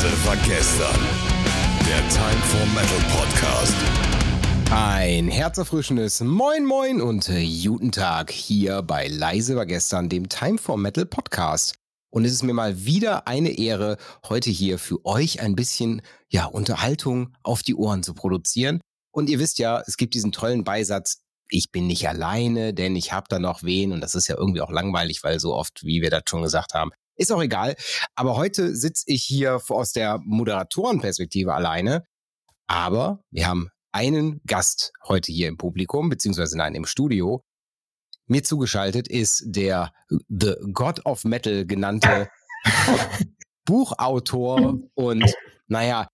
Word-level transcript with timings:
Leise 0.00 0.26
war 0.26 0.36
gestern. 0.36 1.00
Der 1.84 2.08
Time 2.08 2.40
for 2.44 2.64
Metal 2.66 3.00
Podcast. 3.10 3.74
Ein 4.70 5.26
herzerfrischendes 5.26 6.20
Moin 6.20 6.64
Moin 6.64 7.00
und 7.00 7.28
äh, 7.28 7.44
guten 7.64 7.90
Tag 7.90 8.30
hier 8.30 8.82
bei 8.82 9.08
Leise 9.08 9.56
war 9.56 9.66
gestern, 9.66 10.08
dem 10.08 10.28
Time 10.28 10.58
for 10.58 10.78
Metal 10.78 11.04
Podcast. 11.04 11.74
Und 12.10 12.24
es 12.24 12.32
ist 12.32 12.44
mir 12.44 12.52
mal 12.52 12.84
wieder 12.84 13.26
eine 13.26 13.58
Ehre, 13.58 13.96
heute 14.28 14.50
hier 14.50 14.78
für 14.78 15.04
euch 15.04 15.40
ein 15.40 15.56
bisschen 15.56 16.02
ja, 16.28 16.44
Unterhaltung 16.44 17.34
auf 17.42 17.64
die 17.64 17.74
Ohren 17.74 18.04
zu 18.04 18.14
produzieren. 18.14 18.80
Und 19.10 19.28
ihr 19.28 19.40
wisst 19.40 19.58
ja, 19.58 19.82
es 19.84 19.96
gibt 19.96 20.14
diesen 20.14 20.30
tollen 20.30 20.62
Beisatz, 20.62 21.22
ich 21.50 21.72
bin 21.72 21.88
nicht 21.88 22.08
alleine, 22.08 22.72
denn 22.72 22.94
ich 22.94 23.12
habe 23.12 23.26
da 23.28 23.40
noch 23.40 23.64
wen. 23.64 23.90
Und 23.90 24.00
das 24.00 24.14
ist 24.14 24.28
ja 24.28 24.36
irgendwie 24.36 24.60
auch 24.60 24.70
langweilig, 24.70 25.24
weil 25.24 25.40
so 25.40 25.56
oft, 25.56 25.82
wie 25.82 26.02
wir 26.02 26.10
das 26.10 26.22
schon 26.28 26.42
gesagt 26.42 26.74
haben, 26.74 26.92
ist 27.18 27.32
auch 27.32 27.42
egal. 27.42 27.76
Aber 28.14 28.36
heute 28.36 28.74
sitze 28.74 29.04
ich 29.06 29.24
hier 29.24 29.60
aus 29.68 29.92
der 29.92 30.18
Moderatorenperspektive 30.24 31.52
alleine. 31.52 32.04
Aber 32.66 33.20
wir 33.30 33.46
haben 33.46 33.68
einen 33.92 34.40
Gast 34.46 34.92
heute 35.06 35.32
hier 35.32 35.48
im 35.48 35.56
Publikum, 35.56 36.08
beziehungsweise 36.08 36.56
nein, 36.56 36.74
im 36.74 36.86
Studio. 36.86 37.42
Mir 38.26 38.44
zugeschaltet 38.44 39.08
ist 39.08 39.42
der 39.46 39.92
The 40.28 40.54
God 40.72 41.04
of 41.06 41.24
Metal 41.24 41.66
genannte 41.66 42.28
Buchautor 43.64 44.78
und 44.94 45.34
naja, 45.66 46.08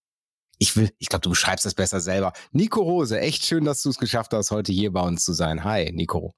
ich 0.58 0.76
will, 0.76 0.90
ich 0.98 1.08
glaube, 1.08 1.22
du 1.22 1.30
beschreibst 1.30 1.64
das 1.64 1.74
besser 1.74 2.00
selber. 2.00 2.32
Nico 2.52 2.80
Rose, 2.80 3.20
echt 3.20 3.44
schön, 3.44 3.64
dass 3.64 3.82
du 3.82 3.90
es 3.90 3.98
geschafft 3.98 4.32
hast, 4.32 4.50
heute 4.50 4.72
hier 4.72 4.92
bei 4.92 5.02
uns 5.02 5.24
zu 5.24 5.32
sein. 5.32 5.64
Hi, 5.64 5.90
Nico. 5.92 6.32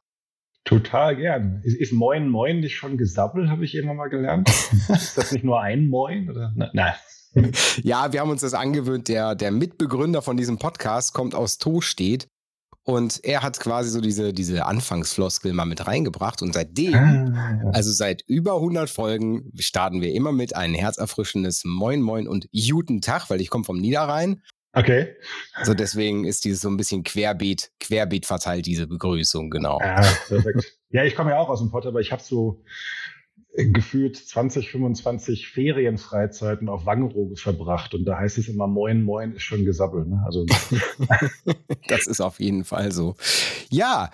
Total 0.67 1.15
gern. 1.17 1.61
Ist, 1.63 1.79
ist 1.79 1.93
Moin 1.93 2.29
Moin 2.29 2.59
nicht 2.59 2.77
schon 2.77 2.99
gesabbelt, 2.99 3.49
habe 3.49 3.65
ich 3.65 3.75
irgendwann 3.75 3.97
mal 3.97 4.09
gelernt? 4.09 4.49
ist 4.89 5.17
das 5.17 5.31
nicht 5.33 5.45
nur 5.45 5.61
ein 5.61 5.89
Moin? 5.89 6.29
Oder? 6.29 6.53
Nein. 6.55 6.95
Ja, 7.83 8.15
wir 8.15 8.21
haben 8.21 8.31
uns 8.31 8.41
das 8.41 8.55
angewöhnt. 8.55 9.09
Der, 9.09 9.35
der 9.35 9.51
Mitbegründer 9.51 10.23
von 10.23 10.39
diesem 10.39 10.59
Podcast 10.59 11.13
kommt 11.13 11.35
aus 11.35 11.59
Tostedt 11.59 12.29
und 12.83 13.23
er 13.25 13.43
hat 13.43 13.61
quasi 13.61 13.91
so 13.91 14.01
diese, 14.01 14.33
diese 14.33 14.65
Anfangsfloskel 14.65 15.53
mal 15.53 15.67
mit 15.67 15.87
reingebracht. 15.87 16.41
Und 16.41 16.55
seitdem, 16.55 16.95
ah. 16.95 17.71
also 17.75 17.93
seit 17.93 18.23
über 18.27 18.55
100 18.55 18.89
Folgen, 18.89 19.53
starten 19.59 20.01
wir 20.01 20.15
immer 20.15 20.33
mit 20.33 20.57
ein 20.57 20.73
herzerfrischendes 20.73 21.65
Moin 21.67 22.01
Moin 22.01 22.27
und 22.27 22.49
Guten 22.55 23.03
Tag, 23.03 23.29
weil 23.29 23.43
ich 23.43 23.51
komme 23.51 23.65
vom 23.65 23.77
Niederrhein. 23.77 24.41
Okay. 24.77 25.17
So 25.63 25.73
deswegen 25.73 26.25
ist 26.25 26.45
dieses 26.45 26.61
so 26.61 26.69
ein 26.69 26.77
bisschen 26.77 27.03
querbeet, 27.03 27.71
querbeet 27.81 28.27
verteilt, 28.27 28.67
diese 28.67 28.87
Begrüßung, 28.87 29.49
genau. 29.49 29.81
Ja, 29.81 30.03
perfekt. 30.29 30.79
ja, 30.91 31.03
ich 31.03 31.17
komme 31.17 31.31
ja 31.31 31.39
auch 31.39 31.49
aus 31.49 31.61
dem 31.61 31.71
Pott, 31.71 31.87
aber 31.87 32.01
ich 32.01 32.13
habe 32.13 32.23
so 32.23 32.63
gefühlt 33.57 34.17
20, 34.17 34.71
25 34.71 35.49
Ferienfreizeiten 35.49 36.69
auf 36.69 36.85
Wangerooge 36.85 37.37
verbracht 37.37 37.95
und 37.95 38.05
da 38.05 38.19
heißt 38.19 38.37
es 38.37 38.49
immer 38.49 38.67
Moin, 38.67 39.03
Moin 39.03 39.33
ist 39.33 39.45
schon 39.45 39.65
gesabbelt. 39.65 40.09
Ne? 40.09 40.23
Also 40.27 40.45
das 41.89 42.07
ist 42.07 42.21
auf 42.21 42.39
jeden 42.39 42.65
Fall 42.65 42.93
so. 42.93 43.17
Ja, 43.71 44.11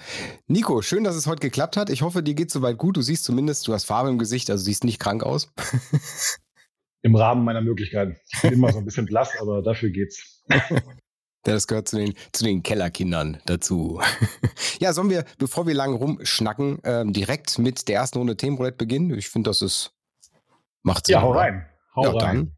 Nico, 0.46 0.80
schön, 0.80 1.02
dass 1.02 1.16
es 1.16 1.26
heute 1.26 1.40
geklappt 1.40 1.76
hat. 1.76 1.90
Ich 1.90 2.02
hoffe, 2.02 2.22
dir 2.22 2.34
geht 2.34 2.52
soweit 2.52 2.78
gut. 2.78 2.96
Du 2.96 3.02
siehst 3.02 3.24
zumindest, 3.24 3.66
du 3.66 3.72
hast 3.72 3.84
Farbe 3.84 4.10
im 4.10 4.18
Gesicht, 4.18 4.48
also 4.48 4.62
siehst 4.62 4.84
nicht 4.84 5.00
krank 5.00 5.24
aus. 5.24 5.52
Im 7.04 7.16
Rahmen 7.16 7.44
meiner 7.44 7.62
Möglichkeiten. 7.62 8.16
Ich 8.32 8.42
bin 8.42 8.52
immer 8.52 8.72
so 8.72 8.78
ein 8.78 8.84
bisschen 8.84 9.06
blass, 9.06 9.32
aber 9.40 9.60
dafür 9.60 9.90
geht's. 9.90 10.41
Das 11.44 11.66
gehört 11.66 11.88
zu 11.88 11.96
den, 11.96 12.14
zu 12.32 12.44
den 12.44 12.62
Kellerkindern 12.62 13.40
dazu. 13.46 14.00
ja, 14.78 14.92
sollen 14.92 15.10
wir, 15.10 15.24
bevor 15.38 15.66
wir 15.66 15.74
lang 15.74 15.92
rumschnacken, 15.94 16.78
ähm, 16.84 17.12
direkt 17.12 17.58
mit 17.58 17.88
der 17.88 17.96
ersten 17.96 18.18
Runde 18.18 18.36
Themenroulette 18.36 18.76
beginnen? 18.76 19.18
Ich 19.18 19.28
finde, 19.28 19.50
das 19.50 19.60
ist, 19.60 19.92
macht 20.84 21.06
Sinn. 21.06 21.14
Ja, 21.14 21.22
hau 21.22 21.32
rein. 21.32 21.66
Hau 21.96 22.04
ja, 22.04 22.10
rein. 22.10 22.36
Dann 22.36 22.56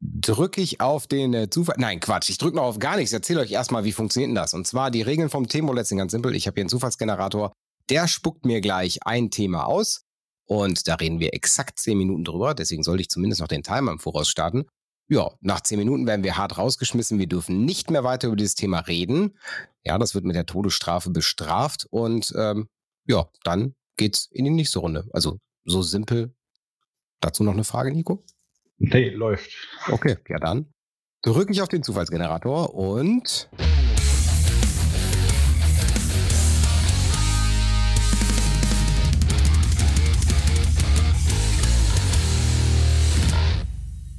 drücke 0.00 0.60
ich 0.60 0.80
auf 0.80 1.06
den 1.06 1.34
äh, 1.34 1.50
Zufall. 1.50 1.76
Nein, 1.78 2.00
Quatsch, 2.00 2.30
ich 2.30 2.38
drücke 2.38 2.56
noch 2.56 2.64
auf 2.64 2.78
gar 2.78 2.96
nichts. 2.96 3.12
Ich 3.12 3.16
erzähle 3.16 3.40
euch 3.40 3.52
erstmal, 3.52 3.84
wie 3.84 3.92
funktioniert 3.92 4.28
denn 4.28 4.36
das? 4.36 4.54
Und 4.54 4.66
zwar 4.66 4.90
die 4.90 5.02
Regeln 5.02 5.28
vom 5.28 5.46
Themenroulette 5.46 5.88
sind 5.88 5.98
ganz 5.98 6.12
simpel. 6.12 6.34
Ich 6.34 6.46
habe 6.46 6.54
hier 6.54 6.62
einen 6.62 6.70
Zufallsgenerator. 6.70 7.52
Der 7.90 8.08
spuckt 8.08 8.46
mir 8.46 8.60
gleich 8.60 9.00
ein 9.04 9.30
Thema 9.30 9.66
aus. 9.66 10.02
Und 10.48 10.86
da 10.88 10.94
reden 10.94 11.18
wir 11.20 11.34
exakt 11.34 11.78
zehn 11.78 11.98
Minuten 11.98 12.24
drüber. 12.24 12.54
Deswegen 12.54 12.84
sollte 12.84 13.02
ich 13.02 13.08
zumindest 13.10 13.40
noch 13.40 13.48
den 13.48 13.62
Timer 13.62 13.92
im 13.92 13.98
Voraus 13.98 14.28
starten. 14.28 14.66
Ja, 15.08 15.30
nach 15.40 15.60
zehn 15.60 15.78
Minuten 15.78 16.06
werden 16.06 16.24
wir 16.24 16.36
hart 16.36 16.58
rausgeschmissen. 16.58 17.18
Wir 17.18 17.28
dürfen 17.28 17.64
nicht 17.64 17.90
mehr 17.90 18.02
weiter 18.02 18.26
über 18.28 18.36
dieses 18.36 18.56
Thema 18.56 18.80
reden. 18.80 19.38
Ja, 19.84 19.98
das 19.98 20.14
wird 20.14 20.24
mit 20.24 20.34
der 20.34 20.46
Todesstrafe 20.46 21.10
bestraft. 21.10 21.86
Und 21.90 22.32
ähm, 22.36 22.68
ja, 23.04 23.28
dann 23.44 23.74
geht's 23.96 24.28
in 24.32 24.44
die 24.44 24.50
nächste 24.50 24.80
Runde. 24.80 25.08
Also 25.12 25.38
so 25.64 25.82
simpel. 25.82 26.34
Dazu 27.20 27.44
noch 27.44 27.52
eine 27.52 27.64
Frage, 27.64 27.92
Nico? 27.92 28.24
Nee, 28.78 29.10
läuft. 29.10 29.50
Okay, 29.90 30.16
ja 30.28 30.38
dann. 30.38 30.72
Drücke 31.22 31.52
ich 31.52 31.62
auf 31.62 31.68
den 31.68 31.82
Zufallsgenerator 31.82 32.74
und. 32.74 33.48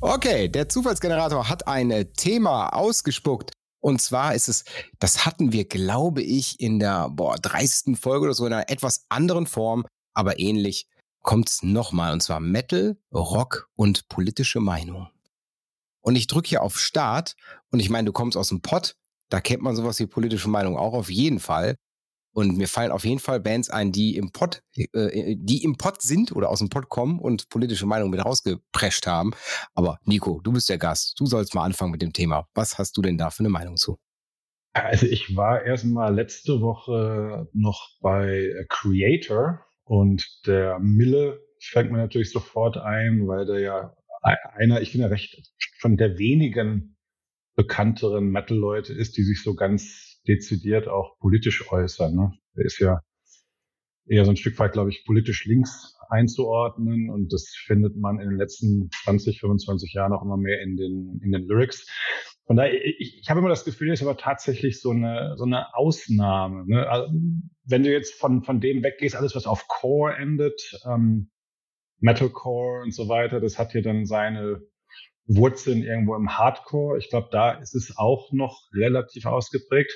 Okay, 0.09 0.47
der 0.47 0.69
Zufallsgenerator 0.69 1.49
hat 1.49 1.67
ein 1.67 1.91
äh, 1.91 2.05
Thema 2.05 2.69
ausgespuckt. 2.69 3.51
Und 3.81 4.01
zwar 4.01 4.35
ist 4.35 4.47
es, 4.47 4.63
das 4.99 5.25
hatten 5.25 5.51
wir, 5.51 5.65
glaube 5.65 6.23
ich, 6.23 6.61
in 6.61 6.79
der 6.79 7.09
boah, 7.09 7.35
30. 7.35 7.99
Folge 7.99 8.23
oder 8.23 8.33
so 8.33 8.45
in 8.45 8.53
einer 8.53 8.69
etwas 8.69 9.05
anderen 9.09 9.47
Form, 9.47 9.85
aber 10.13 10.39
ähnlich 10.39 10.87
kommt 11.23 11.49
es 11.49 11.61
nochmal. 11.61 12.13
Und 12.13 12.23
zwar 12.23 12.39
Metal, 12.39 12.97
Rock 13.13 13.69
und 13.75 14.07
politische 14.07 14.61
Meinung. 14.61 15.09
Und 15.99 16.15
ich 16.15 16.27
drücke 16.27 16.47
hier 16.47 16.61
auf 16.61 16.79
Start 16.79 17.35
und 17.71 17.81
ich 17.81 17.89
meine, 17.89 18.05
du 18.05 18.13
kommst 18.13 18.37
aus 18.37 18.47
dem 18.47 18.61
Pott, 18.61 18.95
da 19.29 19.41
kennt 19.41 19.61
man 19.61 19.75
sowas 19.75 19.99
wie 19.99 20.07
politische 20.07 20.47
Meinung 20.47 20.77
auch 20.77 20.93
auf 20.93 21.09
jeden 21.09 21.41
Fall. 21.41 21.75
Und 22.37 22.55
mir 22.55 22.67
fallen 22.67 22.91
auf 22.91 23.03
jeden 23.03 23.17
Fall 23.17 23.39
Bands 23.39 23.71
ein, 23.71 23.91
die 23.91 24.15
im 24.15 24.31
Pott, 24.31 24.61
äh, 24.75 25.35
die 25.39 25.63
im 25.63 25.75
Pott 25.75 26.03
sind 26.03 26.31
oder 26.35 26.49
aus 26.49 26.59
dem 26.59 26.69
Pott 26.69 26.87
kommen 26.87 27.17
und 27.17 27.49
politische 27.49 27.87
Meinungen 27.87 28.11
mit 28.11 28.23
rausgeprescht 28.23 29.07
haben. 29.07 29.31
Aber 29.73 29.97
Nico, 30.05 30.39
du 30.43 30.51
bist 30.51 30.69
der 30.69 30.77
Gast. 30.77 31.19
Du 31.19 31.25
sollst 31.25 31.55
mal 31.55 31.63
anfangen 31.63 31.89
mit 31.89 32.03
dem 32.03 32.13
Thema. 32.13 32.47
Was 32.53 32.77
hast 32.77 32.95
du 32.95 33.01
denn 33.01 33.17
da 33.17 33.31
für 33.31 33.39
eine 33.39 33.49
Meinung 33.49 33.75
zu? 33.75 33.97
Also 34.73 35.07
ich 35.07 35.35
war 35.35 35.63
erstmal 35.63 36.13
letzte 36.13 36.61
Woche 36.61 37.49
noch 37.53 37.97
bei 38.01 38.53
Creator 38.69 39.65
und 39.83 40.23
der 40.45 40.77
Mille 40.77 41.39
fängt 41.59 41.91
mir 41.91 41.97
natürlich 41.97 42.31
sofort 42.31 42.77
ein, 42.77 43.27
weil 43.27 43.47
der 43.47 43.59
ja 43.61 43.95
einer, 44.53 44.79
ich 44.81 44.91
finde 44.91 45.09
recht 45.09 45.41
von 45.79 45.97
der 45.97 46.19
wenigen 46.19 46.97
bekannteren 47.55 48.29
Metal-Leute 48.29 48.93
ist, 48.93 49.17
die 49.17 49.23
sich 49.23 49.41
so 49.41 49.55
ganz 49.55 50.06
dezidiert 50.27 50.87
auch 50.87 51.17
politisch 51.19 51.71
äußern. 51.71 52.15
Ne? 52.15 52.33
Er 52.55 52.65
ist 52.65 52.79
ja 52.79 53.01
eher 54.07 54.25
so 54.25 54.31
ein 54.31 54.37
Stück 54.37 54.57
weit, 54.59 54.73
glaube 54.73 54.89
ich, 54.89 55.03
politisch 55.05 55.45
links 55.45 55.95
einzuordnen 56.09 57.09
und 57.09 57.33
das 57.33 57.53
findet 57.65 57.97
man 57.97 58.19
in 58.19 58.29
den 58.29 58.37
letzten 58.37 58.89
20, 59.03 59.39
25 59.39 59.93
Jahren 59.93 60.13
auch 60.13 60.23
immer 60.23 60.37
mehr 60.37 60.61
in 60.61 60.77
den, 60.77 61.19
in 61.23 61.31
den 61.31 61.43
Lyrics. 61.47 61.85
Von 62.45 62.55
daher, 62.55 62.73
ich, 62.73 63.19
ich 63.19 63.29
habe 63.29 63.41
immer 63.41 63.49
das 63.49 63.65
Gefühl, 63.65 63.89
er 63.89 63.93
ist 63.93 64.01
aber 64.01 64.15
tatsächlich 64.15 64.79
so 64.79 64.91
eine, 64.91 65.35
so 65.35 65.43
eine 65.43 65.75
Ausnahme. 65.75 66.65
Ne? 66.65 66.89
Also, 66.89 67.13
wenn 67.65 67.83
du 67.83 67.91
jetzt 67.91 68.13
von, 68.13 68.43
von 68.43 68.61
dem 68.61 68.83
weggehst, 68.83 69.17
alles, 69.17 69.35
was 69.35 69.47
auf 69.47 69.67
Core 69.67 70.15
endet, 70.15 70.79
ähm, 70.89 71.29
Metalcore 71.99 72.83
und 72.83 72.93
so 72.93 73.09
weiter, 73.09 73.41
das 73.41 73.59
hat 73.59 73.73
hier 73.73 73.81
dann 73.81 74.05
seine 74.05 74.61
Wurzeln 75.25 75.83
irgendwo 75.83 76.15
im 76.15 76.37
Hardcore. 76.37 76.97
Ich 76.97 77.09
glaube, 77.09 77.27
da 77.31 77.51
ist 77.51 77.75
es 77.75 77.97
auch 77.97 78.31
noch 78.31 78.69
relativ 78.73 79.25
ausgeprägt. 79.25 79.91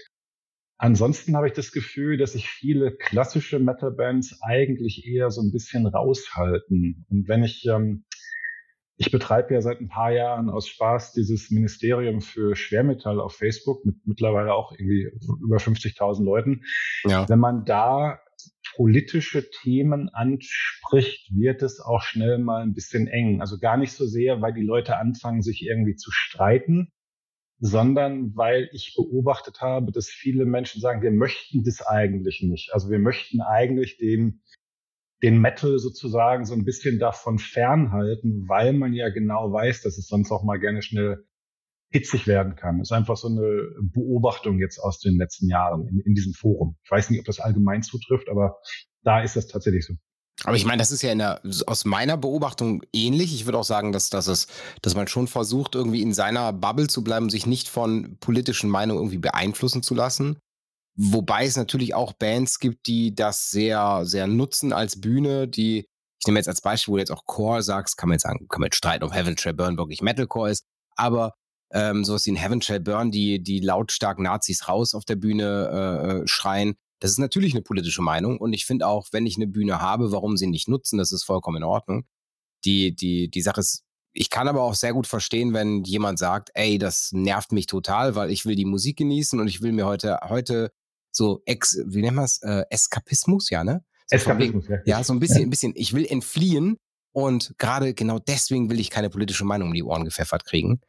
Ansonsten 0.81 1.37
habe 1.37 1.45
ich 1.45 1.53
das 1.53 1.71
Gefühl, 1.71 2.17
dass 2.17 2.31
sich 2.31 2.49
viele 2.49 2.91
klassische 2.91 3.59
Metal-Bands 3.59 4.41
eigentlich 4.41 5.05
eher 5.05 5.29
so 5.29 5.39
ein 5.43 5.51
bisschen 5.51 5.85
raushalten. 5.85 7.05
Und 7.07 7.27
wenn 7.27 7.43
ich, 7.43 7.67
ähm, 7.67 8.05
ich 8.97 9.11
betreibe 9.11 9.53
ja 9.53 9.61
seit 9.61 9.79
ein 9.79 9.89
paar 9.89 10.11
Jahren 10.11 10.49
aus 10.49 10.67
Spaß 10.67 11.13
dieses 11.13 11.51
Ministerium 11.51 12.19
für 12.19 12.55
Schwermetall 12.55 13.21
auf 13.21 13.35
Facebook 13.35 13.85
mit 13.85 13.97
mittlerweile 14.05 14.55
auch 14.55 14.71
irgendwie 14.71 15.11
über 15.43 15.57
50.000 15.57 16.23
Leuten. 16.23 16.63
Ja. 17.03 17.29
Wenn 17.29 17.37
man 17.37 17.63
da 17.63 18.19
politische 18.75 19.51
Themen 19.51 20.09
anspricht, 20.09 21.29
wird 21.31 21.61
es 21.61 21.79
auch 21.79 22.01
schnell 22.01 22.39
mal 22.39 22.63
ein 22.63 22.73
bisschen 22.73 23.05
eng. 23.05 23.39
Also 23.39 23.59
gar 23.59 23.77
nicht 23.77 23.91
so 23.91 24.07
sehr, 24.07 24.41
weil 24.41 24.53
die 24.53 24.65
Leute 24.65 24.97
anfangen, 24.97 25.43
sich 25.43 25.61
irgendwie 25.61 25.95
zu 25.95 26.09
streiten, 26.11 26.91
sondern 27.61 28.35
weil 28.35 28.69
ich 28.73 28.95
beobachtet 28.97 29.61
habe, 29.61 29.91
dass 29.91 30.09
viele 30.09 30.45
Menschen 30.45 30.81
sagen, 30.81 31.03
wir 31.03 31.11
möchten 31.11 31.63
das 31.63 31.81
eigentlich 31.81 32.41
nicht. 32.41 32.73
Also 32.73 32.89
wir 32.89 32.97
möchten 32.97 33.39
eigentlich 33.39 33.97
den, 33.97 34.41
den 35.21 35.39
Metal 35.39 35.77
sozusagen 35.77 36.45
so 36.45 36.55
ein 36.55 36.65
bisschen 36.65 36.97
davon 36.97 37.37
fernhalten, 37.37 38.49
weil 38.49 38.73
man 38.73 38.93
ja 38.93 39.09
genau 39.09 39.53
weiß, 39.53 39.83
dass 39.83 39.99
es 39.99 40.07
sonst 40.07 40.31
auch 40.31 40.43
mal 40.43 40.57
gerne 40.57 40.81
schnell 40.81 41.23
hitzig 41.91 42.25
werden 42.25 42.55
kann. 42.55 42.79
Das 42.79 42.89
ist 42.89 42.97
einfach 42.97 43.17
so 43.17 43.27
eine 43.27 43.69
Beobachtung 43.93 44.57
jetzt 44.57 44.79
aus 44.79 44.99
den 44.99 45.17
letzten 45.17 45.47
Jahren 45.47 45.87
in, 45.87 45.99
in 45.99 46.15
diesem 46.15 46.33
Forum. 46.33 46.77
Ich 46.83 46.89
weiß 46.89 47.11
nicht, 47.11 47.19
ob 47.19 47.25
das 47.25 47.39
allgemein 47.39 47.83
zutrifft, 47.83 48.27
aber 48.27 48.57
da 49.03 49.21
ist 49.21 49.35
das 49.35 49.47
tatsächlich 49.47 49.85
so. 49.85 49.93
Aber 50.43 50.55
ich 50.55 50.65
meine, 50.65 50.79
das 50.79 50.91
ist 50.91 51.03
ja 51.03 51.13
der, 51.13 51.41
aus 51.67 51.85
meiner 51.85 52.17
Beobachtung 52.17 52.81
ähnlich. 52.93 53.33
Ich 53.33 53.45
würde 53.45 53.59
auch 53.59 53.63
sagen, 53.63 53.91
dass, 53.91 54.09
dass, 54.09 54.27
es, 54.27 54.47
dass 54.81 54.95
man 54.95 55.07
schon 55.07 55.27
versucht, 55.27 55.75
irgendwie 55.75 56.01
in 56.01 56.13
seiner 56.13 56.51
Bubble 56.51 56.87
zu 56.87 57.03
bleiben, 57.03 57.29
sich 57.29 57.45
nicht 57.45 57.69
von 57.69 58.17
politischen 58.19 58.69
Meinungen 58.69 59.01
irgendwie 59.01 59.19
beeinflussen 59.19 59.83
zu 59.83 59.93
lassen. 59.93 60.39
Wobei 60.97 61.45
es 61.45 61.57
natürlich 61.57 61.93
auch 61.93 62.13
Bands 62.13 62.59
gibt, 62.59 62.87
die 62.87 63.15
das 63.15 63.49
sehr, 63.51 64.01
sehr 64.05 64.27
nutzen 64.27 64.73
als 64.73 64.99
Bühne, 64.99 65.47
die, 65.47 65.85
ich 66.19 66.27
nehme 66.27 66.39
jetzt 66.39 66.49
als 66.49 66.61
Beispiel, 66.61 66.91
wo 66.91 66.95
du 66.97 67.01
jetzt 67.01 67.11
auch 67.11 67.25
Core 67.25 67.61
sagst, 67.61 67.97
kann 67.97 68.09
man 68.09 68.15
jetzt 68.15 68.23
sagen, 68.23 68.47
kann 68.49 68.61
man 68.61 68.67
jetzt 68.67 68.77
streiten, 68.77 69.03
ob 69.03 69.13
Heaven 69.13 69.37
Shall 69.37 69.53
Burn 69.53 69.77
wirklich 69.77 70.01
Metalcore 70.01 70.51
ist, 70.51 70.65
aber 70.95 71.33
ähm, 71.73 72.03
sowas 72.03 72.25
wie 72.25 72.33
ein 72.33 72.35
Heaven 72.35 72.61
Shall 72.61 72.81
Burn, 72.81 73.11
die, 73.11 73.41
die 73.41 73.59
lautstark 73.59 74.19
Nazis 74.19 74.67
raus 74.67 74.93
auf 74.93 75.05
der 75.05 75.15
Bühne 75.15 75.69
äh, 75.71 76.11
äh, 76.11 76.27
schreien, 76.27 76.75
das 77.01 77.11
ist 77.11 77.17
natürlich 77.17 77.53
eine 77.53 77.63
politische 77.63 78.03
Meinung 78.03 78.37
und 78.37 78.53
ich 78.53 78.65
finde 78.65 78.87
auch, 78.87 79.07
wenn 79.11 79.25
ich 79.25 79.35
eine 79.35 79.47
Bühne 79.47 79.81
habe, 79.81 80.11
warum 80.11 80.37
sie 80.37 80.45
nicht 80.45 80.67
nutzen, 80.67 80.99
das 80.99 81.11
ist 81.11 81.23
vollkommen 81.23 81.57
in 81.57 81.63
Ordnung. 81.63 82.05
Die, 82.63 82.95
die, 82.95 83.27
die 83.27 83.41
Sache 83.41 83.59
ist, 83.59 83.83
ich 84.13 84.29
kann 84.29 84.47
aber 84.47 84.61
auch 84.61 84.75
sehr 84.75 84.93
gut 84.93 85.07
verstehen, 85.07 85.53
wenn 85.53 85.83
jemand 85.83 86.19
sagt, 86.19 86.51
ey, 86.53 86.77
das 86.77 87.11
nervt 87.11 87.53
mich 87.53 87.65
total, 87.65 88.13
weil 88.13 88.29
ich 88.29 88.45
will 88.45 88.55
die 88.55 88.65
Musik 88.65 88.97
genießen 88.97 89.39
und 89.39 89.47
ich 89.47 89.63
will 89.63 89.71
mir 89.71 89.87
heute, 89.87 90.19
heute 90.29 90.71
so 91.11 91.41
ex, 91.45 91.79
wie 91.87 92.01
nennt 92.01 92.17
man 92.17 92.25
es, 92.25 92.39
äh, 92.43 92.65
Eskapismus, 92.69 93.49
ja, 93.49 93.63
ne? 93.63 93.83
So 94.05 94.17
Eskapismus, 94.17 94.67
ja. 94.67 94.77
Ja, 94.85 95.03
so 95.03 95.13
ein 95.13 95.19
bisschen, 95.19 95.41
ein 95.47 95.49
bisschen, 95.49 95.73
ich 95.75 95.93
will 95.93 96.05
entfliehen 96.05 96.77
und 97.13 97.55
gerade 97.57 97.95
genau 97.95 98.19
deswegen 98.19 98.69
will 98.69 98.79
ich 98.79 98.91
keine 98.91 99.09
politische 99.09 99.43
Meinung 99.43 99.69
um 99.69 99.73
die 99.73 99.83
Ohren 99.83 100.05
gepfeffert 100.05 100.45
kriegen. 100.45 100.81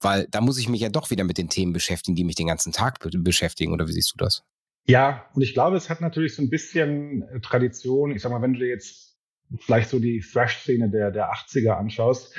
Weil 0.00 0.28
da 0.30 0.42
muss 0.42 0.58
ich 0.58 0.68
mich 0.68 0.82
ja 0.82 0.90
doch 0.90 1.10
wieder 1.10 1.24
mit 1.24 1.38
den 1.38 1.48
Themen 1.48 1.72
beschäftigen, 1.72 2.14
die 2.14 2.24
mich 2.24 2.36
den 2.36 2.46
ganzen 2.46 2.70
Tag 2.70 2.98
beschäftigen. 3.00 3.72
Oder 3.72 3.88
wie 3.88 3.92
siehst 3.92 4.12
du 4.12 4.22
das? 4.22 4.42
Ja, 4.88 5.26
und 5.34 5.42
ich 5.42 5.52
glaube, 5.52 5.76
es 5.76 5.90
hat 5.90 6.00
natürlich 6.00 6.34
so 6.34 6.42
ein 6.42 6.48
bisschen 6.48 7.22
äh, 7.28 7.40
Tradition. 7.40 8.10
Ich 8.10 8.22
sag 8.22 8.32
mal, 8.32 8.40
wenn 8.40 8.54
du 8.54 8.66
jetzt 8.66 9.18
vielleicht 9.60 9.90
so 9.90 9.98
die 9.98 10.20
Thrash-Szene 10.20 10.90
der, 10.90 11.10
der 11.10 11.30
80er 11.30 11.72
anschaust, 11.72 12.34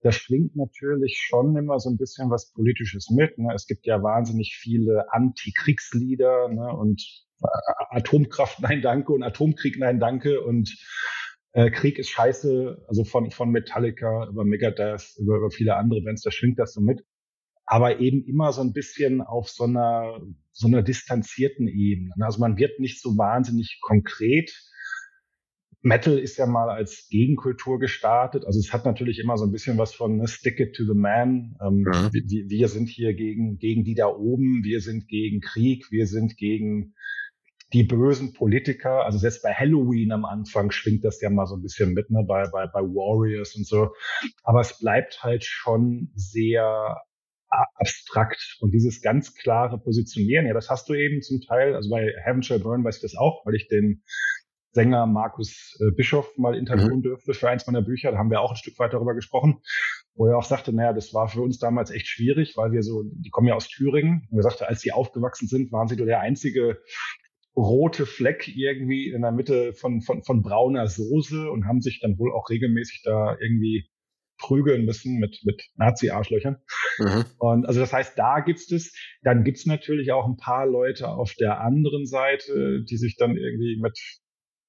da 0.00 0.10
schwingt 0.10 0.56
natürlich 0.56 1.18
schon 1.18 1.54
immer 1.58 1.78
so 1.78 1.90
ein 1.90 1.98
bisschen 1.98 2.30
was 2.30 2.52
Politisches 2.52 3.10
mit. 3.10 3.36
Ne? 3.36 3.52
Es 3.54 3.66
gibt 3.66 3.86
ja 3.86 4.02
wahnsinnig 4.02 4.56
viele 4.58 5.12
Antikriegslieder 5.12 6.48
ne? 6.48 6.74
und 6.74 7.02
äh, 7.42 7.46
Atomkraft, 7.90 8.60
nein, 8.60 8.80
danke 8.80 9.12
und 9.12 9.22
Atomkrieg, 9.22 9.78
nein, 9.78 10.00
danke 10.00 10.40
und 10.40 10.74
äh, 11.52 11.70
Krieg 11.70 11.98
ist 11.98 12.08
scheiße, 12.08 12.82
also 12.88 13.04
von, 13.04 13.30
von 13.30 13.50
Metallica 13.50 14.26
über 14.28 14.44
Megadeth, 14.44 15.16
über, 15.18 15.36
über 15.36 15.50
viele 15.50 15.76
andere 15.76 16.00
Bands, 16.00 16.22
da 16.22 16.30
schwingt 16.30 16.58
das 16.58 16.72
so 16.72 16.80
mit. 16.80 17.04
Aber 17.72 18.00
eben 18.00 18.24
immer 18.24 18.52
so 18.52 18.62
ein 18.62 18.72
bisschen 18.72 19.20
auf 19.20 19.48
so 19.48 19.62
einer, 19.62 20.20
so 20.50 20.66
einer 20.66 20.82
distanzierten 20.82 21.68
Ebene. 21.68 22.10
Ne? 22.16 22.24
Also 22.24 22.40
man 22.40 22.58
wird 22.58 22.80
nicht 22.80 23.00
so 23.00 23.16
wahnsinnig 23.16 23.78
konkret, 23.80 24.50
Metal 25.82 26.18
ist 26.18 26.36
ja 26.36 26.46
mal 26.46 26.68
als 26.68 27.08
Gegenkultur 27.08 27.78
gestartet. 27.78 28.44
Also 28.44 28.58
es 28.58 28.72
hat 28.72 28.84
natürlich 28.84 29.18
immer 29.18 29.38
so 29.38 29.46
ein 29.46 29.52
bisschen 29.52 29.78
was 29.78 29.94
von 29.94 30.16
ne, 30.18 30.28
Stick 30.28 30.60
it 30.60 30.74
to 30.74 30.84
the 30.84 30.94
man. 30.94 31.56
Ähm, 31.64 31.84
mhm. 31.86 32.10
wir, 32.12 32.50
wir, 32.50 32.68
sind 32.68 32.88
hier 32.88 33.14
gegen, 33.14 33.56
gegen 33.56 33.84
die 33.84 33.94
da 33.94 34.08
oben, 34.08 34.62
wir 34.62 34.80
sind 34.80 35.08
gegen 35.08 35.40
Krieg, 35.40 35.90
wir 35.90 36.06
sind 36.06 36.36
gegen 36.36 36.94
die 37.72 37.84
bösen 37.84 38.34
Politiker. 38.34 39.04
Also 39.06 39.18
selbst 39.18 39.42
bei 39.42 39.54
Halloween 39.54 40.12
am 40.12 40.26
Anfang 40.26 40.70
schwingt 40.70 41.04
das 41.04 41.20
ja 41.22 41.30
mal 41.30 41.46
so 41.46 41.54
ein 41.54 41.62
bisschen 41.62 41.94
mit, 41.94 42.10
ne, 42.10 42.24
bei, 42.26 42.46
bei, 42.50 42.66
bei 42.66 42.80
Warriors 42.80 43.54
und 43.54 43.66
so. 43.66 43.94
Aber 44.42 44.60
es 44.60 44.78
bleibt 44.78 45.22
halt 45.22 45.44
schon 45.44 46.10
sehr 46.14 47.00
abstrakt. 47.50 48.56
Und 48.60 48.72
dieses 48.72 49.02
ganz 49.02 49.34
klare 49.34 49.78
Positionieren, 49.78 50.46
ja, 50.46 50.54
das 50.54 50.70
hast 50.70 50.88
du 50.88 50.94
eben 50.94 51.22
zum 51.22 51.40
Teil, 51.40 51.74
also 51.74 51.90
bei 51.90 52.12
Heaven 52.24 52.42
Shall 52.42 52.60
Burn 52.60 52.84
weiß 52.84 52.96
ich 52.96 53.02
das 53.02 53.16
auch, 53.16 53.44
weil 53.44 53.54
ich 53.54 53.68
den 53.68 54.02
Sänger 54.72 55.06
Markus 55.06 55.76
äh, 55.80 55.90
Bischof 55.90 56.36
mal 56.38 56.56
interviewen 56.56 56.98
mhm. 56.98 57.02
dürfte 57.02 57.34
für 57.34 57.48
eins 57.48 57.66
meiner 57.66 57.82
Bücher. 57.82 58.12
Da 58.12 58.18
haben 58.18 58.30
wir 58.30 58.40
auch 58.40 58.52
ein 58.52 58.56
Stück 58.56 58.78
weit 58.78 58.92
darüber 58.92 59.14
gesprochen, 59.14 59.60
wo 60.14 60.26
er 60.26 60.38
auch 60.38 60.44
sagte, 60.44 60.72
naja, 60.72 60.92
das 60.92 61.12
war 61.12 61.28
für 61.28 61.40
uns 61.40 61.58
damals 61.58 61.90
echt 61.90 62.06
schwierig, 62.06 62.56
weil 62.56 62.70
wir 62.70 62.82
so, 62.82 63.02
die 63.04 63.30
kommen 63.30 63.48
ja 63.48 63.54
aus 63.54 63.68
Thüringen. 63.68 64.28
Und 64.30 64.38
er 64.38 64.44
sagte, 64.44 64.68
als 64.68 64.80
sie 64.80 64.92
aufgewachsen 64.92 65.48
sind, 65.48 65.72
waren 65.72 65.88
sie 65.88 65.96
nur 65.96 66.06
der 66.06 66.20
einzige 66.20 66.80
rote 67.56 68.06
Fleck 68.06 68.46
irgendwie 68.46 69.10
in 69.10 69.22
der 69.22 69.32
Mitte 69.32 69.72
von, 69.72 70.02
von, 70.02 70.22
von 70.22 70.42
brauner 70.42 70.86
Soße 70.86 71.50
und 71.50 71.66
haben 71.66 71.80
sich 71.80 72.00
dann 72.00 72.16
wohl 72.18 72.32
auch 72.32 72.48
regelmäßig 72.48 73.02
da 73.04 73.36
irgendwie 73.40 73.89
prügeln 74.40 74.84
müssen 74.84 75.18
mit, 75.18 75.40
mit 75.44 75.62
Nazi-Arschlöchern. 75.76 76.56
Mhm. 76.98 77.24
Und 77.38 77.66
also 77.66 77.78
das 77.78 77.92
heißt, 77.92 78.18
da 78.18 78.40
gibt's 78.40 78.70
es. 78.72 78.92
Dann 79.22 79.44
gibt's 79.44 79.66
natürlich 79.66 80.12
auch 80.12 80.26
ein 80.26 80.36
paar 80.36 80.66
Leute 80.66 81.08
auf 81.08 81.34
der 81.34 81.60
anderen 81.60 82.06
Seite, 82.06 82.82
die 82.82 82.96
sich 82.96 83.16
dann 83.16 83.36
irgendwie 83.36 83.78
mit 83.80 83.98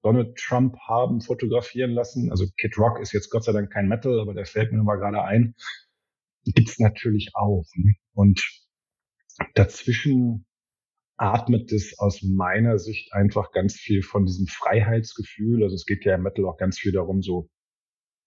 Donald 0.02 0.36
Trump 0.36 0.76
haben 0.86 1.20
fotografieren 1.20 1.92
lassen. 1.92 2.30
Also 2.30 2.46
Kid 2.56 2.76
Rock 2.78 3.00
ist 3.00 3.12
jetzt 3.12 3.30
Gott 3.30 3.44
sei 3.44 3.52
Dank 3.52 3.72
kein 3.72 3.88
Metal, 3.88 4.20
aber 4.20 4.34
der 4.34 4.46
fällt 4.46 4.70
mir 4.70 4.78
nur 4.78 4.86
mal 4.86 4.96
gerade 4.96 5.22
ein. 5.22 5.54
Gibt's 6.44 6.78
natürlich 6.78 7.30
auch. 7.34 7.64
Ne? 7.74 7.94
Und 8.14 8.42
dazwischen 9.54 10.44
atmet 11.16 11.70
es 11.70 11.98
aus 11.98 12.22
meiner 12.22 12.78
Sicht 12.78 13.12
einfach 13.12 13.52
ganz 13.52 13.76
viel 13.76 14.02
von 14.02 14.26
diesem 14.26 14.48
Freiheitsgefühl. 14.48 15.62
Also 15.62 15.76
es 15.76 15.86
geht 15.86 16.04
ja 16.04 16.16
im 16.16 16.22
Metal 16.22 16.44
auch 16.46 16.56
ganz 16.56 16.78
viel 16.78 16.90
darum, 16.90 17.22
so 17.22 17.48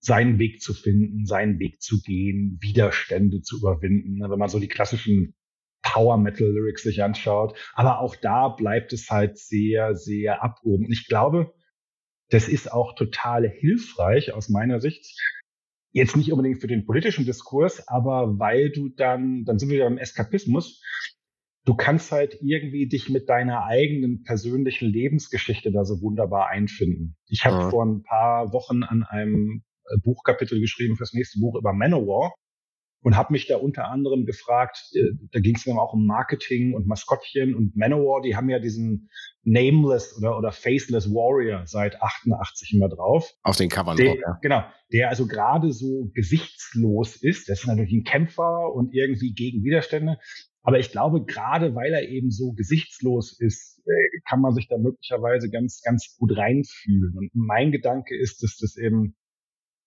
seinen 0.05 0.37
Weg 0.37 0.61
zu 0.61 0.73
finden, 0.73 1.25
seinen 1.25 1.57
Weg 1.59 1.81
zu 1.81 1.99
gehen, 2.01 2.59
Widerstände 2.61 3.41
zu 3.41 3.57
überwinden. 3.57 4.19
Wenn 4.21 4.39
man 4.39 4.49
so 4.49 4.59
die 4.59 4.67
klassischen 4.67 5.33
Power 5.81 6.17
Metal 6.17 6.47
Lyrics 6.47 6.83
sich 6.83 7.01
anschaut. 7.03 7.57
Aber 7.73 7.99
auch 7.99 8.15
da 8.15 8.49
bleibt 8.49 8.93
es 8.93 9.09
halt 9.09 9.37
sehr, 9.37 9.95
sehr 9.95 10.43
abgehoben. 10.43 10.85
Und 10.85 10.91
ich 10.91 11.07
glaube, 11.07 11.53
das 12.29 12.47
ist 12.47 12.71
auch 12.71 12.95
total 12.95 13.49
hilfreich 13.49 14.33
aus 14.33 14.49
meiner 14.49 14.79
Sicht. 14.79 15.05
Jetzt 15.91 16.15
nicht 16.17 16.31
unbedingt 16.31 16.59
für 16.59 16.67
den 16.67 16.85
politischen 16.85 17.25
Diskurs, 17.25 17.87
aber 17.87 18.37
weil 18.37 18.71
du 18.71 18.89
dann, 18.89 19.43
dann 19.45 19.57
sind 19.57 19.69
wir 19.69 19.77
ja 19.77 19.87
im 19.87 19.97
Eskapismus. 19.97 20.83
Du 21.63 21.75
kannst 21.75 22.11
halt 22.11 22.37
irgendwie 22.41 22.87
dich 22.87 23.09
mit 23.09 23.27
deiner 23.29 23.65
eigenen 23.65 24.23
persönlichen 24.23 24.87
Lebensgeschichte 24.87 25.71
da 25.71 25.83
so 25.83 26.01
wunderbar 26.01 26.49
einfinden. 26.49 27.15
Ich 27.27 27.45
habe 27.45 27.55
ja. 27.57 27.69
vor 27.69 27.85
ein 27.85 28.03
paar 28.03 28.53
Wochen 28.53 28.83
an 28.83 29.03
einem 29.03 29.63
Buchkapitel 30.03 30.59
geschrieben 30.59 30.95
fürs 30.95 31.13
nächste 31.13 31.39
Buch 31.39 31.55
über 31.55 31.73
Manowar 31.73 32.33
und 33.05 33.15
habe 33.15 33.33
mich 33.33 33.45
da 33.45 33.57
unter 33.57 33.87
anderem 33.89 34.25
gefragt, 34.25 34.89
äh, 34.93 35.11
da 35.31 35.39
ging 35.39 35.55
es 35.55 35.67
mir 35.67 35.79
auch 35.79 35.93
um 35.93 36.07
Marketing 36.07 36.73
und 36.73 36.87
Maskottchen 36.87 37.53
und 37.53 37.75
Manowar, 37.75 38.21
die 38.23 38.35
haben 38.35 38.49
ja 38.49 38.57
diesen 38.57 39.11
Nameless 39.43 40.17
oder, 40.17 40.35
oder 40.39 40.51
Faceless 40.51 41.11
Warrior 41.11 41.67
seit 41.67 42.01
88 42.01 42.73
immer 42.73 42.89
drauf. 42.89 43.31
Auf 43.43 43.57
den 43.57 43.69
Covern 43.69 43.95
der, 43.95 44.15
ja. 44.15 44.39
Genau, 44.41 44.63
der 44.91 45.09
also 45.09 45.27
gerade 45.27 45.71
so 45.71 46.09
gesichtslos 46.15 47.15
ist. 47.15 47.47
Das 47.47 47.59
ist 47.59 47.67
natürlich 47.67 47.93
ein 47.93 48.05
Kämpfer 48.05 48.73
und 48.73 48.91
irgendwie 48.91 49.33
gegen 49.33 49.63
Widerstände. 49.63 50.17
Aber 50.63 50.79
ich 50.79 50.91
glaube, 50.91 51.23
gerade 51.25 51.75
weil 51.75 51.93
er 51.93 52.09
eben 52.09 52.31
so 52.31 52.53
gesichtslos 52.53 53.39
ist, 53.39 53.83
äh, 53.85 54.19
kann 54.27 54.41
man 54.41 54.55
sich 54.55 54.67
da 54.67 54.79
möglicherweise 54.79 55.51
ganz, 55.51 55.81
ganz 55.83 56.15
gut 56.17 56.35
reinfühlen. 56.35 57.15
Und 57.15 57.29
mein 57.35 57.71
Gedanke 57.71 58.17
ist, 58.17 58.41
dass 58.41 58.57
das 58.57 58.77
eben 58.77 59.15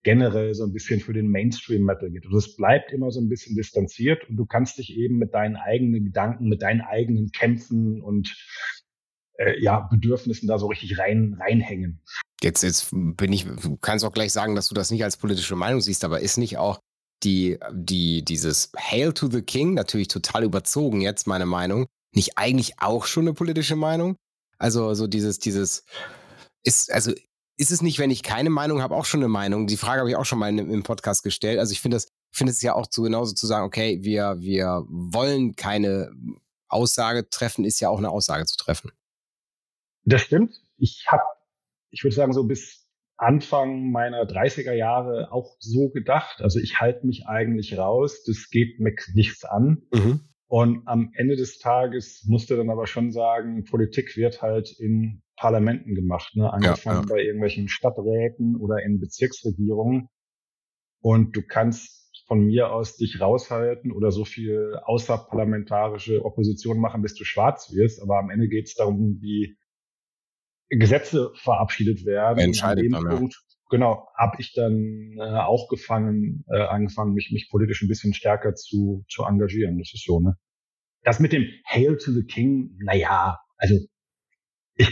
generell 0.05 0.55
so 0.55 0.65
ein 0.65 0.73
bisschen 0.73 1.01
für 1.01 1.13
den 1.13 1.29
Mainstream-Metal 1.29 2.11
geht. 2.11 2.25
Also 2.25 2.39
es 2.39 2.57
bleibt 2.57 2.93
immer 2.93 3.11
so 3.11 3.21
ein 3.21 3.29
bisschen 3.29 3.57
distanziert 3.57 4.29
und 4.29 4.37
du 4.37 4.47
kannst 4.47 4.79
dich 4.79 4.97
eben 4.97 5.19
mit 5.19 5.35
deinen 5.35 5.57
eigenen 5.57 6.05
Gedanken, 6.05 6.49
mit 6.49 6.63
deinen 6.63 6.81
eigenen 6.81 7.31
Kämpfen 7.33 8.01
und 8.01 8.35
äh, 9.39 9.61
ja, 9.61 9.81
Bedürfnissen 9.91 10.49
da 10.49 10.59
so 10.59 10.67
richtig 10.67 10.99
rein, 10.99 11.37
reinhängen. 11.41 12.01
Jetzt, 12.43 12.63
jetzt 12.63 12.91
bin 12.93 13.33
ich, 13.33 13.45
du 13.45 13.77
kannst 13.77 14.05
auch 14.05 14.13
gleich 14.13 14.33
sagen, 14.33 14.55
dass 14.55 14.69
du 14.69 14.75
das 14.75 14.91
nicht 14.91 15.03
als 15.03 15.17
politische 15.17 15.57
Meinung 15.57 15.81
siehst, 15.81 16.05
aber 16.05 16.21
ist 16.21 16.39
nicht 16.39 16.57
auch 16.57 16.79
die, 17.25 17.59
die, 17.73 18.25
dieses 18.25 18.71
Hail 18.77 19.13
to 19.13 19.29
the 19.29 19.43
King, 19.43 19.75
natürlich 19.75 20.09
total 20.09 20.45
überzogen 20.45 21.01
jetzt, 21.01 21.27
meine 21.27 21.47
Meinung, 21.47 21.87
nicht 22.15 22.39
eigentlich 22.39 22.75
auch 22.79 23.07
schon 23.07 23.25
eine 23.25 23.35
politische 23.35 23.77
Meinung? 23.77 24.17
Also, 24.59 24.95
so 24.95 25.07
dieses, 25.07 25.39
dieses, 25.39 25.85
ist, 26.65 26.93
also 26.93 27.13
ist 27.59 27.71
es 27.71 27.83
nicht, 27.83 27.99
wenn 27.99 28.11
ich 28.11 28.23
keine 28.23 28.51
Meinung 28.51 28.81
habe, 28.81 28.95
auch 28.95 29.05
schon 29.05 29.21
eine 29.21 29.29
Meinung? 29.29 29.67
Die 29.67 29.77
Frage 29.77 30.01
habe 30.01 30.11
ich 30.11 30.17
auch 30.17 30.25
schon 30.25 30.39
mal 30.39 30.57
im 30.57 30.83
Podcast 30.83 31.23
gestellt. 31.23 31.59
Also 31.59 31.73
ich 31.73 31.81
finde 31.81 31.99
es 31.99 32.09
finde 32.31 32.53
es 32.53 32.63
ja 32.63 32.75
auch 32.75 32.87
so 32.91 33.03
genauso 33.03 33.35
zu 33.35 33.47
sagen, 33.47 33.67
okay, 33.67 33.99
wir, 34.03 34.37
wir 34.39 34.85
wollen 34.89 35.57
keine 35.57 36.11
Aussage 36.69 37.29
treffen, 37.29 37.65
ist 37.65 37.81
ja 37.81 37.89
auch 37.89 37.99
eine 37.99 38.11
Aussage 38.11 38.47
zu 38.47 38.57
treffen. 38.57 38.93
Das 40.05 40.23
stimmt. 40.23 40.61
Ich 40.77 41.07
habe, 41.09 41.23
ich 41.91 42.05
würde 42.05 42.15
sagen, 42.15 42.33
so 42.33 42.45
bis 42.45 42.87
Anfang 43.17 43.91
meiner 43.91 44.23
30er 44.25 44.73
Jahre 44.73 45.33
auch 45.33 45.57
so 45.59 45.91
gedacht. 45.91 46.41
Also 46.41 46.61
ich 46.61 46.81
halte 46.81 47.07
mich 47.07 47.27
eigentlich 47.27 47.77
raus, 47.77 48.23
das 48.25 48.49
geht 48.51 48.79
mir 48.79 48.95
nichts 49.15 49.45
an. 49.45 49.83
Mhm. 49.93 50.21
Und 50.47 50.87
am 50.87 51.11
Ende 51.15 51.37
des 51.37 51.59
Tages 51.59 52.25
musste 52.27 52.57
dann 52.57 52.71
aber 52.71 52.87
schon 52.87 53.11
sagen, 53.11 53.65
Politik 53.65 54.17
wird 54.17 54.41
halt 54.41 54.71
in 54.79 55.23
Parlamenten 55.39 55.95
gemacht, 55.95 56.35
ne? 56.35 56.53
angefangen 56.53 57.03
ja, 57.03 57.09
ja. 57.09 57.15
bei 57.15 57.23
irgendwelchen 57.23 57.69
Stadträten 57.69 58.57
oder 58.57 58.83
in 58.83 58.99
Bezirksregierungen. 58.99 60.09
Und 61.01 61.37
du 61.37 61.43
kannst 61.43 62.27
von 62.27 62.45
mir 62.45 62.73
aus 62.73 62.97
dich 62.97 63.21
raushalten 63.21 63.93
oder 63.93 64.11
so 64.11 64.25
viel 64.25 64.75
außerparlamentarische 64.85 66.25
Opposition 66.25 66.81
machen, 66.81 67.03
bis 67.03 67.15
du 67.15 67.25
schwarz 67.25 67.73
wirst. 67.73 68.03
Aber 68.03 68.19
am 68.19 68.31
Ende 68.31 68.49
geht 68.49 68.67
es 68.67 68.75
darum, 68.75 69.19
wie 69.21 69.57
Gesetze 70.69 71.31
verabschiedet 71.37 72.05
werden. 72.05 72.39
Entscheidet 72.39 72.93
dann, 72.93 73.09
Punkt, 73.09 73.35
ja. 73.35 73.49
Genau, 73.71 74.09
habe 74.17 74.37
ich 74.41 74.55
dann 74.55 75.17
äh, 75.19 75.23
auch 75.23 75.69
gefangen, 75.69 76.45
äh, 76.49 76.61
angefangen, 76.61 77.13
mich, 77.13 77.31
mich 77.33 77.49
politisch 77.51 77.83
ein 77.83 77.89
bisschen 77.89 78.15
stärker 78.15 78.55
zu, 78.55 79.05
zu 79.09 79.25
engagieren. 79.25 79.79
Das 79.79 79.93
ist 79.93 80.05
so, 80.05 80.21
ne? 80.21 80.37
Das 81.03 81.21
mit 81.21 81.33
dem 81.33 81.47
Hail 81.67 81.97
to 81.97 82.13
the 82.13 82.25
King, 82.25 82.77
naja, 82.79 83.39
also 83.57 83.77
ich, 84.75 84.89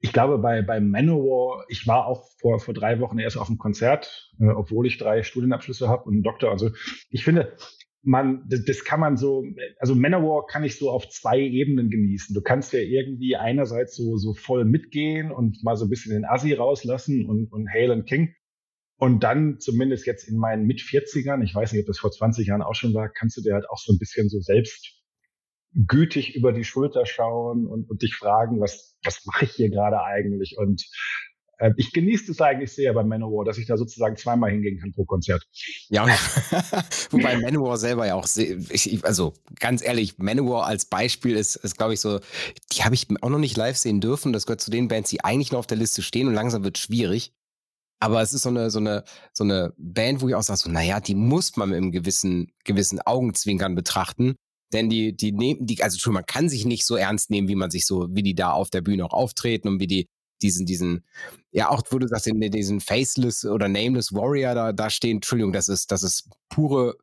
ich 0.00 0.12
glaube, 0.12 0.38
bei, 0.38 0.62
bei 0.62 0.80
Manowar, 0.80 1.64
ich 1.68 1.86
war 1.86 2.06
auch 2.06 2.26
vor, 2.38 2.58
vor 2.58 2.74
drei 2.74 3.00
Wochen 3.00 3.18
erst 3.18 3.36
auf 3.36 3.48
einem 3.48 3.58
Konzert, 3.58 4.32
äh, 4.40 4.48
obwohl 4.48 4.86
ich 4.86 4.98
drei 4.98 5.22
Studienabschlüsse 5.22 5.88
habe 5.88 6.04
und 6.04 6.14
einen 6.14 6.22
Doktor. 6.22 6.50
Also 6.50 6.70
ich 7.10 7.22
finde, 7.22 7.56
man, 8.02 8.44
das, 8.48 8.64
das 8.64 8.84
kann 8.84 9.00
man 9.00 9.18
so, 9.18 9.44
also 9.78 9.94
Manowar 9.94 10.46
kann 10.46 10.64
ich 10.64 10.78
so 10.78 10.90
auf 10.90 11.08
zwei 11.10 11.38
Ebenen 11.38 11.90
genießen. 11.90 12.34
Du 12.34 12.40
kannst 12.40 12.72
ja 12.72 12.80
irgendwie 12.80 13.36
einerseits 13.36 13.94
so, 13.94 14.16
so 14.16 14.32
voll 14.32 14.64
mitgehen 14.64 15.30
und 15.30 15.62
mal 15.62 15.76
so 15.76 15.84
ein 15.84 15.90
bisschen 15.90 16.12
den 16.12 16.24
Assi 16.24 16.54
rauslassen 16.54 17.26
und, 17.26 17.52
und 17.52 17.68
Hail 17.70 17.90
and 17.90 18.06
King. 18.06 18.34
Und 18.96 19.22
dann, 19.22 19.60
zumindest 19.60 20.06
jetzt 20.06 20.28
in 20.28 20.36
meinen 20.36 20.66
Mit-40ern, 20.66 21.42
ich 21.42 21.54
weiß 21.54 21.72
nicht, 21.72 21.82
ob 21.82 21.86
das 21.86 21.98
vor 21.98 22.10
20 22.10 22.46
Jahren 22.46 22.62
auch 22.62 22.74
schon 22.74 22.94
war, 22.94 23.08
kannst 23.10 23.36
du 23.36 23.42
dir 23.42 23.54
halt 23.54 23.68
auch 23.68 23.78
so 23.78 23.92
ein 23.92 23.98
bisschen 23.98 24.28
so 24.28 24.40
selbst 24.40 24.99
gütig 25.74 26.34
über 26.34 26.52
die 26.52 26.64
Schulter 26.64 27.06
schauen 27.06 27.66
und, 27.66 27.88
und 27.88 28.02
dich 28.02 28.14
fragen, 28.14 28.60
was, 28.60 28.96
was 29.04 29.24
mache 29.26 29.44
ich 29.44 29.52
hier 29.52 29.70
gerade 29.70 30.02
eigentlich? 30.02 30.56
Und 30.58 30.84
äh, 31.60 31.72
ich 31.76 31.92
genieße 31.92 32.32
es 32.32 32.40
eigentlich 32.40 32.72
sehr 32.72 32.92
bei 32.92 33.04
Manowar, 33.04 33.44
dass 33.44 33.58
ich 33.58 33.66
da 33.66 33.76
sozusagen 33.76 34.16
zweimal 34.16 34.50
hingehen 34.50 34.80
kann 34.80 34.92
pro 34.92 35.04
Konzert. 35.04 35.46
Ja, 35.88 36.06
wobei 37.10 37.36
Manowar 37.38 37.76
selber 37.76 38.06
ja 38.06 38.14
auch, 38.14 38.26
ich, 38.36 39.04
also 39.04 39.34
ganz 39.60 39.84
ehrlich, 39.84 40.18
Manowar 40.18 40.66
als 40.66 40.86
Beispiel 40.86 41.36
ist, 41.36 41.56
ist 41.56 41.76
glaube 41.76 41.94
ich, 41.94 42.00
so, 42.00 42.20
die 42.72 42.82
habe 42.82 42.94
ich 42.94 43.06
auch 43.20 43.30
noch 43.30 43.38
nicht 43.38 43.56
live 43.56 43.76
sehen 43.76 44.00
dürfen. 44.00 44.32
Das 44.32 44.46
gehört 44.46 44.60
zu 44.60 44.70
den 44.70 44.88
Bands, 44.88 45.10
die 45.10 45.22
eigentlich 45.22 45.52
noch 45.52 45.60
auf 45.60 45.66
der 45.66 45.78
Liste 45.78 46.02
stehen 46.02 46.28
und 46.28 46.34
langsam 46.34 46.64
wird 46.64 46.78
schwierig. 46.78 47.32
Aber 48.02 48.22
es 48.22 48.32
ist 48.32 48.42
so 48.42 48.48
eine, 48.48 48.70
so 48.70 48.78
eine, 48.78 49.04
so 49.34 49.44
eine 49.44 49.74
Band, 49.76 50.22
wo 50.22 50.28
ich 50.28 50.34
auch 50.34 50.42
sage, 50.42 50.58
so, 50.58 50.70
naja, 50.70 51.00
die 51.00 51.14
muss 51.14 51.56
man 51.56 51.68
mit 51.68 51.76
einem 51.76 51.92
gewissen, 51.92 52.50
gewissen 52.64 53.00
Augenzwinkern 53.02 53.74
betrachten. 53.74 54.36
Denn 54.72 54.88
die, 54.88 55.16
die 55.16 55.32
nehmen, 55.32 55.66
die, 55.66 55.82
also 55.82 56.10
man 56.12 56.26
kann 56.26 56.48
sich 56.48 56.64
nicht 56.64 56.86
so 56.86 56.96
ernst 56.96 57.30
nehmen, 57.30 57.48
wie 57.48 57.56
man 57.56 57.70
sich 57.70 57.86
so, 57.86 58.06
wie 58.10 58.22
die 58.22 58.34
da 58.34 58.52
auf 58.52 58.70
der 58.70 58.82
Bühne 58.82 59.04
auch 59.04 59.12
auftreten 59.12 59.68
und 59.68 59.80
wie 59.80 59.86
die 59.86 60.06
diesen, 60.42 60.66
diesen, 60.66 61.04
ja, 61.52 61.68
auch 61.68 61.82
wo 61.90 61.98
du 61.98 62.08
sagst, 62.08 62.26
in 62.26 62.40
diesen 62.40 62.80
Faceless 62.80 63.44
oder 63.44 63.68
Nameless 63.68 64.12
Warrior 64.12 64.54
da, 64.54 64.72
da 64.72 64.90
stehen, 64.90 65.18
Entschuldigung, 65.18 65.52
das 65.52 65.68
ist, 65.68 65.90
das 65.92 66.02
ist 66.02 66.30
pure, 66.48 66.96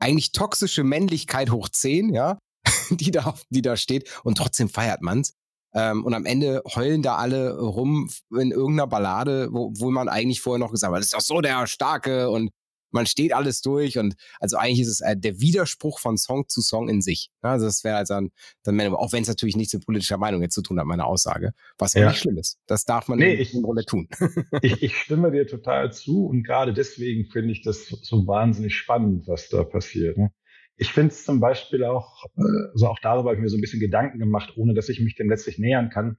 eigentlich 0.00 0.32
toxische 0.32 0.82
Männlichkeit 0.82 1.50
hoch 1.50 1.68
10, 1.68 2.12
ja, 2.12 2.38
die 2.90 3.10
da, 3.10 3.34
die 3.50 3.62
da 3.62 3.76
steht 3.76 4.10
und 4.24 4.36
trotzdem 4.36 4.68
feiert 4.68 5.02
man's. 5.02 5.34
Ähm, 5.74 6.04
und 6.04 6.12
am 6.12 6.26
Ende 6.26 6.62
heulen 6.74 7.02
da 7.02 7.16
alle 7.16 7.58
rum 7.58 8.10
in 8.30 8.50
irgendeiner 8.50 8.86
Ballade, 8.86 9.48
wo, 9.52 9.72
wo 9.74 9.90
man 9.90 10.08
eigentlich 10.08 10.42
vorher 10.42 10.58
noch 10.58 10.70
gesagt 10.70 10.92
hat, 10.92 10.98
das 10.98 11.06
ist 11.06 11.14
doch 11.14 11.20
so 11.20 11.40
der 11.40 11.66
Starke 11.66 12.28
und 12.30 12.50
man 12.92 13.06
steht 13.06 13.32
alles 13.32 13.60
durch 13.60 13.98
und 13.98 14.14
also 14.40 14.56
eigentlich 14.56 14.80
ist 14.80 14.88
es 14.88 15.00
äh, 15.00 15.16
der 15.16 15.40
Widerspruch 15.40 15.98
von 15.98 16.16
Song 16.16 16.48
zu 16.48 16.60
Song 16.60 16.88
in 16.88 17.00
sich. 17.00 17.30
Also 17.40 17.66
das 17.66 17.84
wäre 17.84 17.96
also 17.96 18.14
dann, 18.14 18.30
dann 18.62 18.80
auch 18.94 19.12
wenn 19.12 19.22
es 19.22 19.28
natürlich 19.28 19.56
nichts 19.56 19.74
mit 19.74 19.86
politischer 19.86 20.18
Meinung 20.18 20.42
jetzt 20.42 20.54
zu 20.54 20.62
tun 20.62 20.78
hat, 20.78 20.86
meine 20.86 21.06
Aussage, 21.06 21.52
was 21.78 21.94
ja, 21.94 22.08
nicht 22.08 22.18
schlimm 22.18 22.38
ist. 22.38 22.58
Das 22.66 22.84
darf 22.84 23.08
man 23.08 23.18
nee, 23.18 23.34
in, 23.34 23.58
in 23.58 23.64
Rolle 23.64 23.84
tun. 23.84 24.08
ich, 24.62 24.82
ich 24.82 24.96
stimme 24.96 25.30
dir 25.30 25.46
total 25.46 25.92
zu 25.92 26.26
und 26.26 26.44
gerade 26.44 26.72
deswegen 26.72 27.30
finde 27.30 27.52
ich 27.52 27.62
das 27.62 27.86
so 27.86 28.26
wahnsinnig 28.26 28.74
spannend, 28.74 29.26
was 29.26 29.48
da 29.48 29.64
passiert. 29.64 30.18
Ne? 30.18 30.32
Ich 30.76 30.92
finde 30.92 31.12
es 31.12 31.24
zum 31.24 31.40
Beispiel 31.40 31.84
auch, 31.84 32.24
also 32.72 32.88
auch 32.88 32.98
darüber 33.00 33.30
habe 33.30 33.36
ich 33.36 33.42
mir 33.42 33.48
so 33.48 33.56
ein 33.56 33.60
bisschen 33.60 33.80
Gedanken 33.80 34.18
gemacht, 34.18 34.54
ohne 34.56 34.74
dass 34.74 34.88
ich 34.88 35.00
mich 35.00 35.14
dem 35.14 35.28
letztlich 35.28 35.58
nähern 35.58 35.90
kann. 35.90 36.16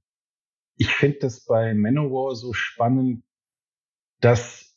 Ich 0.76 0.88
finde 0.88 1.18
das 1.20 1.44
bei 1.44 1.74
Manowar 1.74 2.34
so 2.34 2.52
spannend, 2.52 3.24
dass 4.20 4.73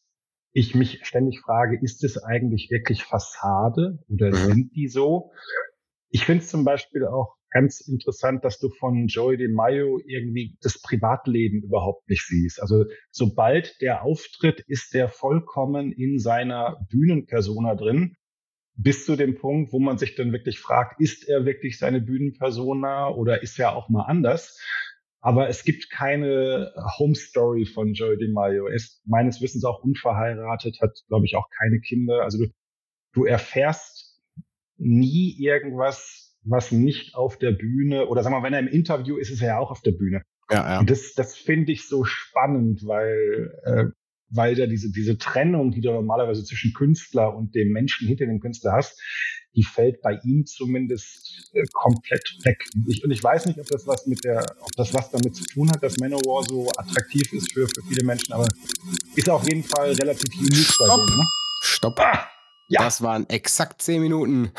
ich 0.57 0.73
mich 0.73 1.05
ständig 1.05 1.39
frage, 1.41 1.77
ist 1.79 2.03
es 2.03 2.17
eigentlich 2.17 2.71
wirklich 2.71 3.03
Fassade 3.03 3.99
oder 4.09 4.29
mhm. 4.29 4.35
sind 4.35 4.75
die 4.75 4.87
so? 4.87 5.31
Ich 6.09 6.25
finde 6.25 6.43
es 6.43 6.49
zum 6.49 6.63
Beispiel 6.63 7.05
auch 7.05 7.35
ganz 7.51 7.79
interessant, 7.81 8.43
dass 8.43 8.57
du 8.57 8.69
von 8.69 9.05
Joey 9.05 9.37
De 9.37 9.49
Mayo 9.49 9.99
irgendwie 10.03 10.57
das 10.61 10.81
Privatleben 10.81 11.61
überhaupt 11.61 12.09
nicht 12.09 12.25
siehst. 12.25 12.59
Also 12.59 12.85
sobald 13.11 13.79
der 13.81 14.01
auftritt, 14.01 14.61
ist 14.67 14.95
der 14.95 15.09
vollkommen 15.09 15.91
in 15.91 16.17
seiner 16.17 16.83
Bühnenpersona 16.89 17.75
drin. 17.75 18.15
Bis 18.73 19.05
zu 19.05 19.15
dem 19.15 19.35
Punkt, 19.35 19.71
wo 19.73 19.79
man 19.79 19.99
sich 19.99 20.15
dann 20.15 20.31
wirklich 20.31 20.59
fragt, 20.59 20.99
ist 20.99 21.27
er 21.29 21.45
wirklich 21.45 21.77
seine 21.77 22.01
Bühnenpersona 22.01 23.09
oder 23.09 23.43
ist 23.43 23.59
er 23.59 23.75
auch 23.75 23.89
mal 23.89 24.05
anders? 24.05 24.59
Aber 25.19 25.49
es 25.49 25.63
gibt 25.63 25.89
keine 25.89 26.73
Home 26.99 27.15
Story 27.15 27.65
von 27.65 27.93
Joey 27.93 28.17
DeMaio. 28.17 28.67
Er 28.67 28.75
ist 28.75 29.01
meines 29.05 29.41
Wissens 29.41 29.65
auch 29.65 29.83
unverheiratet, 29.83 30.79
hat, 30.81 30.97
glaube 31.07 31.25
ich, 31.25 31.35
auch 31.35 31.47
keine 31.59 31.79
Kinder. 31.79 32.21
Also 32.23 32.37
du, 32.37 32.51
du 33.13 33.25
erfährst 33.25 34.21
nie 34.77 35.35
irgendwas, 35.39 36.37
was 36.43 36.71
nicht 36.71 37.15
auf 37.15 37.37
der 37.37 37.51
Bühne 37.51 38.07
oder 38.07 38.23
sag 38.23 38.31
mal, 38.31 38.43
wenn 38.43 38.53
er 38.53 38.59
im 38.59 38.67
Interview 38.67 39.17
ist, 39.17 39.31
ist 39.31 39.41
er 39.41 39.47
ja 39.47 39.57
auch 39.57 39.71
auf 39.71 39.81
der 39.81 39.91
Bühne. 39.91 40.21
Ja, 40.49 40.69
ja. 40.69 40.79
Und 40.79 40.89
das, 40.89 41.13
das 41.13 41.35
finde 41.35 41.71
ich 41.71 41.87
so 41.87 42.05
spannend, 42.05 42.85
weil, 42.85 43.53
äh, 43.65 43.85
weil 44.29 44.55
da 44.55 44.65
diese, 44.65 44.91
diese 44.91 45.17
Trennung, 45.17 45.71
die 45.71 45.81
du 45.81 45.91
normalerweise 45.91 46.43
zwischen 46.43 46.73
Künstler 46.73 47.35
und 47.35 47.53
dem 47.55 47.71
Menschen 47.71 48.07
hinter 48.07 48.25
dem 48.25 48.39
Künstler 48.39 48.73
hast, 48.73 49.01
die 49.57 49.63
fällt 49.63 50.01
bei 50.01 50.19
ihm 50.23 50.45
zumindest 50.45 51.49
äh, 51.53 51.63
komplett 51.73 52.37
weg. 52.43 52.63
Ich, 52.87 53.03
und 53.03 53.09
ich 53.09 53.23
weiß 53.23 53.47
nicht, 53.47 53.59
ob 53.59 53.65
das 53.65 53.87
was 53.87 54.05
mit 54.05 54.23
der, 54.23 54.45
ob 54.61 54.71
das 54.77 54.93
was 54.93 55.09
damit 55.09 55.35
zu 55.35 55.43
tun 55.45 55.71
hat, 55.71 55.81
dass 55.81 55.97
Manowar 55.97 56.43
so 56.43 56.69
attraktiv 56.77 57.33
ist 57.33 57.51
für, 57.51 57.67
für 57.67 57.81
viele 57.89 58.05
Menschen, 58.05 58.33
aber 58.33 58.47
ist 59.15 59.29
auf 59.29 59.47
jeden 59.47 59.63
Fall 59.63 59.93
relativ 59.93 60.31
unique 60.39 60.71
bei 60.77 60.85
denen. 60.85 61.17
Ne? 61.17 61.25
Stopp. 61.63 61.99
Ah, 61.99 62.29
ja. 62.69 62.83
Das 62.83 63.01
waren 63.01 63.27
exakt 63.29 63.81
zehn 63.81 63.99
Minuten. 63.99 64.51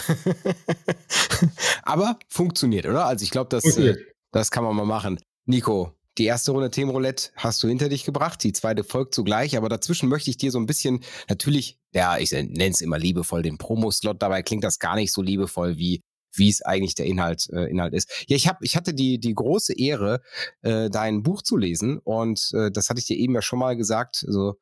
aber 1.84 2.18
funktioniert, 2.28 2.86
oder? 2.86 3.06
Also 3.06 3.22
ich 3.22 3.30
glaube, 3.30 3.50
das, 3.50 3.64
äh, 3.76 3.94
das 4.32 4.50
kann 4.50 4.64
man 4.64 4.74
mal 4.74 4.84
machen. 4.84 5.20
Nico, 5.46 5.92
die 6.18 6.24
erste 6.24 6.52
Runde 6.52 6.70
Themenroulette 6.70 7.30
hast 7.36 7.62
du 7.62 7.68
hinter 7.68 7.88
dich 7.88 8.04
gebracht, 8.04 8.42
die 8.42 8.52
zweite 8.52 8.84
folgt 8.84 9.14
zugleich, 9.14 9.56
aber 9.56 9.68
dazwischen 9.68 10.08
möchte 10.08 10.30
ich 10.30 10.36
dir 10.36 10.50
so 10.50 10.58
ein 10.58 10.66
bisschen, 10.66 11.00
natürlich, 11.28 11.78
ja, 11.92 12.18
ich 12.18 12.32
nenne 12.32 12.68
es 12.68 12.80
immer 12.80 12.98
liebevoll, 12.98 13.42
den 13.42 13.58
Promo-Slot, 13.58 14.20
dabei 14.20 14.42
klingt 14.42 14.64
das 14.64 14.78
gar 14.78 14.96
nicht 14.96 15.12
so 15.12 15.22
liebevoll, 15.22 15.78
wie 15.78 16.02
wie 16.34 16.50
es 16.50 16.62
eigentlich 16.62 16.94
der 16.94 17.06
Inhalt, 17.06 17.48
äh, 17.52 17.70
Inhalt 17.70 17.94
ist. 17.94 18.24
Ja, 18.28 18.36
ich 18.36 18.46
hab, 18.46 18.62
ich 18.62 18.76
hatte 18.76 18.94
die, 18.94 19.18
die 19.18 19.34
große 19.34 19.72
Ehre, 19.76 20.20
äh, 20.62 20.90
dein 20.90 21.22
Buch 21.22 21.42
zu 21.42 21.56
lesen 21.56 21.98
und 21.98 22.50
äh, 22.52 22.70
das 22.70 22.90
hatte 22.90 23.00
ich 23.00 23.06
dir 23.06 23.16
eben 23.16 23.34
ja 23.34 23.42
schon 23.42 23.58
mal 23.58 23.76
gesagt. 23.76 24.24
Also 24.26 24.54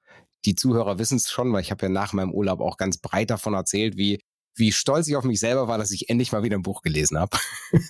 die 0.45 0.55
Zuhörer 0.55 0.99
wissen 0.99 1.17
es 1.17 1.31
schon, 1.31 1.53
weil 1.53 1.63
ich 1.63 1.71
habe 1.71 1.87
ja 1.87 1.89
nach 1.89 2.13
meinem 2.13 2.33
Urlaub 2.33 2.61
auch 2.61 2.77
ganz 2.77 2.99
breit 2.99 3.31
davon 3.31 3.55
erzählt, 3.55 3.97
wie 3.97 4.21
wie 4.57 4.73
stolz 4.73 5.07
ich 5.09 5.17
auf 5.17 5.25
mich 5.25 5.41
selber 5.41 5.69
war, 5.69 5.79
dass 5.79 5.91
ich 5.91 6.09
endlich 6.09 6.33
mal 6.33 6.43
wieder 6.43 6.57
ein 6.57 6.63
Buch 6.63 6.83
gelesen 6.83 7.19
habe. 7.19 7.39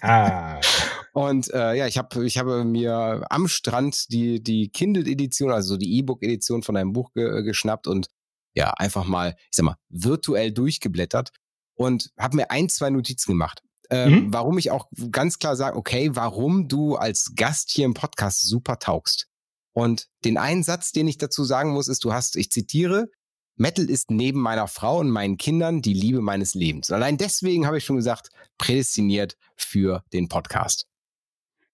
Ah. 0.00 0.60
Und 1.12 1.50
äh, 1.52 1.74
ja, 1.74 1.86
ich 1.86 1.96
habe 1.96 2.26
ich 2.26 2.36
habe 2.36 2.64
mir 2.64 3.24
am 3.30 3.48
Strand 3.48 4.10
die 4.10 4.42
die 4.42 4.68
Kindle 4.68 5.10
Edition, 5.10 5.50
also 5.50 5.76
die 5.76 5.96
E-Book 5.98 6.22
Edition 6.22 6.62
von 6.62 6.76
einem 6.76 6.92
Buch 6.92 7.12
ge 7.14 7.42
geschnappt 7.42 7.86
und 7.86 8.08
ja, 8.54 8.70
einfach 8.70 9.06
mal, 9.06 9.34
ich 9.38 9.56
sag 9.56 9.64
mal, 9.64 9.76
virtuell 9.88 10.50
durchgeblättert 10.52 11.30
und 11.74 12.10
habe 12.18 12.36
mir 12.36 12.50
ein, 12.50 12.68
zwei 12.68 12.90
Notizen 12.90 13.32
gemacht. 13.32 13.62
Äh, 13.90 14.08
mhm. 14.08 14.32
Warum 14.32 14.58
ich 14.58 14.70
auch 14.70 14.88
ganz 15.10 15.38
klar 15.38 15.56
sage, 15.56 15.76
okay, 15.76 16.10
warum 16.14 16.66
du 16.68 16.96
als 16.96 17.32
Gast 17.36 17.70
hier 17.70 17.84
im 17.84 17.94
Podcast 17.94 18.42
super 18.42 18.78
taugst. 18.78 19.28
Und 19.72 20.08
den 20.24 20.38
einen 20.38 20.62
Satz, 20.62 20.92
den 20.92 21.06
ich 21.06 21.18
dazu 21.18 21.44
sagen 21.44 21.72
muss, 21.72 21.88
ist, 21.88 22.02
du 22.04 22.12
hast, 22.12 22.36
ich 22.36 22.50
zitiere, 22.50 23.08
Metal 23.56 23.88
ist 23.88 24.10
neben 24.10 24.40
meiner 24.40 24.68
Frau 24.68 24.98
und 25.00 25.10
meinen 25.10 25.38
Kindern 25.38 25.82
die 25.82 25.94
Liebe 25.94 26.20
meines 26.20 26.54
Lebens. 26.54 26.90
Und 26.90 26.96
allein 26.96 27.16
deswegen 27.16 27.66
habe 27.66 27.78
ich 27.78 27.84
schon 27.84 27.96
gesagt, 27.96 28.30
prädestiniert 28.58 29.36
für 29.56 30.04
den 30.12 30.28
Podcast. 30.28 30.86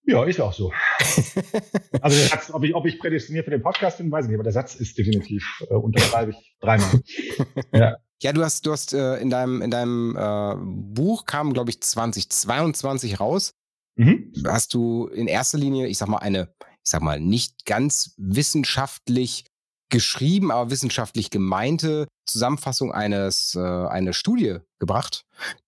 Ja, 0.05 0.25
ist 0.25 0.41
auch 0.41 0.53
so. 0.53 0.73
also 2.01 2.17
der 2.17 2.27
Satz, 2.29 2.51
ob 2.53 2.65
ich, 2.65 2.75
ob 2.75 2.87
ich 2.87 2.99
prädestiniert 2.99 3.45
für 3.45 3.53
den 3.53 3.63
Podcast 3.63 3.99
bin, 3.99 4.11
weiß 4.11 4.25
ich 4.25 4.31
nicht, 4.31 4.37
aber 4.37 4.45
der 4.45 4.53
Satz 4.53 4.75
ist 4.75 4.99
definitiv, 4.99 5.45
äh, 5.71 5.75
unterschreibe 5.75 6.33
ich 6.33 6.57
dreimal. 6.61 7.01
ja. 7.73 7.97
Ja, 8.21 8.33
du 8.33 8.45
hast, 8.45 8.67
du 8.67 8.73
hast 8.73 8.93
äh, 8.93 9.17
in 9.17 9.31
deinem, 9.31 9.63
in 9.63 9.71
deinem 9.73 10.17
äh, 10.17 10.55
Buch 10.95 11.25
kam, 11.25 11.53
glaube 11.53 11.71
ich, 11.71 11.81
2022 11.81 13.19
raus. 13.19 13.55
Mhm. 13.97 14.33
Hast 14.47 14.75
du 14.75 15.09
in 15.09 15.27
erster 15.27 15.59
Linie, 15.59 15.89
ich 15.89 15.99
sag 15.99 16.09
mal, 16.09 16.19
eine, 16.19 16.55
ich 16.61 16.91
sag 16.91 17.03
mal, 17.03 17.21
nicht 17.21 17.65
ganz 17.65 18.15
wissenschaftlich 18.19 19.45
geschrieben, 19.93 20.51
aber 20.51 20.71
wissenschaftlich 20.71 21.31
gemeinte 21.31 22.09
Zusammenfassung 22.27 22.93
eines 22.93 23.55
äh, 23.55 23.61
eine 23.61 24.15
Studie 24.15 24.57
gebracht, 24.81 25.25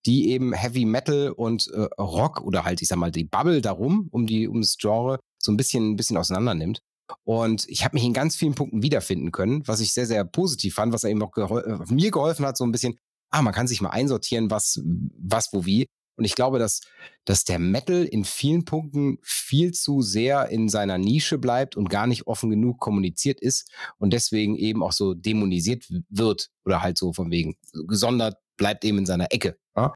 die 0.06 0.30
eben 0.30 0.52
Heavy 0.52 0.86
Metal 0.86 1.30
und 1.30 1.68
äh, 1.68 1.82
Rock 2.00 2.40
oder 2.40 2.64
halt 2.64 2.80
ich 2.80 2.88
sag 2.88 2.96
mal 2.96 3.12
die 3.12 3.24
Bubble 3.24 3.60
darum 3.60 4.08
um 4.10 4.26
die 4.26 4.48
um 4.48 4.62
das 4.62 4.78
Genre 4.78 5.20
so 5.38 5.52
ein 5.52 5.56
bisschen 5.58 5.90
ein 5.90 5.96
bisschen 5.96 6.16
auseinander 6.16 6.54
nimmt. 6.54 6.80
Und 7.24 7.68
ich 7.68 7.84
habe 7.84 7.94
mich 7.94 8.04
in 8.04 8.14
ganz 8.14 8.34
vielen 8.34 8.54
Punkten 8.54 8.82
wiederfinden 8.82 9.30
können, 9.30 9.62
was 9.68 9.80
ich 9.80 9.92
sehr 9.92 10.06
sehr 10.06 10.24
positiv 10.24 10.74
fand, 10.74 10.94
was 10.94 11.04
eben 11.04 11.22
auch 11.22 11.32
gehol 11.32 11.62
äh, 11.88 11.92
mir 11.92 12.10
geholfen 12.10 12.46
hat 12.46 12.56
so 12.56 12.64
ein 12.64 12.72
bisschen. 12.72 12.96
Ah, 13.30 13.42
man 13.42 13.52
kann 13.52 13.66
sich 13.66 13.82
mal 13.82 13.90
einsortieren, 13.90 14.50
was 14.50 14.80
was 14.84 15.52
wo 15.52 15.66
wie. 15.66 15.86
Und 16.16 16.24
ich 16.24 16.34
glaube, 16.34 16.58
dass, 16.58 16.80
dass 17.24 17.44
der 17.44 17.58
Metal 17.58 18.04
in 18.04 18.24
vielen 18.24 18.64
Punkten 18.64 19.18
viel 19.22 19.72
zu 19.72 20.00
sehr 20.00 20.48
in 20.48 20.68
seiner 20.68 20.98
Nische 20.98 21.38
bleibt 21.38 21.76
und 21.76 21.90
gar 21.90 22.06
nicht 22.06 22.26
offen 22.26 22.50
genug 22.50 22.78
kommuniziert 22.78 23.40
ist 23.40 23.70
und 23.98 24.12
deswegen 24.12 24.56
eben 24.56 24.82
auch 24.82 24.92
so 24.92 25.14
dämonisiert 25.14 25.86
wird 26.08 26.50
oder 26.64 26.82
halt 26.82 26.98
so 26.98 27.12
von 27.12 27.30
wegen 27.30 27.56
gesondert 27.88 28.38
bleibt 28.56 28.84
eben 28.84 28.98
in 28.98 29.06
seiner 29.06 29.32
Ecke. 29.32 29.58
Ja? 29.76 29.92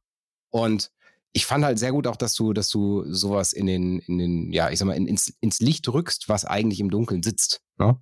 Und 0.50 0.90
ich 1.32 1.46
fand 1.46 1.64
halt 1.64 1.78
sehr 1.78 1.92
gut 1.92 2.06
auch, 2.06 2.16
dass 2.16 2.34
du, 2.34 2.52
dass 2.52 2.68
du 2.70 3.04
sowas 3.12 3.52
in 3.52 3.66
den, 3.66 4.00
in 4.00 4.18
den, 4.18 4.52
ja, 4.52 4.70
ich 4.70 4.78
sag 4.78 4.86
mal, 4.86 4.96
in, 4.96 5.06
ins, 5.06 5.32
ins 5.40 5.60
Licht 5.60 5.88
rückst, 5.88 6.28
was 6.28 6.44
eigentlich 6.44 6.80
im 6.80 6.90
Dunkeln 6.90 7.22
sitzt. 7.22 7.60
Ne? 7.78 8.00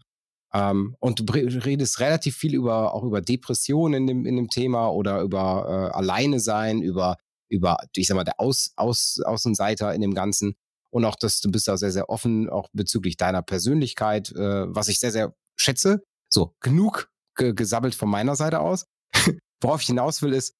Ähm, 0.55 0.97
und 1.01 1.21
du 1.21 1.33
redest 1.33 2.01
relativ 2.01 2.37
viel 2.37 2.55
über, 2.55 2.95
auch 2.95 3.03
über 3.03 3.21
Depressionen 3.21 4.03
in 4.03 4.07
dem, 4.07 4.27
in 4.27 4.37
dem 4.37 4.49
Thema 4.49 4.89
oder 4.89 5.21
über 5.21 5.91
äh, 5.93 5.97
Alleine 5.97 6.41
sein, 6.41 6.81
über, 6.81 7.19
über, 7.49 7.79
ich 7.95 8.07
sag 8.07 8.15
mal, 8.15 8.25
der 8.25 8.41
Aus, 8.41 8.73
Aus, 8.77 9.21
Außenseiter 9.25 9.95
in 9.95 10.01
dem 10.01 10.15
Ganzen. 10.15 10.57
Und 10.91 11.05
auch, 11.05 11.17
dass 11.17 11.41
du 11.41 11.51
bist 11.51 11.69
da 11.69 11.77
sehr, 11.77 11.93
sehr 11.93 12.09
offen, 12.09 12.49
auch 12.49 12.69
bezüglich 12.73 13.17
deiner 13.17 13.43
Persönlichkeit, 13.43 14.33
äh, 14.33 14.75
was 14.75 14.89
ich 14.89 14.99
sehr, 14.99 15.13
sehr 15.13 15.35
schätze. 15.57 16.03
So, 16.29 16.55
genug 16.61 17.11
gesabbelt 17.35 17.95
von 17.95 18.09
meiner 18.09 18.35
Seite 18.35 18.61
aus. 18.61 18.87
Worauf 19.61 19.81
ich 19.81 19.87
hinaus 19.87 20.23
will, 20.23 20.33
ist, 20.33 20.55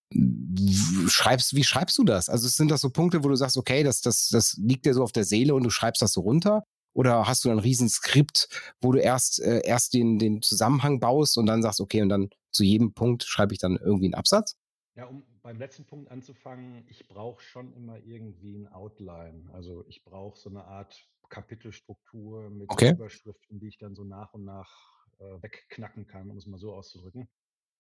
schreibst, 1.09 1.55
wie 1.55 1.65
schreibst 1.65 1.97
du 1.99 2.05
das? 2.05 2.29
Also 2.29 2.49
sind 2.49 2.71
das 2.71 2.81
so 2.81 2.91
Punkte, 2.91 3.25
wo 3.25 3.29
du 3.29 3.37
sagst, 3.37 3.57
okay, 3.57 3.83
das, 3.83 4.01
das, 4.01 4.29
das 4.29 4.55
liegt 4.59 4.87
dir 4.87 4.95
so 4.95 5.03
auf 5.03 5.13
der 5.13 5.25
Seele 5.25 5.55
und 5.55 5.65
du 5.65 5.71
schreibst 5.71 6.03
das 6.03 6.13
so 6.13 6.23
runter? 6.23 6.65
Oder 6.95 7.27
hast 7.27 7.45
du 7.45 7.51
ein 7.51 7.59
Riesenskript, 7.59 8.49
wo 8.81 8.93
du 8.93 8.99
erst, 8.99 9.41
äh, 9.41 9.61
erst 9.65 9.93
den, 9.93 10.19
den 10.19 10.41
Zusammenhang 10.41 10.99
baust 10.99 11.37
und 11.37 11.45
dann 11.45 11.63
sagst, 11.63 11.81
okay, 11.81 12.01
und 12.01 12.09
dann 12.09 12.31
zu 12.53 12.65
jedem 12.65 12.95
Punkt 12.95 13.25
schreibe 13.25 13.53
ich 13.53 13.59
dann 13.59 13.77
irgendwie 13.77 14.07
einen 14.07 14.15
Absatz? 14.15 14.57
Ja, 14.97 15.05
um 15.05 15.25
beim 15.43 15.59
letzten 15.59 15.85
Punkt 15.85 16.11
anzufangen, 16.11 16.87
ich 16.89 17.07
brauche 17.07 17.43
schon 17.43 17.75
immer 17.75 17.99
irgendwie 17.99 18.57
ein 18.57 18.67
Outline. 18.69 19.51
Also 19.53 19.85
ich 19.89 20.03
brauche 20.05 20.39
so 20.39 20.49
eine 20.49 20.65
Art 20.65 21.07
Kapitelstruktur 21.29 22.49
mit 22.49 22.71
okay. 22.71 22.93
Überschriften, 22.93 23.61
die 23.61 23.69
ich 23.69 23.77
dann 23.77 23.95
so 23.95 24.05
nach 24.05 24.33
und 24.33 24.45
nach 24.45 24.71
äh, 25.19 25.43
wegknacken 25.43 26.07
kann, 26.07 26.31
um 26.31 26.39
es 26.39 26.47
mal 26.47 26.59
so 26.59 26.73
auszudrücken. 26.73 27.29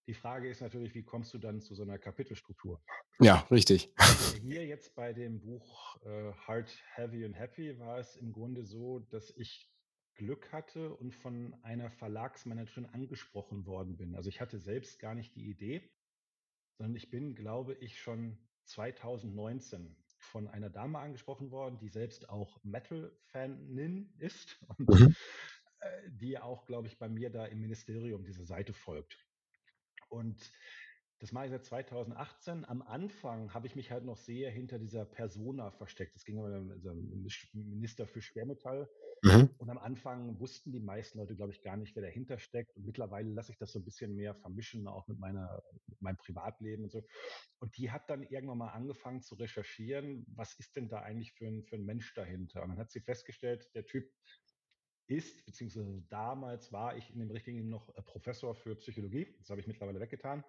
Die 0.06 0.14
Frage 0.14 0.50
ist 0.50 0.61
natürlich, 0.61 0.94
wie 0.94 1.04
kommst 1.04 1.32
du 1.32 1.38
dann 1.38 1.62
zu 1.62 1.75
so 1.75 1.82
einer 1.82 1.99
Kapitelstruktur? 1.99 2.82
Ja, 3.18 3.46
richtig. 3.50 3.92
Hier 4.42 4.66
jetzt 4.66 4.94
bei 4.94 5.14
dem 5.14 5.40
Buch 5.40 5.96
äh, 6.04 6.32
Hard, 6.46 6.70
Heavy 6.94 7.25
and 7.25 7.35
Happy 7.35 7.78
war 7.78 7.99
es 7.99 8.16
im 8.16 8.32
Grunde 8.32 8.64
so, 8.64 9.00
dass 9.11 9.30
ich 9.30 9.73
Glück 10.14 10.52
hatte 10.52 10.94
und 10.94 11.14
von 11.14 11.54
einer 11.62 11.90
Verlagsmanagerin 11.90 12.87
angesprochen 12.87 13.66
worden 13.66 13.96
bin. 13.96 14.14
Also 14.14 14.28
ich 14.28 14.40
hatte 14.40 14.58
selbst 14.58 14.99
gar 14.99 15.14
nicht 15.14 15.35
die 15.35 15.49
Idee, 15.49 15.90
sondern 16.76 16.97
ich 16.97 17.11
bin, 17.11 17.35
glaube 17.35 17.75
ich, 17.75 18.00
schon 18.00 18.38
2019 18.64 19.97
von 20.18 20.49
einer 20.49 20.71
Dame 20.71 20.99
angesprochen 20.99 21.50
worden, 21.50 21.78
die 21.78 21.88
selbst 21.88 22.28
auch 22.28 22.62
Metal-Fanin 22.64 24.12
ist 24.18 24.59
und 24.78 24.88
mhm. 24.88 25.16
äh, 25.80 26.11
die 26.11 26.38
auch, 26.38 26.66
glaube 26.66 26.88
ich, 26.88 26.99
bei 26.99 27.09
mir 27.09 27.30
da 27.30 27.47
im 27.47 27.61
Ministerium 27.61 28.25
diese 28.25 28.45
Seite 28.45 28.73
folgt. 28.73 29.16
Und 30.09 30.52
das 31.18 31.32
mache 31.32 31.46
ich 31.46 31.50
seit 31.50 31.64
2018. 31.64 32.64
Am 32.66 32.82
Anfang 32.82 33.52
habe 33.54 33.66
ich 33.66 33.75
mich 33.75 33.90
halt 33.90 34.04
noch 34.04 34.18
sehr 34.18 34.50
hinter 34.50 34.78
dieser 34.78 35.04
Persona 35.04 35.70
versteckt. 35.70 36.14
Das 36.14 36.25
ging 36.25 36.38
aber 36.38 36.61
mit 36.61 36.85
dem 36.85 37.26
Minister 37.54 38.06
für 38.06 38.20
Schwermetall. 38.20 38.88
Mhm. 39.23 39.49
Und 39.56 39.70
am 39.70 39.78
Anfang 39.78 40.38
wussten 40.40 40.73
die 40.73 40.80
meisten 40.80 41.18
Leute, 41.18 41.35
glaube 41.35 41.52
ich, 41.52 41.62
gar 41.62 41.76
nicht, 41.78 41.96
wer 41.96 42.02
dahinter 42.02 42.38
steckt. 42.38 42.76
Und 42.76 42.85
mittlerweile 42.85 43.30
lasse 43.30 43.50
ich 43.50 43.58
das 43.58 43.73
so 43.73 43.78
ein 43.78 43.85
bisschen 43.85 44.14
mehr 44.14 44.35
vermischen, 44.35 44.87
auch 44.87 45.08
mit, 45.08 45.18
meiner, 45.18 45.62
mit 45.87 46.02
meinem 46.02 46.18
Privatleben 46.18 46.85
und 46.85 46.90
so. 46.90 47.02
Und 47.61 47.76
die 47.78 47.90
hat 47.90 48.11
dann 48.11 48.23
irgendwann 48.23 48.58
mal 48.58 48.73
angefangen 48.73 49.23
zu 49.23 49.37
recherchieren, 49.37 50.26
was 50.35 50.54
ist 50.58 50.76
denn 50.76 50.88
da 50.88 51.00
eigentlich 51.00 51.32
für 51.32 51.46
ein, 51.46 51.64
für 51.64 51.76
ein 51.76 51.87
Mensch 51.87 52.12
dahinter? 52.14 52.62
Und 52.62 52.70
dann 52.70 52.78
hat 52.78 52.90
sie 52.90 53.00
festgestellt, 53.00 53.70
der 53.75 53.87
Typ 53.87 54.04
ist, 55.08 55.46
beziehungsweise 55.46 56.02
damals 56.08 56.73
war 56.73 56.96
ich 56.96 57.11
in 57.12 57.20
dem 57.20 57.30
richtigen 57.30 57.68
noch 57.68 57.88
äh, 57.96 58.02
Professor 58.02 58.54
für 58.54 58.75
Psychologie. 58.76 59.35
Das 59.38 59.50
habe 59.50 59.61
ich 59.61 59.66
mittlerweile 59.66 60.00
weggetan. 60.00 60.44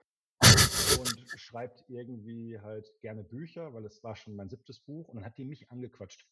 Und 1.00 1.30
schreibt 1.36 1.84
irgendwie 1.90 2.60
halt 2.60 2.92
gerne 3.02 3.24
Bücher, 3.24 3.74
weil 3.74 3.86
es 3.86 4.04
war 4.04 4.16
schon 4.16 4.36
mein 4.36 4.50
siebtes 4.50 4.80
Buch. 4.80 5.08
Und 5.10 5.18
dann 5.18 5.26
hat 5.26 5.38
die 5.38 5.46
mich 5.46 5.70
angequatscht. 5.70 6.26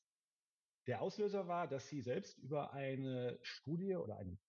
Der 0.88 1.01
Auslöser 1.01 1.47
war, 1.47 1.67
dass 1.67 1.88
sie 1.88 2.01
selbst 2.01 2.38
über 2.39 2.73
eine 2.73 3.39
Studie 3.41 3.95
oder 3.95 4.17
ein, 4.17 4.39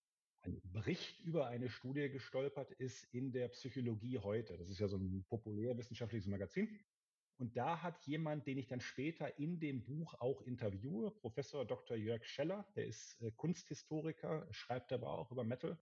ein 0.43 0.61
Bericht 0.65 1.21
über 1.21 1.47
eine 1.47 1.69
Studie 1.69 2.09
gestolpert 2.11 2.73
ist 2.73 3.05
in 3.13 3.33
der 3.33 3.49
Psychologie 3.49 4.19
heute. 4.19 4.57
Das 4.59 4.69
ist 4.69 4.79
ja 4.79 4.89
so 4.89 4.97
ein 4.97 5.25
populärwissenschaftliches 5.29 6.27
Magazin. 6.27 6.79
Und 7.39 7.57
da 7.57 7.83
hat 7.83 8.07
jemand, 8.07 8.47
den 8.47 8.57
ich 8.57 8.67
dann 8.67 8.81
später 8.81 9.39
in 9.39 9.61
dem 9.61 9.85
Buch 9.85 10.15
auch 10.21 10.41
interviewe, 10.43 11.11
Professor 11.11 11.67
Dr. 11.67 11.97
Jörg 11.97 12.25
Scheller, 12.25 12.67
der 12.75 12.87
ist 12.87 13.21
äh, 13.21 13.31
Kunsthistoriker, 13.33 14.47
schreibt 14.51 14.93
aber 14.93 15.11
auch 15.19 15.31
über 15.31 15.45
Metal, 15.45 15.79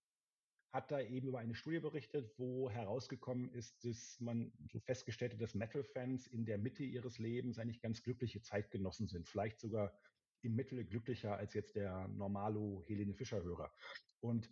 hat 0.74 0.90
da 0.90 1.00
eben 1.00 1.28
über 1.28 1.38
eine 1.38 1.54
Studie 1.54 1.78
berichtet, 1.78 2.36
wo 2.36 2.68
herausgekommen 2.68 3.48
ist, 3.52 3.84
dass 3.84 4.18
man 4.18 4.52
so 4.66 4.80
festgestellt 4.80 5.32
hat, 5.32 5.40
dass 5.40 5.54
Metal-Fans 5.54 6.26
in 6.26 6.44
der 6.44 6.58
Mitte 6.58 6.82
ihres 6.82 7.20
Lebens 7.20 7.60
eigentlich 7.60 7.80
ganz 7.80 8.02
glückliche 8.02 8.42
Zeitgenossen 8.42 9.06
sind, 9.06 9.28
vielleicht 9.28 9.60
sogar 9.60 9.96
im 10.42 10.56
Mittel 10.56 10.84
glücklicher 10.84 11.36
als 11.36 11.54
jetzt 11.54 11.76
der 11.76 12.08
normalo 12.08 12.82
Helene 12.86 13.14
Fischer-Hörer. 13.14 13.72
Und 14.18 14.50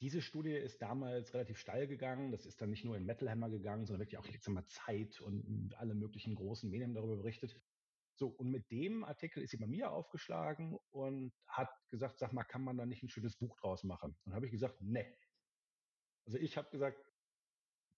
diese 0.00 0.22
Studie 0.22 0.54
ist 0.54 0.80
damals 0.80 1.34
relativ 1.34 1.58
steil 1.58 1.88
gegangen. 1.88 2.30
Das 2.30 2.46
ist 2.46 2.60
dann 2.60 2.70
nicht 2.70 2.84
nur 2.84 2.96
in 2.96 3.04
Metal 3.04 3.28
Hammer 3.28 3.50
gegangen, 3.50 3.86
sondern 3.86 4.00
wirklich 4.00 4.18
auch 4.18 4.26
jetzt 4.26 4.48
mal 4.48 4.66
Zeit 4.66 5.20
und 5.20 5.74
alle 5.76 5.94
möglichen 5.96 6.36
großen 6.36 6.70
Medien 6.70 6.94
darüber 6.94 7.16
berichtet. 7.16 7.60
So, 8.16 8.28
und 8.28 8.50
mit 8.50 8.70
dem 8.70 9.04
Artikel 9.04 9.42
ist 9.42 9.50
sie 9.50 9.56
bei 9.56 9.66
mir 9.66 9.90
aufgeschlagen 9.90 10.78
und 10.90 11.32
hat 11.46 11.70
gesagt, 11.88 12.18
sag 12.18 12.32
mal, 12.32 12.44
kann 12.44 12.62
man 12.62 12.76
da 12.76 12.86
nicht 12.86 13.02
ein 13.02 13.08
schönes 13.08 13.36
Buch 13.36 13.56
draus 13.56 13.82
machen? 13.82 14.16
Und 14.24 14.34
habe 14.34 14.46
ich 14.46 14.52
gesagt, 14.52 14.80
nee. 14.80 15.06
Also 16.26 16.38
ich 16.38 16.56
habe 16.56 16.70
gesagt, 16.70 16.98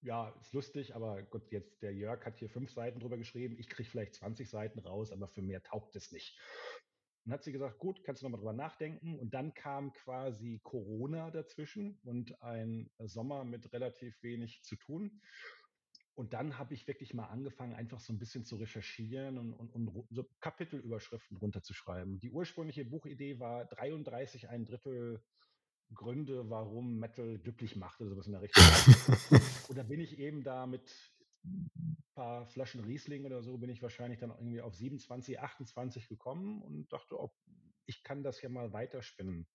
ja, 0.00 0.31
ist 0.40 0.52
lustig, 0.52 0.94
aber 0.94 1.22
gut, 1.22 1.50
jetzt 1.50 1.83
der 1.83 1.94
Jörg 1.94 2.24
hat 2.24 2.38
hier 2.38 2.48
fünf 2.48 2.70
Seiten 2.70 3.00
drüber 3.00 3.16
geschrieben, 3.18 3.59
ich 3.59 3.68
kriege 3.68 3.88
vielleicht 3.88 4.14
20 4.14 4.48
Seiten 4.48 4.79
raus, 4.79 5.12
aber 5.12 5.29
für 5.29 5.42
mehr 5.42 5.62
taugt 5.62 5.96
es 5.96 6.12
nicht. 6.12 6.38
Und 7.24 7.33
hat 7.33 7.42
sie 7.42 7.52
gesagt, 7.52 7.79
gut, 7.79 8.05
kannst 8.05 8.22
du 8.22 8.26
nochmal 8.26 8.38
drüber 8.38 8.52
nachdenken. 8.52 9.18
Und 9.18 9.35
dann 9.35 9.52
kam 9.52 9.92
quasi 9.92 10.61
Corona 10.62 11.31
dazwischen 11.33 11.98
und 12.05 12.40
ein 12.40 12.88
Sommer 13.00 13.44
mit 13.44 13.72
relativ 13.72 14.22
wenig 14.22 14.62
zu 14.62 14.76
tun. 14.76 15.20
Und 16.16 16.33
dann 16.33 16.59
habe 16.59 16.72
ich 16.72 16.88
wirklich 16.88 17.12
mal 17.12 17.26
angefangen, 17.26 17.74
einfach 17.74 18.00
so 18.00 18.11
ein 18.12 18.18
bisschen 18.18 18.46
zu 18.46 18.57
recherchieren 18.57 19.37
und, 19.37 19.52
und, 19.52 19.68
und 19.68 20.07
so 20.11 20.24
Kapitelüberschriften 20.40 21.37
runterzuschreiben. 21.37 22.18
Die 22.20 22.31
ursprüngliche 22.31 22.87
Buchidee 22.87 23.38
war 23.38 23.66
33 23.66 24.48
ein 24.48 24.64
Drittel 24.64 25.22
Gründe, 25.94 26.48
warum 26.48 26.98
Metal 26.98 27.38
glücklich 27.38 27.76
macht 27.76 28.00
oder 28.00 28.11
sowas 28.11 28.26
in 28.26 28.33
der 28.33 28.40
Richtung. 28.40 28.64
und 29.68 29.76
da 29.76 29.83
bin 29.83 30.00
ich 30.00 30.18
eben 30.18 30.42
da 30.42 30.66
mit 30.66 30.90
ein 31.44 31.70
paar 32.14 32.46
Flaschen 32.46 32.83
Riesling 32.83 33.26
oder 33.26 33.42
so 33.42 33.59
bin 33.59 33.70
ich 33.70 33.83
wahrscheinlich 33.83 34.18
dann 34.18 34.31
irgendwie 34.31 34.62
auf 34.62 34.74
27, 34.74 35.38
28 35.38 36.09
gekommen 36.09 36.62
und 36.62 36.92
dachte, 36.92 37.20
oh, 37.20 37.31
ich 37.85 38.02
kann 38.02 38.22
das 38.22 38.40
ja 38.40 38.48
mal 38.48 38.72
weiterspinnen. 38.72 39.46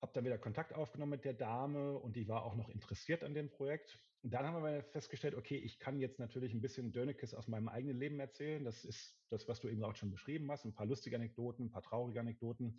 Hab 0.00 0.14
dann 0.14 0.24
wieder 0.24 0.38
Kontakt 0.38 0.74
aufgenommen 0.74 1.10
mit 1.10 1.24
der 1.24 1.34
Dame 1.34 1.98
und 1.98 2.16
die 2.16 2.26
war 2.28 2.44
auch 2.44 2.54
noch 2.54 2.68
interessiert 2.68 3.22
an 3.22 3.34
dem 3.34 3.50
Projekt. 3.50 3.98
Und 4.22 4.34
dann 4.34 4.46
haben 4.46 4.62
wir 4.62 4.82
festgestellt, 4.82 5.34
okay, 5.34 5.56
ich 5.56 5.78
kann 5.78 5.98
jetzt 5.98 6.18
natürlich 6.18 6.52
ein 6.52 6.60
bisschen 6.60 6.92
Dönekes 6.92 7.34
aus 7.34 7.48
meinem 7.48 7.68
eigenen 7.68 7.98
Leben 7.98 8.20
erzählen. 8.20 8.64
Das 8.64 8.84
ist 8.84 9.18
das, 9.30 9.48
was 9.48 9.60
du 9.60 9.68
eben 9.68 9.82
auch 9.82 9.94
schon 9.94 10.10
beschrieben 10.10 10.50
hast. 10.50 10.64
Ein 10.64 10.74
paar 10.74 10.86
lustige 10.86 11.16
Anekdoten, 11.16 11.66
ein 11.66 11.70
paar 11.70 11.82
traurige 11.82 12.20
Anekdoten. 12.20 12.78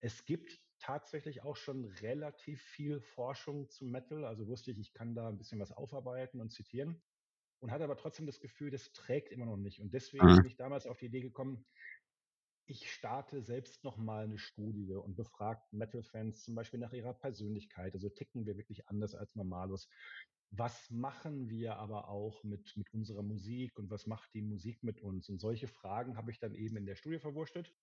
Es 0.00 0.24
gibt 0.24 0.60
tatsächlich 0.78 1.42
auch 1.42 1.56
schon 1.56 1.86
relativ 1.86 2.62
viel 2.62 3.00
Forschung 3.00 3.68
zu 3.68 3.84
Metal. 3.84 4.24
Also 4.24 4.46
wusste 4.46 4.70
ich, 4.70 4.78
ich 4.78 4.92
kann 4.92 5.14
da 5.14 5.28
ein 5.28 5.38
bisschen 5.38 5.58
was 5.58 5.72
aufarbeiten 5.72 6.40
und 6.40 6.50
zitieren. 6.50 7.02
Und 7.58 7.72
hatte 7.72 7.84
aber 7.84 7.96
trotzdem 7.96 8.26
das 8.26 8.38
Gefühl, 8.38 8.70
das 8.70 8.92
trägt 8.92 9.32
immer 9.32 9.46
noch 9.46 9.56
nicht. 9.56 9.80
Und 9.80 9.92
deswegen 9.92 10.26
mhm. 10.26 10.36
bin 10.36 10.46
ich 10.46 10.56
damals 10.56 10.86
auf 10.86 10.98
die 10.98 11.06
Idee 11.06 11.22
gekommen, 11.22 11.64
ich 12.66 12.90
starte 12.90 13.42
selbst 13.42 13.84
nochmal 13.84 14.24
eine 14.24 14.38
Studie 14.38 14.94
und 14.94 15.16
befrage 15.16 15.62
Metal-Fans 15.70 16.42
zum 16.42 16.54
Beispiel 16.54 16.80
nach 16.80 16.92
ihrer 16.92 17.14
Persönlichkeit. 17.14 17.94
Also 17.94 18.08
ticken 18.08 18.46
wir 18.46 18.56
wirklich 18.56 18.88
anders 18.88 19.14
als 19.14 19.34
Normalos? 19.34 19.88
Was 20.50 20.90
machen 20.90 21.48
wir 21.48 21.76
aber 21.76 22.08
auch 22.08 22.44
mit, 22.44 22.76
mit 22.76 22.92
unserer 22.92 23.22
Musik 23.22 23.76
und 23.78 23.90
was 23.90 24.06
macht 24.06 24.32
die 24.34 24.42
Musik 24.42 24.82
mit 24.82 25.00
uns? 25.00 25.28
Und 25.28 25.40
solche 25.40 25.68
Fragen 25.68 26.16
habe 26.16 26.30
ich 26.30 26.38
dann 26.38 26.54
eben 26.54 26.76
in 26.76 26.86
der 26.86 26.94
Studie 26.94 27.18
verwurstet 27.18 27.74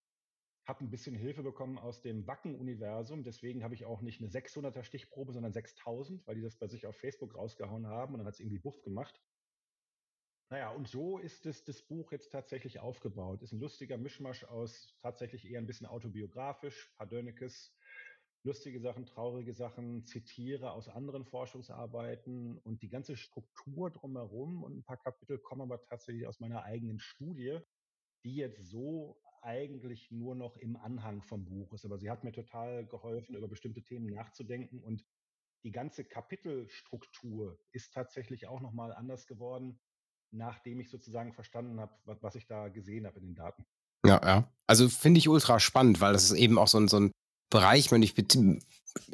habe 0.65 0.84
ein 0.84 0.89
bisschen 0.89 1.15
Hilfe 1.15 1.43
bekommen 1.43 1.78
aus 1.78 2.02
dem 2.02 2.26
Wacken-Universum. 2.26 3.24
Deswegen 3.24 3.63
habe 3.63 3.76
ich 3.76 3.86
auch 3.86 4.02
nicht 4.02 4.22
eine 4.22 4.30
600er 4.30 4.84
Stichprobe, 4.84 5.34
sondern 5.34 5.52
6000, 5.52 6.26
weil 6.26 6.36
die 6.36 6.41
das 6.41 6.56
bei 6.56 6.67
sich 6.67 6.88
auf 6.88 6.96
Facebook 6.96 7.36
rausgehauen 7.36 7.88
haben 7.88 8.13
und 8.13 8.19
dann 8.19 8.28
hat 8.28 8.36
es 8.36 8.39
irgendwie 8.39 8.60
Buff 8.60 8.82
gemacht. 8.82 9.19
Naja, 10.54 10.70
und 10.70 10.88
so 10.88 11.18
ist 11.18 11.48
es, 11.48 11.63
das 11.63 11.82
Buch 11.82 12.12
jetzt 12.12 12.30
tatsächlich 12.30 12.80
aufgebaut. 12.80 13.42
Ist 13.42 13.54
ein 13.54 13.60
lustiger 13.60 13.98
Mischmasch 13.98 14.44
aus 14.44 14.96
tatsächlich 15.02 15.50
eher 15.50 15.58
ein 15.58 15.66
bisschen 15.66 15.88
autobiografisch, 15.88 16.94
Pardönikes, 16.96 17.76
lustige 18.44 18.80
Sachen, 18.80 19.08
traurige 19.08 19.56
Sachen, 19.56 20.06
zitiere 20.06 20.74
aus 20.74 20.89
anderen 20.89 21.26
Forschungsarbeiten 21.26 22.60
und 22.60 22.84
die 22.84 22.89
ganze 22.89 23.18
Struktur 23.18 23.89
drumherum 23.89 24.62
und 24.62 24.78
ein 24.78 24.84
paar 24.84 25.02
Kapitel 25.02 25.39
kommen 25.39 25.63
aber 25.63 25.82
tatsächlich 25.82 26.28
aus 26.28 26.39
meiner 26.39 26.62
eigenen 26.62 27.00
Studie, 27.00 27.58
die 28.24 28.36
jetzt 28.36 28.63
so 28.63 29.20
eigentlich 29.42 30.12
nur 30.12 30.36
noch 30.36 30.56
im 30.58 30.76
Anhang 30.76 31.24
vom 31.24 31.46
Buch 31.46 31.74
ist. 31.74 31.84
Aber 31.84 31.98
sie 31.98 32.12
hat 32.12 32.24
mir 32.24 32.32
total 32.32 32.86
geholfen, 32.86 33.36
über 33.36 33.48
bestimmte 33.48 33.82
Themen 33.82 34.06
nachzudenken 34.06 34.84
und 34.84 35.04
die 35.63 35.72
ganze 35.72 36.06
Kapitelstruktur 36.06 37.58
ist 37.72 37.92
tatsächlich 37.96 38.46
auch 38.46 38.62
nochmal 38.62 38.94
anders 38.94 39.26
geworden, 39.26 39.80
nachdem 40.34 40.80
ich 40.80 40.89
sozusagen 40.89 41.34
verstanden 41.34 41.80
habe, 41.80 41.93
was 42.06 42.36
ich 42.36 42.48
da 42.48 42.67
gesehen 42.67 43.06
habe 43.06 43.19
in 43.19 43.28
den 43.28 43.36
Daten. 43.36 43.65
Ja, 44.06 44.19
ja. 44.24 44.52
Also 44.67 44.89
finde 44.89 45.19
ich 45.19 45.30
ultra 45.30 45.60
spannend, 45.60 46.02
weil 46.02 46.13
das 46.13 46.26
ist 46.26 46.34
eben 46.34 46.58
auch 46.58 46.67
so 46.67 46.80
ein, 46.80 46.88
so 46.88 47.00
ein 47.00 47.12
Bereich, 47.50 47.91
wenn 47.91 48.02
ich 48.02 48.15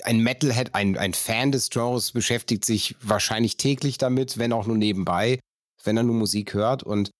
ein 0.03 0.23
Metalhead, 0.23 0.73
ein, 0.75 0.97
ein 0.97 1.13
Fan 1.13 1.51
des 1.51 1.69
Genres 1.69 2.12
beschäftigt 2.12 2.65
sich 2.65 2.95
wahrscheinlich 3.01 3.58
täglich 3.58 3.97
damit, 3.97 4.38
wenn 4.38 4.53
auch 4.53 4.65
nur 4.65 4.77
nebenbei, 4.77 5.39
wenn 5.84 5.97
er 5.97 6.03
nur 6.03 6.15
Musik 6.15 6.53
hört 6.53 6.84
und 6.84 7.12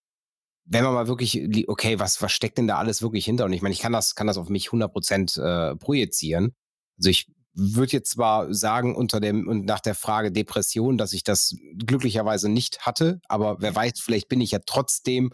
wenn 0.66 0.84
man 0.84 0.94
mal 0.94 1.08
wirklich, 1.08 1.68
okay, 1.68 2.00
was, 2.00 2.22
was 2.22 2.32
steckt 2.32 2.58
denn 2.58 2.68
da 2.68 2.78
alles 2.78 3.02
wirklich 3.02 3.26
hinter? 3.26 3.46
Und 3.46 3.54
ich 3.54 3.62
meine, 3.62 3.74
ich 3.74 3.80
kann 3.80 3.92
das, 3.92 4.16
kann 4.16 4.28
das 4.28 4.38
auf 4.38 4.50
mich 4.50 4.70
100% 4.70 5.42
äh, 5.42 5.76
projizieren. 5.76 6.54
Also 6.98 7.10
ich 7.10 7.28
würde 7.60 7.94
jetzt 7.94 8.12
zwar 8.12 8.54
sagen, 8.54 8.96
unter 8.96 9.20
dem 9.20 9.48
und 9.48 9.66
nach 9.66 9.80
der 9.80 9.96
Frage 9.96 10.32
Depression, 10.32 10.98
dass 10.98 11.14
ich 11.14 11.24
das 11.24 11.56
glücklicherweise 11.78 12.50
nicht 12.50 12.86
hatte, 12.86 13.22
aber 13.28 13.58
wer 13.60 13.76
weiß, 13.76 14.00
vielleicht 14.00 14.30
bin 14.30 14.42
ich 14.42 14.52
ja 14.52 14.60
trotzdem 14.66 15.32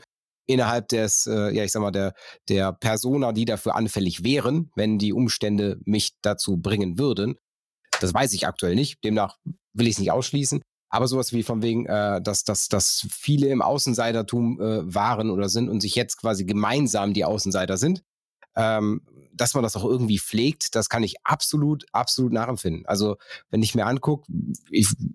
innerhalb 0.48 0.88
des, 0.90 1.28
äh, 1.28 1.52
ja, 1.52 1.64
ich 1.64 1.72
sag 1.72 1.82
mal, 1.82 1.92
der, 1.92 2.14
der 2.50 2.74
Persona, 2.74 3.32
die 3.32 3.46
dafür 3.46 3.76
anfällig 3.76 4.24
wären, 4.24 4.72
wenn 4.76 5.00
die 5.00 5.14
Umstände 5.14 5.80
mich 5.86 6.14
dazu 6.22 6.58
bringen 6.58 6.98
würden. 6.98 7.36
Das 8.00 8.14
weiß 8.14 8.34
ich 8.34 8.48
aktuell 8.48 8.76
nicht. 8.76 9.04
Demnach 9.04 9.38
will 9.74 9.88
ich 9.88 9.94
es 9.94 10.00
nicht 10.00 10.12
ausschließen. 10.12 10.62
Aber 10.90 11.08
sowas 11.08 11.34
wie 11.34 11.44
von 11.44 11.62
wegen, 11.62 11.88
äh, 11.88 12.22
dass, 12.22 12.44
dass, 12.44 12.68
dass 12.68 13.08
viele 13.10 13.48
im 13.48 13.62
Außenseitertum 13.62 14.62
äh, 14.62 14.94
waren 14.94 15.30
oder 15.30 15.50
sind 15.50 15.70
und 15.70 15.82
sich 15.82 15.96
jetzt 15.96 16.18
quasi 16.18 16.46
gemeinsam 16.46 17.14
die 17.14 17.26
Außenseiter 17.26 17.78
sind, 17.78 18.04
ähm, 18.56 19.02
dass 19.34 19.54
man 19.54 19.64
das 19.64 19.76
auch 19.76 19.84
irgendwie 19.84 20.20
pflegt, 20.20 20.76
das 20.76 20.90
kann 20.90 21.04
ich 21.04 21.16
absolut, 21.24 21.86
absolut 21.92 22.32
nachempfinden. 22.32 22.86
Also, 22.86 23.18
wenn 23.50 23.62
ich 23.62 23.76
mir 23.76 23.86
angucke, 23.86 24.32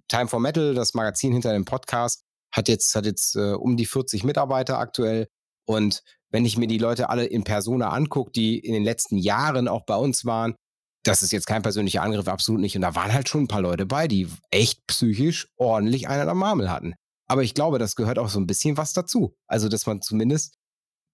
Time 0.08 0.28
for 0.28 0.40
Metal, 0.40 0.74
das 0.74 0.94
Magazin 0.94 1.32
hinter 1.32 1.52
dem 1.52 1.64
Podcast, 1.64 2.22
hat 2.52 2.68
jetzt, 2.68 2.94
hat 2.94 3.06
jetzt 3.06 3.36
äh, 3.36 3.52
um 3.52 3.76
die 3.76 3.86
40 3.86 4.24
Mitarbeiter 4.24 4.78
aktuell. 4.78 5.28
Und 5.64 6.02
wenn 6.30 6.44
ich 6.44 6.58
mir 6.58 6.66
die 6.66 6.78
Leute 6.78 7.08
alle 7.08 7.24
in 7.24 7.44
Persona 7.44 7.90
angucke, 7.90 8.32
die 8.32 8.58
in 8.58 8.72
den 8.72 8.84
letzten 8.84 9.16
Jahren 9.16 9.68
auch 9.68 9.84
bei 9.84 9.96
uns 9.96 10.24
waren, 10.24 10.54
das 11.02 11.22
ist 11.22 11.32
jetzt 11.32 11.46
kein 11.46 11.62
persönlicher 11.62 12.02
Angriff, 12.02 12.28
absolut 12.28 12.60
nicht. 12.60 12.76
Und 12.76 12.82
da 12.82 12.94
waren 12.94 13.12
halt 13.12 13.28
schon 13.28 13.44
ein 13.44 13.48
paar 13.48 13.62
Leute 13.62 13.86
bei, 13.86 14.06
die 14.06 14.28
echt 14.50 14.86
psychisch 14.86 15.48
ordentlich 15.56 16.08
einen 16.08 16.28
am 16.28 16.38
Marmel 16.38 16.70
hatten. 16.70 16.94
Aber 17.26 17.42
ich 17.42 17.54
glaube, 17.54 17.78
das 17.78 17.94
gehört 17.94 18.18
auch 18.18 18.28
so 18.28 18.40
ein 18.40 18.46
bisschen 18.46 18.76
was 18.76 18.92
dazu. 18.92 19.34
Also, 19.46 19.68
dass 19.68 19.86
man 19.86 20.02
zumindest, 20.02 20.56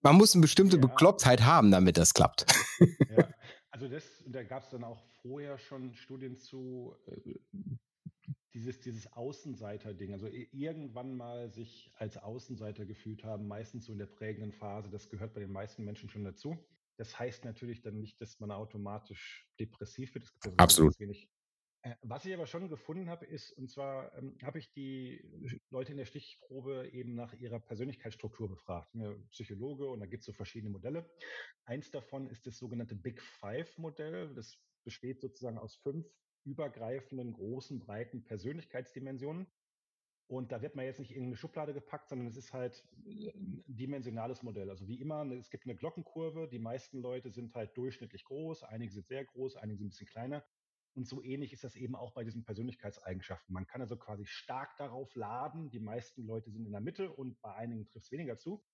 man 0.07 0.16
muss 0.16 0.35
eine 0.35 0.42
bestimmte 0.42 0.77
ja. 0.77 0.83
Beklopptheit 0.83 1.42
haben, 1.45 1.71
damit 1.71 1.99
das 1.99 2.14
klappt. 2.14 2.47
Ja, 3.16 3.27
also 3.71 3.88
das, 3.88 4.05
da 4.27 4.42
gab 4.42 4.62
es 4.62 4.69
dann 4.69 4.85
auch 4.85 5.03
vorher 5.23 5.57
schon 5.57 5.95
Studien 5.95 6.37
zu, 6.37 6.95
äh, 7.07 7.35
dieses, 8.53 8.81
dieses 8.81 9.11
Außenseiter-Ding, 9.14 10.12
also 10.12 10.29
irgendwann 10.53 11.16
mal 11.16 11.51
sich 11.51 11.90
als 11.97 12.19
Außenseiter 12.19 12.85
gefühlt 12.85 13.25
haben, 13.25 13.49
meistens 13.49 13.87
so 13.87 13.92
in 13.92 13.99
der 13.99 14.07
prägenden 14.07 14.53
Phase, 14.53 14.90
das 14.90 15.09
gehört 15.09 15.33
bei 15.33 15.40
den 15.40 15.53
meisten 15.53 15.85
Menschen 15.85 16.11
schon 16.11 16.25
dazu. 16.25 16.59
Das 16.99 17.19
heißt 17.19 17.45
natürlich 17.45 17.81
dann 17.81 17.99
nicht, 17.99 18.21
dass 18.21 18.40
man 18.40 18.51
automatisch 18.51 19.49
depressiv 19.59 20.14
wird. 20.14 20.31
Also 20.40 20.57
Absolut. 20.59 21.01
Wenig. 21.01 21.31
Äh, 21.87 21.94
was 22.03 22.25
ich 22.25 22.35
aber 22.35 22.46
schon 22.46 22.68
gefunden 22.68 23.09
habe, 23.09 23.27
ist, 23.27 23.53
und 23.53 23.70
zwar 23.70 24.12
ähm, 24.18 24.37
habe 24.42 24.59
ich 24.59 24.72
die 24.72 25.22
Leute 25.70 25.92
in 25.92 25.99
der 25.99 26.05
Stichprobe 26.05 26.90
eben 26.92 27.14
nach 27.14 27.33
ihrer 27.35 27.61
Persönlichkeitsstruktur 27.61 28.49
befragt. 28.49 28.88
Ich 28.92 29.01
bin 29.01 29.29
Psychologe 29.29 29.88
und 29.88 30.01
da 30.01 30.07
gibt 30.07 30.22
es 30.22 30.27
so 30.27 30.33
verschiedene 30.33 30.70
Modelle. 30.70 31.09
Eins 31.64 31.90
davon 31.92 32.29
ist 32.29 32.44
das 32.46 32.59
sogenannte 32.59 32.96
Big 32.96 33.22
Five-Modell. 33.22 34.35
Das 34.35 34.59
besteht 34.83 35.20
sozusagen 35.20 35.59
aus 35.59 35.77
fünf 35.77 36.07
übergreifenden, 36.44 37.33
großen, 37.33 37.79
breiten 37.79 38.25
Persönlichkeitsdimensionen. 38.25 39.46
Und 40.29 40.51
da 40.51 40.61
wird 40.62 40.75
man 40.75 40.85
jetzt 40.85 40.99
nicht 40.99 41.12
in 41.12 41.27
eine 41.27 41.37
Schublade 41.37 41.72
gepackt, 41.72 42.09
sondern 42.09 42.27
es 42.27 42.37
ist 42.37 42.53
halt 42.53 42.85
ein 43.05 43.62
dimensionales 43.68 44.42
Modell. 44.42 44.70
Also 44.70 44.88
wie 44.88 45.01
immer, 45.01 45.25
es 45.31 45.51
gibt 45.51 45.66
eine 45.66 45.77
Glockenkurve. 45.77 46.49
Die 46.49 46.59
meisten 46.59 47.01
Leute 47.01 47.31
sind 47.31 47.55
halt 47.55 47.77
durchschnittlich 47.77 48.25
groß, 48.25 48.64
einige 48.64 48.92
sind 48.92 49.07
sehr 49.07 49.25
groß, 49.25 49.55
einige 49.55 49.79
sind 49.79 49.87
ein 49.87 49.90
bisschen 49.90 50.09
kleiner. 50.09 50.44
Und 50.97 51.07
so 51.07 51.23
ähnlich 51.23 51.53
ist 51.53 51.63
das 51.63 51.77
eben 51.77 51.95
auch 51.95 52.13
bei 52.13 52.25
diesen 52.25 52.43
Persönlichkeitseigenschaften. 52.43 53.53
Man 53.53 53.67
kann 53.67 53.83
also 53.83 53.97
quasi 53.97 54.25
stark 54.25 54.77
darauf 54.79 55.15
laden. 55.15 55.71
Die 55.71 55.79
meisten 55.79 56.27
Leute 56.27 56.51
sind 56.51 56.65
in 56.65 56.73
der 56.73 56.81
Mitte 56.81 57.13
und 57.13 57.41
bei 57.43 57.55
einigen 57.55 57.87
trifft 57.87 58.07
es 58.07 58.13
weniger 58.13 58.39
zu. 58.39 58.65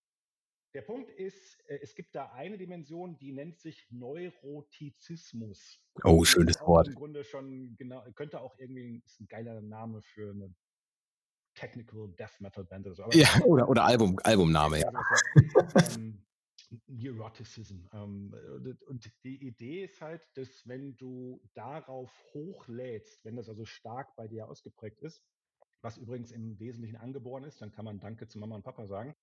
Der 0.75 0.83
Punkt 0.83 1.11
ist, 1.11 1.61
äh, 1.67 1.81
es 1.83 1.95
gibt 1.95 2.15
da 2.15 2.31
eine 2.33 2.57
Dimension, 2.57 3.19
die 3.19 3.33
nennt 3.33 3.59
sich 3.59 3.87
Neurotizismus. 3.91 5.81
Oh, 6.05 6.25
schönes 6.25 6.61
Wort. 6.61 6.89
Im 6.89 6.95
Grunde 6.95 7.25
schon 7.25 7.77
genau, 7.77 8.03
könnte 8.15 8.41
auch 8.41 8.57
irgendwie, 8.57 9.03
ist 9.05 9.21
ein 9.21 9.27
geiler 9.27 9.61
Name 9.61 10.01
für 10.01 10.31
eine 10.31 10.55
Technical 11.55 12.09
Death 12.19 12.41
Metal 12.41 12.65
Band 12.65 12.87
oder 12.87 12.95
so. 12.95 13.03
Aber 13.05 13.15
ja, 13.15 13.29
oder, 13.45 13.69
oder 13.69 13.85
Album, 13.85 14.19
Albumname, 14.23 14.81
ja. 14.81 14.93
ähm, 15.95 16.25
Neuroticism. 16.87 17.87
Ähm, 17.93 18.35
und 18.89 19.11
die 19.25 19.47
Idee 19.47 19.85
ist 19.85 20.01
halt, 20.01 20.23
dass 20.35 20.67
wenn 20.67 20.97
du 20.97 21.41
darauf 21.55 22.11
hochlädst, 22.33 23.25
wenn 23.25 23.37
das 23.37 23.49
also 23.49 23.65
stark 23.65 24.15
bei 24.17 24.29
dir 24.29 24.49
ausgeprägt 24.49 25.01
ist, 25.01 25.23
was 25.83 25.99
übrigens 25.99 26.31
im 26.31 26.59
Wesentlichen 26.59 26.97
angeboren 26.97 27.45
ist, 27.45 27.61
dann 27.61 27.73
kann 27.73 27.85
man 27.85 28.01
Danke 28.01 28.29
zu 28.29 28.39
Mama 28.39 28.55
und 28.55 28.63
Papa 28.63 28.87
sagen, 28.87 29.15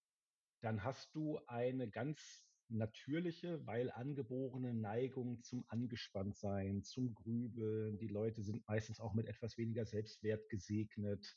dann 0.62 0.84
hast 0.84 1.16
du 1.16 1.40
eine 1.48 1.90
ganz 1.90 2.46
natürliche, 2.68 3.66
weil 3.66 3.92
angeborene 3.92 4.74
Neigung 4.74 5.42
zum 5.42 5.66
Angespanntsein, 5.70 6.84
zum 6.84 7.16
Grübeln. 7.16 7.98
Die 7.98 8.08
Leute 8.08 8.44
sind 8.44 8.68
meistens 8.68 9.00
auch 9.00 9.14
mit 9.14 9.28
etwas 9.28 9.58
weniger 9.58 9.86
Selbstwert 9.86 10.48
gesegnet, 10.50 11.36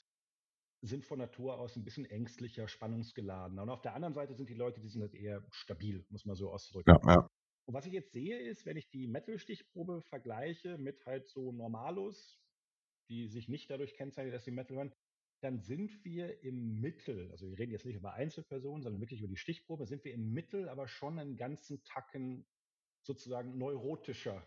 sind 0.82 1.04
von 1.04 1.18
Natur 1.18 1.58
aus 1.58 1.76
ein 1.76 1.84
bisschen 1.84 2.06
ängstlicher, 2.06 2.66
spannungsgeladener. 2.66 3.62
Und 3.62 3.70
auf 3.70 3.82
der 3.82 3.94
anderen 3.94 4.14
Seite 4.14 4.34
sind 4.34 4.50
die 4.50 4.54
Leute, 4.54 4.80
die 4.80 4.88
sind 4.88 5.00
halt 5.00 5.14
eher 5.14 5.44
stabil, 5.50 6.04
muss 6.10 6.26
man 6.26 6.34
so 6.34 6.50
ausdrücken. 6.50 6.90
Ja, 6.90 7.00
ja. 7.06 7.30
Und 7.64 7.74
was 7.74 7.86
ich 7.86 7.92
jetzt 7.92 8.12
sehe, 8.12 8.38
ist, 8.38 8.66
wenn 8.66 8.76
ich 8.76 8.90
die 8.90 9.06
Metal-Stichprobe 9.06 10.02
vergleiche 10.02 10.78
mit 10.78 11.06
halt 11.06 11.28
so 11.28 11.52
Normalos, 11.52 12.40
die 13.08 13.28
sich 13.28 13.48
nicht 13.48 13.70
dadurch 13.70 13.94
kennzeichnen, 13.94 14.32
dass 14.32 14.44
sie 14.44 14.50
Metal 14.50 14.76
hören, 14.76 14.92
dann 15.42 15.60
sind 15.60 16.04
wir 16.04 16.42
im 16.42 16.80
Mittel, 16.80 17.30
also 17.30 17.50
wir 17.50 17.58
reden 17.58 17.72
jetzt 17.72 17.84
nicht 17.84 17.96
über 17.96 18.14
Einzelpersonen, 18.14 18.82
sondern 18.82 19.00
wirklich 19.00 19.20
über 19.20 19.28
die 19.28 19.36
Stichprobe, 19.36 19.86
sind 19.86 20.04
wir 20.04 20.12
im 20.12 20.32
Mittel 20.32 20.68
aber 20.68 20.88
schon 20.88 21.18
einen 21.18 21.36
ganzen 21.36 21.82
Tacken 21.84 22.46
sozusagen 23.02 23.58
neurotischer, 23.58 24.46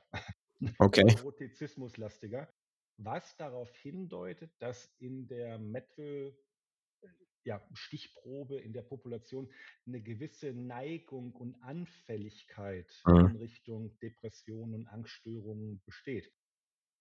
okay. 0.80 1.04
neurotizismuslastiger, 1.06 2.50
was 2.98 3.36
darauf 3.38 3.76
hindeutet, 3.78 4.52
dass 4.60 4.94
in 5.00 5.28
der 5.28 5.60
Metal 5.60 6.36
äh, 7.02 7.08
ja, 7.44 7.62
Stichprobe 7.74 8.60
in 8.60 8.74
der 8.74 8.82
Population 8.82 9.52
eine 9.86 10.02
gewisse 10.02 10.54
Neigung 10.54 11.34
und 11.34 11.62
Anfälligkeit 11.62 12.92
mhm. 13.06 13.28
in 13.28 13.36
Richtung 13.38 14.00
Depressionen 14.00 14.76
und 14.76 14.88
Angststörungen 14.88 15.82
besteht. 15.86 16.32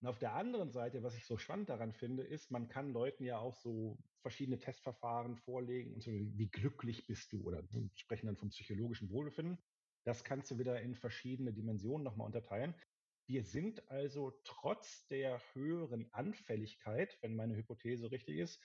Und 0.05 0.09
auf 0.09 0.19
der 0.19 0.35
anderen 0.35 0.71
Seite, 0.71 1.03
was 1.03 1.17
ich 1.17 1.25
so 1.25 1.39
spannend 1.39 1.71
daran 1.71 1.95
finde, 1.95 2.25
ist, 2.25 2.51
man 2.51 2.69
kann 2.69 2.93
Leuten 2.93 3.25
ja 3.25 3.39
auch 3.39 3.55
so 3.55 3.99
verschiedene 4.21 4.59
Testverfahren 4.59 5.39
vorlegen 5.39 5.95
und 5.95 6.03
so, 6.03 6.11
wie 6.11 6.51
glücklich 6.51 7.07
bist 7.07 7.33
du 7.33 7.43
oder 7.43 7.63
wir 7.71 7.89
sprechen 7.95 8.27
dann 8.27 8.37
vom 8.37 8.51
psychologischen 8.51 9.11
Wohlbefinden. 9.11 9.57
Das 10.05 10.23
kannst 10.23 10.51
du 10.51 10.59
wieder 10.59 10.81
in 10.83 10.95
verschiedene 10.95 11.55
Dimensionen 11.55 12.05
nochmal 12.05 12.27
unterteilen. 12.27 12.75
Wir 13.27 13.43
sind 13.45 13.89
also 13.91 14.33
trotz 14.45 15.07
der 15.09 15.41
höheren 15.55 16.13
Anfälligkeit, 16.13 17.17
wenn 17.23 17.37
meine 17.37 17.57
Hypothese 17.57 18.11
richtig 18.11 18.39
ist, 18.39 18.61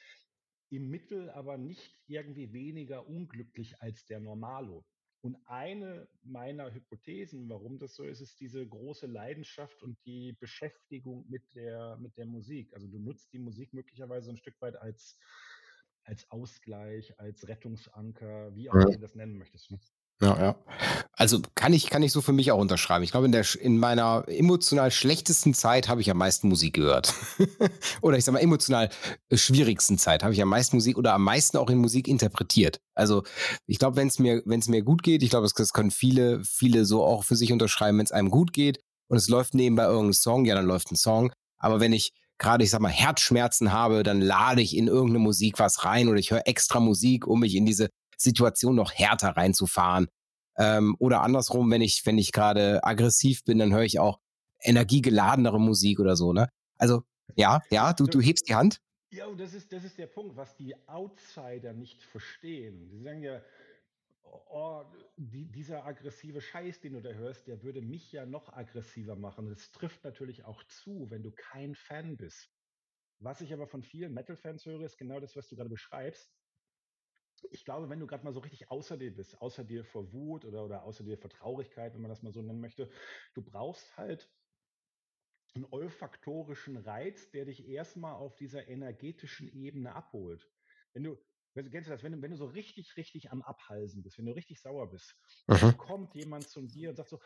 im 0.69 0.89
Mittel 0.89 1.29
aber 1.29 1.57
nicht 1.57 1.97
irgendwie 2.07 2.51
weniger 2.53 3.07
unglücklich 3.07 3.81
als 3.81 4.05
der 4.05 4.19
Normalo. 4.19 4.85
Und 5.21 5.37
eine 5.47 6.07
meiner 6.23 6.73
Hypothesen, 6.73 7.49
warum 7.49 7.77
das 7.77 7.95
so 7.95 8.03
ist, 8.03 8.21
ist 8.21 8.39
diese 8.39 8.65
große 8.65 9.05
Leidenschaft 9.05 9.83
und 9.83 9.97
die 10.05 10.33
Beschäftigung 10.33 11.25
mit 11.29 11.43
der, 11.55 11.97
mit 11.97 12.15
der 12.17 12.25
Musik. 12.25 12.73
Also 12.73 12.87
du 12.87 12.99
nutzt 12.99 13.33
die 13.33 13.39
Musik 13.39 13.73
möglicherweise 13.73 14.29
ein 14.29 14.37
Stück 14.37 14.61
weit 14.61 14.77
als, 14.77 15.19
als 16.03 16.29
Ausgleich, 16.31 17.19
als 17.19 17.47
Rettungsanker, 17.47 18.55
wie 18.55 18.69
auch 18.69 18.75
ja. 18.75 18.85
du 18.85 18.99
das 18.99 19.15
nennen 19.15 19.37
möchtest. 19.37 19.71
Ne? 19.71 19.79
Ja, 20.21 20.37
ja. 20.39 21.08
Also 21.19 21.41
kann 21.53 21.73
ich, 21.73 21.89
kann 21.89 22.01
ich 22.01 22.13
so 22.13 22.21
für 22.21 22.31
mich 22.31 22.49
auch 22.53 22.59
unterschreiben. 22.59 23.03
Ich 23.03 23.11
glaube, 23.11 23.25
in, 23.25 23.33
der, 23.33 23.45
in 23.59 23.77
meiner 23.77 24.23
emotional 24.27 24.89
schlechtesten 24.89 25.53
Zeit 25.53 25.89
habe 25.89 25.99
ich 25.99 26.09
am 26.09 26.17
meisten 26.17 26.47
Musik 26.47 26.75
gehört. 26.75 27.13
oder 28.01 28.17
ich 28.17 28.23
sage 28.23 28.35
mal, 28.35 28.39
emotional 28.39 28.89
schwierigsten 29.33 29.97
Zeit 29.97 30.23
habe 30.23 30.31
ich 30.33 30.41
am 30.41 30.47
meisten 30.47 30.77
Musik 30.77 30.97
oder 30.97 31.13
am 31.13 31.25
meisten 31.25 31.57
auch 31.57 31.69
in 31.69 31.77
Musik 31.77 32.07
interpretiert. 32.07 32.79
Also 32.95 33.23
ich 33.67 33.79
glaube, 33.79 33.97
wenn 33.97 34.07
es 34.07 34.17
mir, 34.17 34.41
wenn 34.45 34.61
es 34.61 34.69
mir 34.69 34.81
gut 34.81 35.03
geht, 35.03 35.21
ich 35.21 35.29
glaube, 35.29 35.43
das, 35.43 35.53
das 35.53 35.73
können 35.73 35.91
viele, 35.91 36.41
viele 36.45 36.85
so 36.85 37.03
auch 37.03 37.25
für 37.25 37.35
sich 37.35 37.51
unterschreiben, 37.51 37.97
wenn 37.97 38.05
es 38.05 38.13
einem 38.13 38.31
gut 38.31 38.53
geht 38.53 38.79
und 39.09 39.17
es 39.17 39.27
läuft 39.27 39.55
nebenbei 39.55 39.83
irgendein 39.83 40.13
Song, 40.13 40.45
ja, 40.45 40.55
dann 40.55 40.67
läuft 40.67 40.89
ein 40.89 40.95
Song. 40.95 41.33
Aber 41.57 41.81
wenn 41.81 41.91
ich 41.91 42.13
gerade, 42.37 42.63
ich 42.63 42.69
sag 42.69 42.79
mal, 42.79 42.87
Herzschmerzen 42.87 43.73
habe, 43.73 44.03
dann 44.03 44.21
lade 44.21 44.61
ich 44.61 44.73
in 44.73 44.87
irgendeine 44.87 45.19
Musik 45.19 45.59
was 45.59 45.83
rein 45.83 46.07
oder 46.07 46.17
ich 46.17 46.31
höre 46.31 46.47
extra 46.47 46.79
Musik, 46.79 47.27
um 47.27 47.41
mich 47.41 47.55
in 47.55 47.65
diese 47.65 47.89
Situation 48.17 48.75
noch 48.75 48.93
härter 48.93 49.35
reinzufahren. 49.35 50.07
Ähm, 50.59 50.95
oder 50.99 51.21
andersrum, 51.21 51.71
wenn 51.71 51.81
ich, 51.81 52.05
wenn 52.05 52.17
ich 52.17 52.33
gerade 52.33 52.83
aggressiv 52.83 53.45
bin, 53.45 53.59
dann 53.59 53.73
höre 53.73 53.83
ich 53.83 53.99
auch 53.99 54.19
energiegeladenere 54.61 55.59
Musik 55.59 55.99
oder 55.99 56.17
so, 56.17 56.33
ne? 56.33 56.49
Also, 56.77 57.03
ja, 57.35 57.61
ja, 57.71 57.93
du, 57.93 58.05
du 58.05 58.19
hebst 58.19 58.49
die 58.49 58.55
Hand. 58.55 58.81
Ja, 59.11 59.25
und 59.25 59.39
das 59.39 59.53
ist, 59.53 59.71
das 59.71 59.85
ist 59.85 59.97
der 59.97 60.07
Punkt, 60.07 60.35
was 60.35 60.55
die 60.57 60.75
Outsider 60.87 61.73
nicht 61.73 62.03
verstehen. 62.03 62.89
Die 62.89 62.99
sagen 62.99 63.23
ja, 63.23 63.41
oh, 64.49 64.83
die, 65.15 65.45
dieser 65.45 65.85
aggressive 65.85 66.41
Scheiß, 66.41 66.81
den 66.81 66.93
du 66.93 67.01
da 67.01 67.11
hörst, 67.11 67.47
der 67.47 67.63
würde 67.63 67.81
mich 67.81 68.11
ja 68.11 68.25
noch 68.25 68.53
aggressiver 68.53 69.15
machen. 69.15 69.49
Das 69.49 69.71
trifft 69.71 70.03
natürlich 70.03 70.45
auch 70.45 70.63
zu, 70.65 71.07
wenn 71.09 71.23
du 71.23 71.31
kein 71.31 71.73
Fan 71.73 72.17
bist. 72.17 72.49
Was 73.19 73.41
ich 73.41 73.53
aber 73.53 73.67
von 73.67 73.81
vielen 73.81 74.13
Metal-Fans 74.13 74.65
höre, 74.65 74.81
ist 74.81 74.97
genau 74.97 75.19
das, 75.19 75.35
was 75.35 75.47
du 75.47 75.55
gerade 75.55 75.69
beschreibst. 75.69 76.31
Ich 77.51 77.65
glaube, 77.65 77.89
wenn 77.89 77.99
du 77.99 78.07
gerade 78.07 78.23
mal 78.23 78.33
so 78.33 78.39
richtig 78.39 78.69
außer 78.71 78.97
dir 78.97 79.13
bist, 79.13 79.41
außer 79.41 79.63
dir 79.63 79.83
vor 79.83 80.11
Wut 80.13 80.45
oder, 80.45 80.63
oder 80.63 80.83
außer 80.83 81.03
dir 81.03 81.17
vor 81.17 81.29
Traurigkeit, 81.29 81.93
wenn 81.93 82.01
man 82.01 82.09
das 82.09 82.21
mal 82.21 82.33
so 82.33 82.41
nennen 82.41 82.61
möchte, 82.61 82.89
du 83.33 83.41
brauchst 83.41 83.97
halt 83.97 84.29
einen 85.55 85.65
olfaktorischen 85.65 86.77
Reiz, 86.77 87.31
der 87.31 87.45
dich 87.45 87.67
erstmal 87.67 88.15
auf 88.15 88.35
dieser 88.35 88.67
energetischen 88.67 89.47
Ebene 89.51 89.95
abholt. 89.95 90.47
Wenn 90.93 91.03
du, 91.03 91.17
kennst 91.53 91.87
du 91.87 91.91
das, 91.91 92.03
wenn 92.03 92.13
du, 92.13 92.21
wenn 92.21 92.31
du 92.31 92.37
so 92.37 92.45
richtig, 92.45 92.95
richtig 92.97 93.31
am 93.31 93.41
Abhalsen 93.41 94.03
bist, 94.03 94.17
wenn 94.17 94.25
du 94.25 94.31
richtig 94.33 94.61
sauer 94.61 94.89
bist, 94.89 95.15
mhm. 95.47 95.77
kommt 95.77 96.15
jemand 96.15 96.47
zu 96.47 96.61
dir 96.61 96.89
und 96.89 96.95
sagt 96.95 97.09
so, 97.09 97.19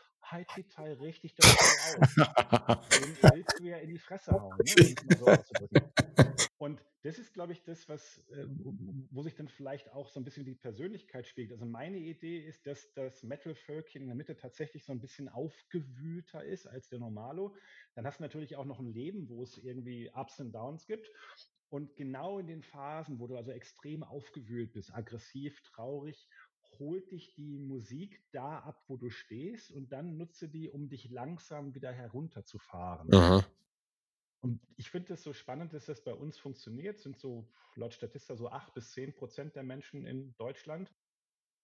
die 0.56 0.68
Teil 0.68 0.94
richtig 0.94 1.34
das 1.34 1.46
auf. 1.46 2.14
Den 2.90 3.16
willst 3.34 3.58
du 3.58 3.64
ja 3.64 3.78
in 3.78 3.90
die 3.90 3.98
Fresse 3.98 4.32
hauen, 4.32 4.58
ne? 4.58 6.44
Und 6.64 6.82
das 7.02 7.18
ist, 7.18 7.34
glaube 7.34 7.52
ich, 7.52 7.62
das, 7.62 7.90
was, 7.90 8.26
äh, 8.30 8.46
wo 9.10 9.22
sich 9.22 9.34
dann 9.34 9.48
vielleicht 9.48 9.92
auch 9.92 10.08
so 10.08 10.18
ein 10.18 10.24
bisschen 10.24 10.46
die 10.46 10.54
Persönlichkeit 10.54 11.26
spielt. 11.26 11.52
Also 11.52 11.66
meine 11.66 11.98
Idee 11.98 12.38
ist, 12.38 12.66
dass 12.66 12.90
das 12.94 13.22
Metal-Völkchen 13.22 14.00
in 14.00 14.08
der 14.08 14.16
Mitte 14.16 14.34
tatsächlich 14.34 14.82
so 14.86 14.92
ein 14.92 14.98
bisschen 15.02 15.28
aufgewühlter 15.28 16.42
ist 16.42 16.66
als 16.66 16.88
der 16.88 17.00
Normalo. 17.00 17.54
Dann 17.94 18.06
hast 18.06 18.18
du 18.18 18.22
natürlich 18.22 18.56
auch 18.56 18.64
noch 18.64 18.80
ein 18.80 18.94
Leben, 18.94 19.28
wo 19.28 19.42
es 19.42 19.58
irgendwie 19.58 20.10
Ups 20.14 20.40
und 20.40 20.52
Downs 20.52 20.86
gibt. 20.86 21.10
Und 21.68 21.96
genau 21.96 22.38
in 22.38 22.46
den 22.46 22.62
Phasen, 22.62 23.18
wo 23.18 23.26
du 23.26 23.36
also 23.36 23.50
extrem 23.50 24.02
aufgewühlt 24.02 24.72
bist, 24.72 24.94
aggressiv, 24.94 25.60
traurig, 25.64 26.30
holt 26.78 27.10
dich 27.10 27.34
die 27.34 27.58
Musik 27.58 28.24
da 28.32 28.60
ab, 28.60 28.82
wo 28.88 28.96
du 28.96 29.10
stehst 29.10 29.70
und 29.70 29.92
dann 29.92 30.16
nutze 30.16 30.48
die, 30.48 30.70
um 30.70 30.88
dich 30.88 31.10
langsam 31.10 31.74
wieder 31.74 31.92
herunterzufahren. 31.92 33.12
Aha. 33.12 33.44
Und 34.44 34.60
ich 34.76 34.90
finde 34.90 35.14
es 35.14 35.22
so 35.22 35.32
spannend, 35.32 35.72
dass 35.72 35.86
das 35.86 36.04
bei 36.04 36.12
uns 36.12 36.36
funktioniert. 36.36 37.00
Sind 37.00 37.18
so 37.18 37.48
laut 37.76 37.94
Statista 37.94 38.36
so 38.36 38.50
acht 38.50 38.74
bis 38.74 38.92
zehn 38.92 39.14
Prozent 39.14 39.56
der 39.56 39.62
Menschen 39.62 40.04
in 40.04 40.34
Deutschland. 40.36 40.92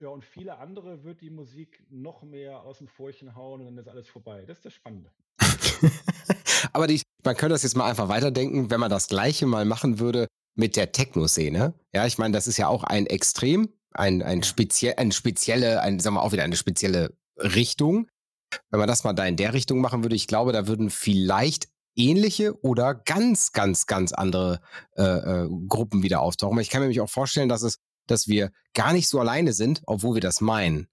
Ja, 0.00 0.08
und 0.08 0.24
viele 0.24 0.56
andere 0.56 1.04
wird 1.04 1.20
die 1.20 1.28
Musik 1.28 1.84
noch 1.90 2.22
mehr 2.22 2.62
aus 2.62 2.78
dem 2.78 2.88
Furchen 2.88 3.34
hauen 3.34 3.60
und 3.60 3.66
dann 3.66 3.76
ist 3.76 3.88
alles 3.88 4.08
vorbei. 4.08 4.46
Das 4.46 4.56
ist 4.58 4.64
das 4.64 4.72
Spannende. 4.72 5.12
Aber 6.72 6.86
die, 6.86 7.02
man 7.22 7.36
könnte 7.36 7.52
das 7.52 7.64
jetzt 7.64 7.76
mal 7.76 7.86
einfach 7.86 8.08
weiterdenken, 8.08 8.70
wenn 8.70 8.80
man 8.80 8.88
das 8.88 9.08
Gleiche 9.08 9.44
mal 9.44 9.66
machen 9.66 9.98
würde 9.98 10.26
mit 10.54 10.74
der 10.76 10.90
Techno-Szene. 10.90 11.74
Ja, 11.92 12.06
ich 12.06 12.16
meine, 12.16 12.32
das 12.32 12.46
ist 12.46 12.56
ja 12.56 12.68
auch 12.68 12.84
ein 12.84 13.06
Extrem, 13.06 13.74
ein, 13.92 14.22
ein, 14.22 14.42
spezie 14.42 14.96
ein 14.96 15.12
spezielle, 15.12 15.82
ein, 15.82 16.00
sagen 16.00 16.16
wir 16.16 16.22
auch 16.22 16.32
wieder 16.32 16.44
eine 16.44 16.56
spezielle 16.56 17.14
Richtung. 17.36 18.08
Wenn 18.70 18.80
man 18.80 18.88
das 18.88 19.04
mal 19.04 19.12
da 19.12 19.26
in 19.26 19.36
der 19.36 19.52
Richtung 19.52 19.82
machen 19.82 20.02
würde, 20.02 20.16
ich 20.16 20.26
glaube, 20.26 20.52
da 20.52 20.66
würden 20.66 20.88
vielleicht 20.88 21.68
ähnliche 22.00 22.58
oder 22.62 22.94
ganz, 22.94 23.52
ganz, 23.52 23.86
ganz 23.86 24.12
andere 24.12 24.60
äh, 24.96 25.02
äh, 25.02 25.48
Gruppen 25.68 26.02
wieder 26.02 26.22
auftauchen. 26.22 26.58
Ich 26.58 26.70
kann 26.70 26.80
mir 26.80 26.86
nämlich 26.86 27.00
auch 27.00 27.10
vorstellen, 27.10 27.48
dass 27.48 27.62
es, 27.62 27.78
dass 28.06 28.26
wir 28.26 28.50
gar 28.74 28.92
nicht 28.92 29.08
so 29.08 29.20
alleine 29.20 29.52
sind, 29.52 29.82
obwohl 29.86 30.14
wir 30.16 30.20
das 30.20 30.40
meinen. 30.40 30.88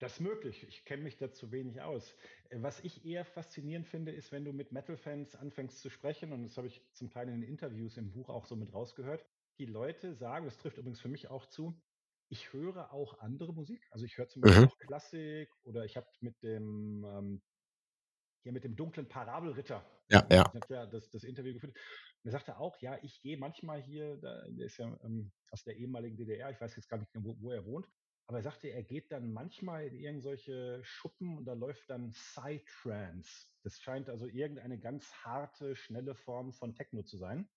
Das 0.00 0.14
ist 0.14 0.20
möglich. 0.20 0.66
Ich 0.68 0.84
kenne 0.84 1.02
mich 1.02 1.16
dazu 1.16 1.50
wenig 1.50 1.80
aus. 1.80 2.14
Äh, 2.50 2.58
was 2.60 2.80
ich 2.80 3.06
eher 3.06 3.24
faszinierend 3.24 3.86
finde, 3.86 4.12
ist, 4.12 4.32
wenn 4.32 4.44
du 4.44 4.52
mit 4.52 4.70
Metal-Fans 4.70 5.34
anfängst 5.34 5.80
zu 5.80 5.88
sprechen, 5.88 6.32
und 6.32 6.42
das 6.42 6.56
habe 6.56 6.66
ich 6.66 6.82
zum 6.92 7.10
Teil 7.10 7.28
in 7.28 7.40
den 7.40 7.48
Interviews 7.48 7.96
im 7.96 8.10
Buch 8.12 8.28
auch 8.28 8.46
so 8.46 8.56
mit 8.56 8.72
rausgehört, 8.72 9.24
die 9.58 9.66
Leute 9.66 10.14
sagen, 10.14 10.44
das 10.44 10.58
trifft 10.58 10.78
übrigens 10.78 11.00
für 11.00 11.08
mich 11.08 11.30
auch 11.30 11.46
zu, 11.46 11.74
ich 12.28 12.52
höre 12.52 12.92
auch 12.92 13.18
andere 13.20 13.52
Musik. 13.54 13.86
Also 13.90 14.04
ich 14.04 14.18
höre 14.18 14.28
zum 14.28 14.42
Beispiel 14.42 14.62
mhm. 14.62 14.68
auch 14.68 14.78
Klassik 14.78 15.50
oder 15.62 15.84
ich 15.84 15.96
habe 15.96 16.06
mit 16.20 16.42
dem 16.42 17.04
ähm, 17.04 17.42
hier 18.44 18.52
mit 18.52 18.62
dem 18.62 18.76
dunklen 18.76 19.08
Parabelritter. 19.08 19.84
Ja, 20.08 20.26
ja. 20.30 20.44
Das, 20.86 21.10
das 21.10 21.24
Interview 21.24 21.54
geführt. 21.54 21.76
Und 22.22 22.28
er 22.28 22.32
sagte 22.32 22.58
auch, 22.58 22.78
ja, 22.80 22.98
ich 23.02 23.20
gehe 23.22 23.38
manchmal 23.38 23.82
hier, 23.82 24.16
der 24.18 24.46
ist 24.58 24.76
ja 24.76 24.96
ähm, 25.02 25.32
aus 25.50 25.64
der 25.64 25.76
ehemaligen 25.76 26.16
DDR, 26.16 26.50
ich 26.50 26.60
weiß 26.60 26.76
jetzt 26.76 26.88
gar 26.88 26.98
nicht, 26.98 27.10
wo, 27.14 27.36
wo 27.40 27.52
er 27.52 27.64
wohnt, 27.64 27.88
aber 28.26 28.38
er 28.38 28.42
sagte, 28.42 28.68
er 28.68 28.82
geht 28.82 29.10
dann 29.12 29.32
manchmal 29.32 29.86
in 29.86 29.96
irgendwelche 29.96 30.82
Schuppen 30.84 31.38
und 31.38 31.46
da 31.46 31.54
läuft 31.54 31.88
dann 31.88 32.12
Psytrance. 32.12 33.48
Das 33.62 33.80
scheint 33.80 34.08
also 34.08 34.26
irgendeine 34.26 34.78
ganz 34.78 35.10
harte, 35.24 35.74
schnelle 35.74 36.14
Form 36.14 36.52
von 36.52 36.74
Techno 36.74 37.02
zu 37.02 37.16
sein. 37.16 37.48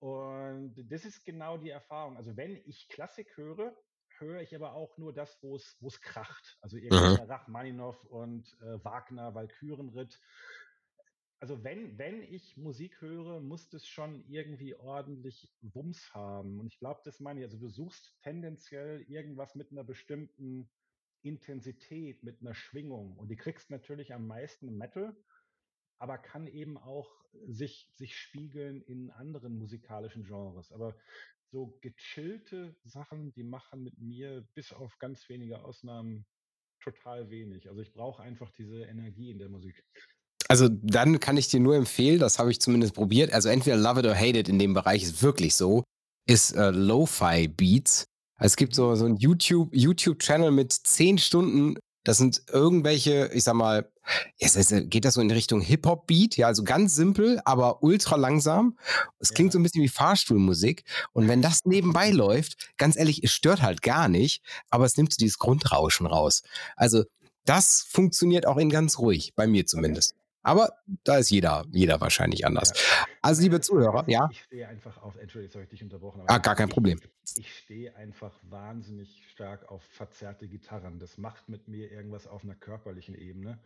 Und 0.00 0.74
das 0.90 1.04
ist 1.04 1.24
genau 1.24 1.56
die 1.56 1.70
Erfahrung. 1.70 2.16
Also 2.16 2.36
wenn 2.36 2.56
ich 2.66 2.88
Klassik 2.88 3.36
höre, 3.36 3.76
höre 4.20 4.40
ich 4.40 4.54
aber 4.54 4.74
auch 4.74 4.96
nur 4.98 5.12
das, 5.12 5.38
wo 5.42 5.56
es, 5.56 6.00
kracht. 6.00 6.58
Also 6.60 6.76
irgendwie 6.76 7.22
mhm. 7.22 7.30
Rachmaninow 7.30 8.04
und 8.04 8.56
äh, 8.60 8.84
Wagner, 8.84 9.34
Walkürenritt. 9.34 10.20
Also 11.40 11.62
wenn, 11.62 11.96
wenn 11.98 12.22
ich 12.22 12.56
Musik 12.56 13.00
höre, 13.00 13.40
muss 13.40 13.68
das 13.68 13.86
schon 13.86 14.24
irgendwie 14.28 14.74
ordentlich 14.74 15.48
Wumms 15.60 16.12
haben. 16.12 16.58
Und 16.58 16.66
ich 16.66 16.78
glaube, 16.78 17.00
das 17.04 17.20
meine 17.20 17.40
ich. 17.40 17.46
Also 17.46 17.58
du 17.58 17.68
suchst 17.68 18.16
tendenziell 18.22 19.02
irgendwas 19.02 19.54
mit 19.54 19.70
einer 19.70 19.84
bestimmten 19.84 20.68
Intensität, 21.22 22.22
mit 22.24 22.40
einer 22.40 22.54
Schwingung. 22.54 23.16
Und 23.16 23.28
die 23.28 23.36
kriegst 23.36 23.70
natürlich 23.70 24.12
am 24.12 24.26
meisten 24.26 24.68
im 24.68 24.78
Metal, 24.78 25.16
aber 25.98 26.18
kann 26.18 26.46
eben 26.46 26.76
auch 26.76 27.08
sich, 27.46 27.90
sich 27.94 28.16
spiegeln 28.16 28.82
in 28.82 29.10
anderen 29.10 29.58
musikalischen 29.58 30.24
Genres. 30.24 30.72
Aber 30.72 30.96
so 31.50 31.78
gechillte 31.80 32.76
Sachen, 32.84 33.32
die 33.32 33.42
machen 33.42 33.82
mit 33.82 33.98
mir 33.98 34.46
bis 34.54 34.72
auf 34.72 34.98
ganz 34.98 35.28
wenige 35.28 35.64
Ausnahmen 35.64 36.26
total 36.80 37.30
wenig. 37.30 37.68
Also 37.68 37.80
ich 37.80 37.92
brauche 37.92 38.22
einfach 38.22 38.50
diese 38.52 38.82
Energie 38.82 39.30
in 39.30 39.38
der 39.38 39.48
Musik. 39.48 39.84
Also 40.48 40.68
dann 40.68 41.20
kann 41.20 41.36
ich 41.36 41.48
dir 41.48 41.60
nur 41.60 41.76
empfehlen, 41.76 42.20
das 42.20 42.38
habe 42.38 42.50
ich 42.50 42.60
zumindest 42.60 42.94
probiert. 42.94 43.32
Also 43.32 43.48
entweder 43.48 43.76
Love 43.76 44.00
It 44.00 44.06
or 44.06 44.14
Hate 44.14 44.38
It 44.38 44.48
in 44.48 44.58
dem 44.58 44.74
Bereich 44.74 45.02
ist 45.02 45.22
wirklich 45.22 45.54
so, 45.54 45.84
ist 46.26 46.52
äh, 46.52 46.70
Lo-Fi 46.70 47.48
Beats. 47.48 48.06
Es 48.40 48.56
gibt 48.56 48.74
so, 48.74 48.94
so 48.94 49.04
ein 49.04 49.16
YouTube, 49.16 49.74
YouTube-Channel 49.74 50.50
mit 50.52 50.72
zehn 50.72 51.18
Stunden 51.18 51.76
das 52.04 52.16
sind 52.16 52.42
irgendwelche, 52.50 53.30
ich 53.34 53.44
sag 53.44 53.54
mal, 53.54 53.90
jetzt 54.36 54.56
geht 54.90 55.04
das 55.04 55.14
so 55.14 55.20
in 55.20 55.30
Richtung 55.30 55.60
Hip-Hop-Beat, 55.60 56.36
ja, 56.36 56.46
also 56.46 56.64
ganz 56.64 56.94
simpel, 56.94 57.40
aber 57.44 57.82
ultra 57.82 58.16
langsam. 58.16 58.78
Es 59.18 59.34
klingt 59.34 59.50
ja. 59.50 59.52
so 59.52 59.58
ein 59.58 59.62
bisschen 59.62 59.82
wie 59.82 59.88
Fahrstuhlmusik. 59.88 60.84
Und 61.12 61.28
wenn 61.28 61.42
das 61.42 61.64
nebenbei 61.64 62.10
läuft, 62.10 62.72
ganz 62.76 62.96
ehrlich, 62.96 63.22
es 63.22 63.32
stört 63.32 63.62
halt 63.62 63.82
gar 63.82 64.08
nicht, 64.08 64.42
aber 64.70 64.84
es 64.84 64.96
nimmt 64.96 65.12
so 65.12 65.16
dieses 65.18 65.38
Grundrauschen 65.38 66.06
raus. 66.06 66.42
Also 66.76 67.04
das 67.44 67.82
funktioniert 67.88 68.46
auch 68.46 68.56
in 68.56 68.70
ganz 68.70 68.98
ruhig, 68.98 69.34
bei 69.34 69.46
mir 69.46 69.66
zumindest. 69.66 70.12
Okay. 70.12 70.27
Aber 70.48 70.72
da 71.04 71.18
ist 71.18 71.28
jeder, 71.28 71.66
jeder 71.72 72.00
wahrscheinlich 72.00 72.46
anders. 72.46 72.72
Ja. 72.74 73.06
Also, 73.20 73.42
liebe 73.42 73.60
Zuhörer, 73.60 74.04
ja. 74.08 74.28
Ich 74.30 74.44
stehe 74.44 74.66
einfach 74.66 74.96
auf, 75.02 75.14
Entschuldigung, 75.16 75.44
jetzt 75.44 75.54
habe 75.56 75.64
ich 75.64 75.68
dich 75.68 75.82
unterbrochen. 75.82 76.22
ah, 76.26 76.38
gar 76.38 76.54
kein 76.54 76.70
Problem. 76.70 76.98
Ich, 77.22 77.36
ich 77.36 77.58
stehe 77.58 77.94
einfach 77.96 78.32
wahnsinnig 78.44 79.24
stark 79.28 79.70
auf 79.70 79.82
verzerrte 79.82 80.48
Gitarren. 80.48 80.98
Das 80.98 81.18
macht 81.18 81.50
mit 81.50 81.68
mir 81.68 81.92
irgendwas 81.92 82.26
auf 82.26 82.44
einer 82.44 82.54
körperlichen 82.54 83.14
Ebene. 83.14 83.58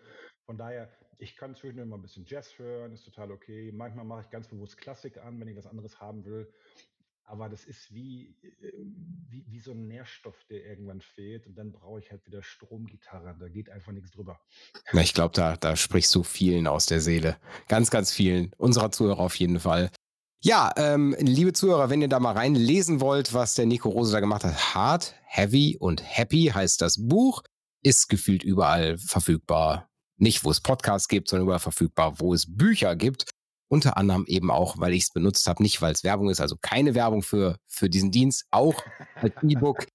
Von 0.45 0.59
daher, 0.59 0.89
ich 1.19 1.37
kann 1.37 1.55
zwischendurch 1.55 1.89
mal 1.89 1.99
ein 1.99 2.03
bisschen 2.03 2.25
Jazz 2.27 2.59
hören, 2.59 2.93
ist 2.93 3.05
total 3.05 3.31
okay. 3.31 3.71
Manchmal 3.71 4.05
mache 4.05 4.23
ich 4.23 4.31
ganz 4.31 4.49
bewusst 4.49 4.77
Klassik 4.77 5.19
an, 5.19 5.39
wenn 5.39 5.47
ich 5.47 5.57
was 5.57 5.69
anderes 5.69 6.01
haben 6.01 6.25
will. 6.25 6.53
Aber 7.25 7.49
das 7.49 7.65
ist 7.65 7.93
wie, 7.95 8.37
äh, 8.43 8.73
wie, 9.29 9.45
wie 9.49 9.59
so 9.59 9.73
ein 9.73 9.87
Nährstoff, 9.87 10.37
der 10.51 10.65
irgendwann 10.65 11.01
fehlt. 11.01 11.47
Und 11.47 11.57
dann 11.57 11.73
brauche 11.73 12.01
ich 12.01 12.11
halt 12.11 12.27
wieder 12.27 12.43
Stromgitarre. 12.43 13.37
Da 13.39 13.49
geht 13.49 13.71
einfach 13.71 13.93
nichts 13.93 14.11
drüber. 14.11 14.41
Na, 14.93 15.01
ich 15.01 15.15
glaube, 15.15 15.35
da, 15.35 15.57
da 15.57 15.77
sprichst 15.77 16.15
du 16.15 16.23
vielen 16.23 16.67
aus 16.67 16.87
der 16.87 17.01
Seele. 17.01 17.39
Ganz, 17.69 17.91
ganz 17.91 18.13
vielen. 18.13 18.53
Unserer 18.59 18.91
Zuhörer 18.91 19.21
auf 19.21 19.37
jeden 19.37 19.61
Fall. 19.61 19.91
Ja, 20.45 20.73
ähm, 20.77 21.15
liebe 21.21 21.53
Zuhörer, 21.53 21.89
wenn 21.89 22.03
ihr 22.03 22.09
da 22.09 22.19
mal 22.19 22.33
reinlesen 22.33 23.01
wollt, 23.01 23.33
was 23.33 23.55
der 23.55 23.67
Nico 23.67 23.89
Rose 23.89 24.11
da 24.11 24.19
gemacht 24.19 24.43
hat, 24.43 24.75
Hard, 24.75 25.15
Heavy 25.25 25.77
und 25.79 26.03
Happy 26.03 26.51
heißt 26.53 26.81
das 26.81 26.97
Buch, 26.99 27.45
ist 27.83 28.09
gefühlt 28.09 28.43
überall 28.43 28.99
verfügbar. 28.99 29.89
Nicht, 30.17 30.45
wo 30.45 30.51
es 30.51 30.61
Podcasts 30.61 31.07
gibt, 31.07 31.29
sondern 31.29 31.47
überall 31.47 31.61
verfügbar, 31.61 32.19
wo 32.19 32.35
es 32.35 32.47
Bücher 32.57 32.97
gibt. 32.97 33.31
Unter 33.73 33.97
anderem 33.97 34.27
eben 34.27 34.51
auch, 34.51 34.79
weil 34.79 34.93
ich 34.93 35.05
es 35.05 35.13
benutzt 35.13 35.47
habe, 35.47 35.63
nicht 35.63 35.81
weil 35.81 35.95
es 35.95 36.05
Werbung 36.05 36.29
ist, 36.29 36.43
also 36.43 36.57
keine 36.61 36.95
Werbung 36.95 37.23
für, 37.23 37.57
für 37.67 37.89
diesen 37.89 38.11
Dienst, 38.11 38.45
auch 38.51 38.75
als 39.15 39.33
E-Book 39.43 39.87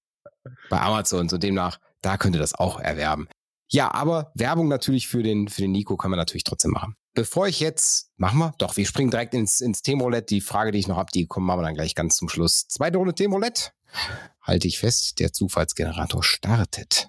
bei 0.68 0.80
Amazon. 0.80 1.28
So 1.28 1.38
demnach, 1.38 1.78
da 2.02 2.16
könnt 2.16 2.34
ihr 2.34 2.40
das 2.40 2.56
auch 2.56 2.80
erwerben. 2.80 3.28
Ja, 3.70 3.94
aber 3.94 4.32
Werbung 4.34 4.66
natürlich 4.66 5.06
für 5.06 5.22
den, 5.22 5.46
für 5.46 5.62
den 5.62 5.70
Nico 5.70 5.96
können 5.96 6.10
wir 6.10 6.16
natürlich 6.16 6.42
trotzdem 6.42 6.72
machen. 6.72 6.96
Bevor 7.14 7.46
ich 7.46 7.60
jetzt, 7.60 8.10
machen 8.16 8.40
wir? 8.40 8.52
Doch, 8.58 8.76
wir 8.76 8.84
springen 8.84 9.12
direkt 9.12 9.32
ins, 9.32 9.60
ins 9.60 9.82
Themenroulette. 9.82 10.34
Die 10.34 10.40
Frage, 10.40 10.72
die 10.72 10.80
ich 10.80 10.88
noch 10.88 10.96
habe, 10.96 11.12
die 11.14 11.28
kommen 11.28 11.46
wir 11.46 11.62
dann 11.62 11.74
gleich 11.74 11.94
ganz 11.94 12.16
zum 12.16 12.28
Schluss. 12.28 12.66
Zweite 12.66 12.98
Runde 12.98 13.14
Themenroulette. 13.14 13.70
Halte 14.42 14.66
ich 14.66 14.80
fest, 14.80 15.20
der 15.20 15.32
Zufallsgenerator 15.32 16.24
startet. 16.24 17.08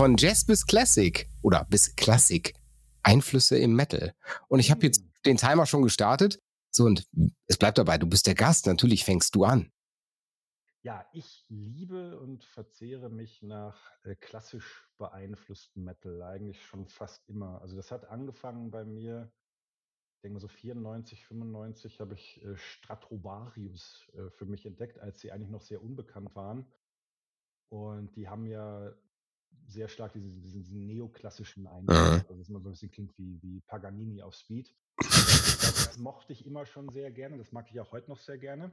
Von 0.00 0.16
Jazz 0.16 0.46
bis 0.46 0.64
Classic 0.64 1.28
oder 1.42 1.66
bis 1.66 1.94
Classic. 1.94 2.54
Einflüsse 3.02 3.58
im 3.58 3.74
Metal. 3.74 4.14
Und 4.48 4.58
ich 4.58 4.70
habe 4.70 4.86
jetzt 4.86 5.04
den 5.26 5.36
Timer 5.36 5.66
schon 5.66 5.82
gestartet. 5.82 6.40
So, 6.70 6.86
und 6.86 7.06
es 7.48 7.58
bleibt 7.58 7.76
dabei, 7.76 7.98
du 7.98 8.06
bist 8.06 8.26
der 8.26 8.34
Gast, 8.34 8.66
natürlich 8.66 9.04
fängst 9.04 9.34
du 9.34 9.44
an. 9.44 9.70
Ja, 10.80 11.06
ich 11.12 11.44
liebe 11.50 12.18
und 12.18 12.44
verzehre 12.44 13.10
mich 13.10 13.42
nach 13.42 13.76
äh, 14.04 14.14
klassisch 14.14 14.88
beeinflussten 14.96 15.84
Metal, 15.84 16.22
eigentlich 16.22 16.64
schon 16.64 16.86
fast 16.86 17.28
immer. 17.28 17.60
Also 17.60 17.76
das 17.76 17.90
hat 17.90 18.06
angefangen 18.06 18.70
bei 18.70 18.86
mir, 18.86 19.30
ich 20.14 20.22
denke 20.22 20.32
mal 20.32 20.40
so 20.40 20.48
94, 20.48 21.26
95 21.26 22.00
habe 22.00 22.14
ich 22.14 22.42
äh, 22.42 22.56
Stratovarius 22.56 24.08
äh, 24.14 24.30
für 24.30 24.46
mich 24.46 24.64
entdeckt, 24.64 24.98
als 24.98 25.20
sie 25.20 25.30
eigentlich 25.30 25.50
noch 25.50 25.60
sehr 25.60 25.82
unbekannt 25.82 26.34
waren. 26.34 26.64
Und 27.68 28.16
die 28.16 28.30
haben 28.30 28.46
ja 28.46 28.94
sehr 29.66 29.88
stark 29.88 30.12
diesen, 30.12 30.42
diesen, 30.42 30.62
diesen 30.62 30.86
neoklassischen 30.86 31.64
Mhm. 31.64 31.88
also 32.28 32.34
dass 32.36 32.48
man 32.48 32.62
so 32.62 32.68
ein 32.68 32.72
bisschen 32.72 32.90
klingt 32.90 33.16
wie, 33.18 33.40
wie 33.42 33.60
Paganini 33.62 34.22
auf 34.22 34.34
Speed. 34.34 34.74
Das 35.90 35.98
mochte 35.98 36.32
ich 36.32 36.46
immer 36.46 36.66
schon 36.66 36.88
sehr 36.90 37.10
gerne, 37.10 37.36
das 37.36 37.50
mag 37.50 37.68
ich 37.70 37.80
auch 37.80 37.90
heute 37.90 38.10
noch 38.10 38.20
sehr 38.20 38.38
gerne. 38.38 38.72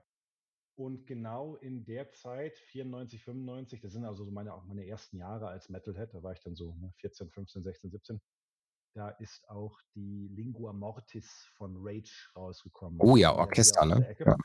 Und 0.76 1.08
genau 1.08 1.56
in 1.56 1.84
der 1.86 2.12
Zeit, 2.12 2.60
94, 2.60 3.24
95, 3.24 3.82
das 3.82 3.94
sind 3.94 4.06
also 4.06 4.24
so 4.24 4.32
meine, 4.32 4.54
auch 4.54 4.64
meine 4.66 4.86
ersten 4.86 5.18
Jahre 5.18 5.48
als 5.48 5.70
Metalhead, 5.70 6.14
da 6.14 6.22
war 6.22 6.34
ich 6.34 6.42
dann 6.42 6.56
so 6.56 6.76
ne, 6.76 6.94
14, 6.98 7.32
15, 7.32 7.64
16, 7.64 7.90
17, 7.90 8.22
da 8.94 9.10
ist 9.10 9.48
auch 9.50 9.80
die 9.96 10.28
Lingua 10.28 10.74
Mortis 10.74 11.50
von 11.56 11.76
Rage 11.80 12.30
rausgekommen. 12.36 13.00
Oh 13.02 13.16
ja, 13.16 13.32
hier 13.32 13.40
Orchester, 13.40 13.86
ne? 13.86 14.16
Ja. 14.20 14.38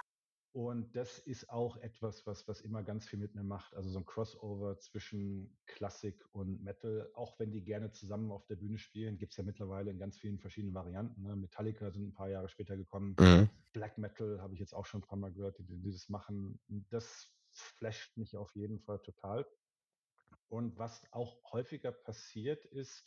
Und 0.53 0.95
das 0.95 1.19
ist 1.19 1.49
auch 1.49 1.79
etwas, 1.79 2.27
was, 2.27 2.47
was 2.47 2.61
immer 2.61 2.83
ganz 2.83 3.09
viel 3.09 3.19
mit 3.19 3.35
mir 3.35 3.43
macht. 3.43 3.75
Also 3.75 3.89
so 3.89 3.99
ein 3.99 4.05
Crossover 4.05 4.79
zwischen 4.79 5.57
Klassik 5.65 6.23
und 6.33 6.63
Metal, 6.63 7.11
auch 7.15 7.39
wenn 7.39 7.53
die 7.53 7.65
gerne 7.65 7.91
zusammen 7.91 8.31
auf 8.31 8.45
der 8.47 8.57
Bühne 8.57 8.77
spielen, 8.77 9.17
gibt 9.17 9.33
es 9.33 9.39
ja 9.39 9.45
mittlerweile 9.45 9.91
in 9.91 9.99
ganz 9.99 10.19
vielen 10.19 10.39
verschiedenen 10.39 10.75
Varianten. 10.75 11.23
Ne? 11.23 11.37
Metallica 11.37 11.91
sind 11.91 12.09
ein 12.09 12.13
paar 12.13 12.29
Jahre 12.29 12.51
später 12.51 12.77
gekommen. 12.77 13.17
Mhm. 13.19 13.49
Black 13.73 13.97
Metal 13.97 14.43
habe 14.43 14.53
ich 14.53 14.61
jetzt 14.61 14.75
auch 14.75 14.85
schon 14.85 15.01
ein 15.01 15.07
paar 15.07 15.19
Mal 15.19 15.33
gehört, 15.33 15.59
die, 15.59 15.65
die 15.65 15.91
das 15.91 16.11
machen. 16.11 16.61
Das 16.91 17.33
flasht 17.51 18.19
mich 18.19 18.37
auf 18.37 18.55
jeden 18.55 18.79
Fall 18.79 18.99
total. 18.99 19.47
Und 20.49 20.79
was 20.79 21.03
auch 21.13 21.43
häufiger 21.51 21.93
passiert 21.93 22.67
ist, 22.67 23.07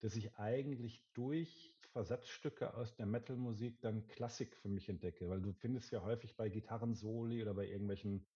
dass 0.00 0.16
ich 0.16 0.36
eigentlich 0.36 1.04
durch 1.14 1.76
Versatzstücke 1.92 2.74
aus 2.74 2.94
der 2.96 3.06
Metal-Musik 3.06 3.80
dann 3.82 4.06
Klassik 4.08 4.56
für 4.56 4.68
mich 4.68 4.88
entdecke, 4.88 5.28
weil 5.28 5.40
du 5.42 5.52
findest 5.52 5.92
ja 5.92 6.02
häufig 6.02 6.36
bei 6.36 6.48
Gitarrensoli 6.48 7.42
oder 7.42 7.54
bei 7.54 7.66
irgendwelchen 7.66 8.26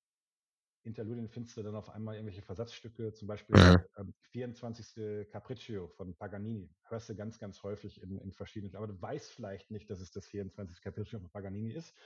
Interludien 0.84 1.28
findest 1.28 1.56
du 1.56 1.62
dann 1.62 1.74
auf 1.76 1.88
einmal 1.88 2.16
irgendwelche 2.16 2.42
Versatzstücke, 2.42 3.12
zum 3.14 3.26
Beispiel 3.26 3.56
Mhm. 3.56 3.84
ähm, 3.96 4.12
24. 4.30 5.26
Capriccio 5.30 5.88
von 5.88 6.14
Paganini. 6.14 6.74
Hörst 6.84 7.08
du 7.08 7.14
ganz, 7.16 7.38
ganz 7.38 7.62
häufig 7.62 8.02
in, 8.02 8.18
in 8.18 8.32
verschiedenen, 8.32 8.76
aber 8.76 8.88
du 8.88 9.00
weißt 9.00 9.32
vielleicht 9.32 9.70
nicht, 9.70 9.88
dass 9.88 10.00
es 10.00 10.10
das 10.10 10.26
24. 10.26 10.82
Capriccio 10.82 11.20
von 11.20 11.30
Paganini 11.30 11.72
ist 11.72 11.96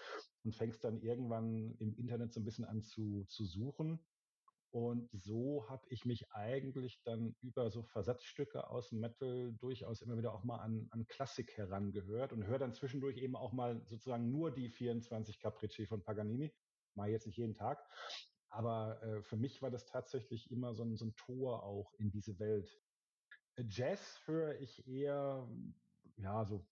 und 0.45 0.55
fängst 0.55 0.85
dann 0.85 1.01
irgendwann 1.01 1.75
im 1.79 1.95
Internet 1.97 2.33
so 2.33 2.41
ein 2.41 2.45
bisschen 2.45 2.65
an 2.65 2.83
zu, 2.83 3.25
zu 3.25 3.45
suchen. 3.45 3.99
Und 4.71 5.09
so 5.13 5.67
habe 5.69 5.87
ich 5.89 6.05
mich 6.05 6.31
eigentlich 6.33 7.01
dann 7.03 7.35
über 7.41 7.71
so 7.71 7.83
Versatzstücke 7.83 8.69
aus 8.69 8.93
Metal 8.93 9.55
durchaus 9.59 10.03
immer 10.03 10.19
wieder 10.19 10.35
auch 10.35 10.45
mal 10.45 10.59
an, 10.59 10.89
an 10.91 11.07
Klassik 11.07 11.57
herangehört 11.57 12.33
und 12.33 12.47
höre 12.47 12.59
dann 12.59 12.75
zwischendurch 12.75 13.17
eben 13.17 13.35
auch 13.35 13.53
mal 13.53 13.83
sozusagen 13.87 14.31
nur 14.31 14.51
die 14.51 14.69
24 14.69 15.41
Capricci 15.41 15.87
von 15.87 16.03
Paganini. 16.03 16.53
Mal 16.95 17.11
jetzt 17.11 17.27
nicht 17.27 17.39
jeden 17.39 17.55
Tag. 17.55 17.83
Aber 18.51 19.03
äh, 19.03 19.23
für 19.23 19.37
mich 19.37 19.63
war 19.63 19.71
das 19.71 19.87
tatsächlich 19.87 20.51
immer 20.51 20.75
so 20.75 20.83
ein, 20.83 20.97
so 20.97 21.07
ein 21.07 21.15
Tor 21.17 21.63
auch 21.63 21.95
in 21.95 22.11
diese 22.11 22.39
Welt. 22.39 22.71
Äh, 23.57 23.65
Jazz 23.69 24.21
höre 24.27 24.61
ich 24.61 24.87
eher, 24.87 25.49
ja, 26.17 26.45
so 26.45 26.67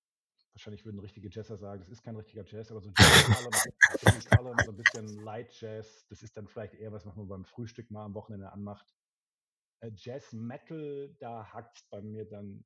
wahrscheinlich 0.57 0.87
würden 0.87 1.01
richtige 1.01 1.29
Jazzer 1.31 1.59
sagen, 1.59 1.81
das 1.81 1.91
ist 1.91 2.03
kein 2.03 2.17
richtiger 2.17 2.43
Jazz, 2.47 2.71
aber 2.71 2.81
so 2.81 2.91
Cullen, 2.91 4.57
so 4.65 4.71
ein 4.71 4.77
bisschen 4.77 5.23
Light 5.23 5.53
Jazz, 5.61 6.07
das 6.09 6.23
ist 6.23 6.35
dann 6.35 6.49
vielleicht 6.49 6.75
eher 6.75 6.93
was, 6.93 7.05
was 7.05 7.15
man 7.15 7.29
beim 7.29 7.45
Frühstück 7.45 7.91
mal 7.91 8.07
am 8.07 8.15
Wochenende 8.15 8.51
anmacht. 8.51 8.95
Äh, 9.81 9.91
Jazz 9.95 10.33
Metal, 10.33 11.15
da 11.19 11.53
hackt 11.53 11.85
bei 11.91 12.01
mir 12.01 12.25
dann 12.25 12.65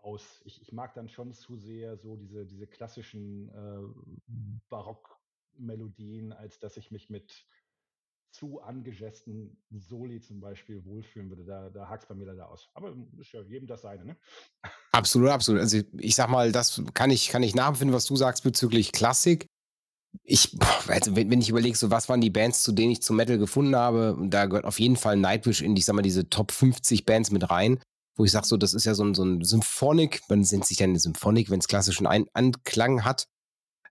aus. 0.00 0.40
Ich, 0.46 0.62
ich 0.62 0.72
mag 0.72 0.94
dann 0.94 1.08
schon 1.08 1.34
zu 1.34 1.58
sehr 1.58 1.98
so 1.98 2.16
diese, 2.16 2.46
diese 2.46 2.66
klassischen 2.66 3.50
äh, 3.50 4.56
Barockmelodien, 4.70 6.32
als 6.32 6.58
dass 6.60 6.78
ich 6.78 6.90
mich 6.90 7.10
mit 7.10 7.46
zu 8.36 8.60
angejesten 8.60 9.56
Soli 9.70 10.20
zum 10.20 10.40
Beispiel 10.40 10.84
wohlfühlen 10.84 11.30
würde. 11.30 11.44
Da, 11.44 11.70
da 11.70 11.88
hakt 11.88 12.02
es 12.02 12.08
bei 12.08 12.14
mir 12.14 12.26
leider 12.26 12.50
aus. 12.50 12.68
Aber 12.74 12.94
ist 13.18 13.32
ja 13.32 13.40
jedem 13.42 13.66
das 13.66 13.82
seine, 13.82 14.04
ne? 14.04 14.16
Absolut, 14.92 15.30
absolut. 15.30 15.60
Also 15.60 15.80
ich 15.98 16.14
sag 16.14 16.28
mal, 16.28 16.52
das 16.52 16.82
kann 16.92 17.10
ich, 17.10 17.28
kann 17.28 17.42
ich 17.42 17.54
nachempfinden, 17.54 17.94
was 17.94 18.04
du 18.04 18.14
sagst 18.16 18.44
bezüglich 18.44 18.92
Klassik. 18.92 19.46
Ich, 20.22 20.56
also 20.88 21.16
wenn, 21.16 21.30
wenn 21.30 21.40
ich 21.40 21.48
überlege, 21.48 21.76
so 21.76 21.90
was 21.90 22.08
waren 22.08 22.20
die 22.20 22.30
Bands, 22.30 22.62
zu 22.62 22.72
denen 22.72 22.92
ich 22.92 23.02
zu 23.02 23.14
Metal 23.14 23.38
gefunden 23.38 23.74
habe, 23.74 24.16
da 24.28 24.46
gehört 24.46 24.64
auf 24.64 24.80
jeden 24.80 24.96
Fall 24.96 25.16
Nightwish 25.16 25.62
in, 25.62 25.76
ich 25.76 25.86
sag 25.86 25.94
mal, 25.94 26.02
diese 26.02 26.28
Top 26.28 26.52
50 26.52 27.06
Bands 27.06 27.30
mit 27.30 27.50
rein, 27.50 27.80
wo 28.16 28.24
ich 28.24 28.32
sage, 28.32 28.46
so, 28.46 28.56
das 28.56 28.74
ist 28.74 28.84
ja 28.84 28.94
so 28.94 29.04
ein, 29.04 29.14
so 29.14 29.24
ein 29.24 29.42
Symphonic, 29.44 30.20
man 30.28 30.40
nennt 30.40 30.66
sich 30.66 30.76
dann 30.76 30.90
eine 30.90 31.00
Symphonic, 31.00 31.50
wenn 31.50 31.60
es 31.60 31.68
klassischen 31.68 32.06
ein 32.06 32.26
Anklang 32.34 33.04
hat. 33.04 33.26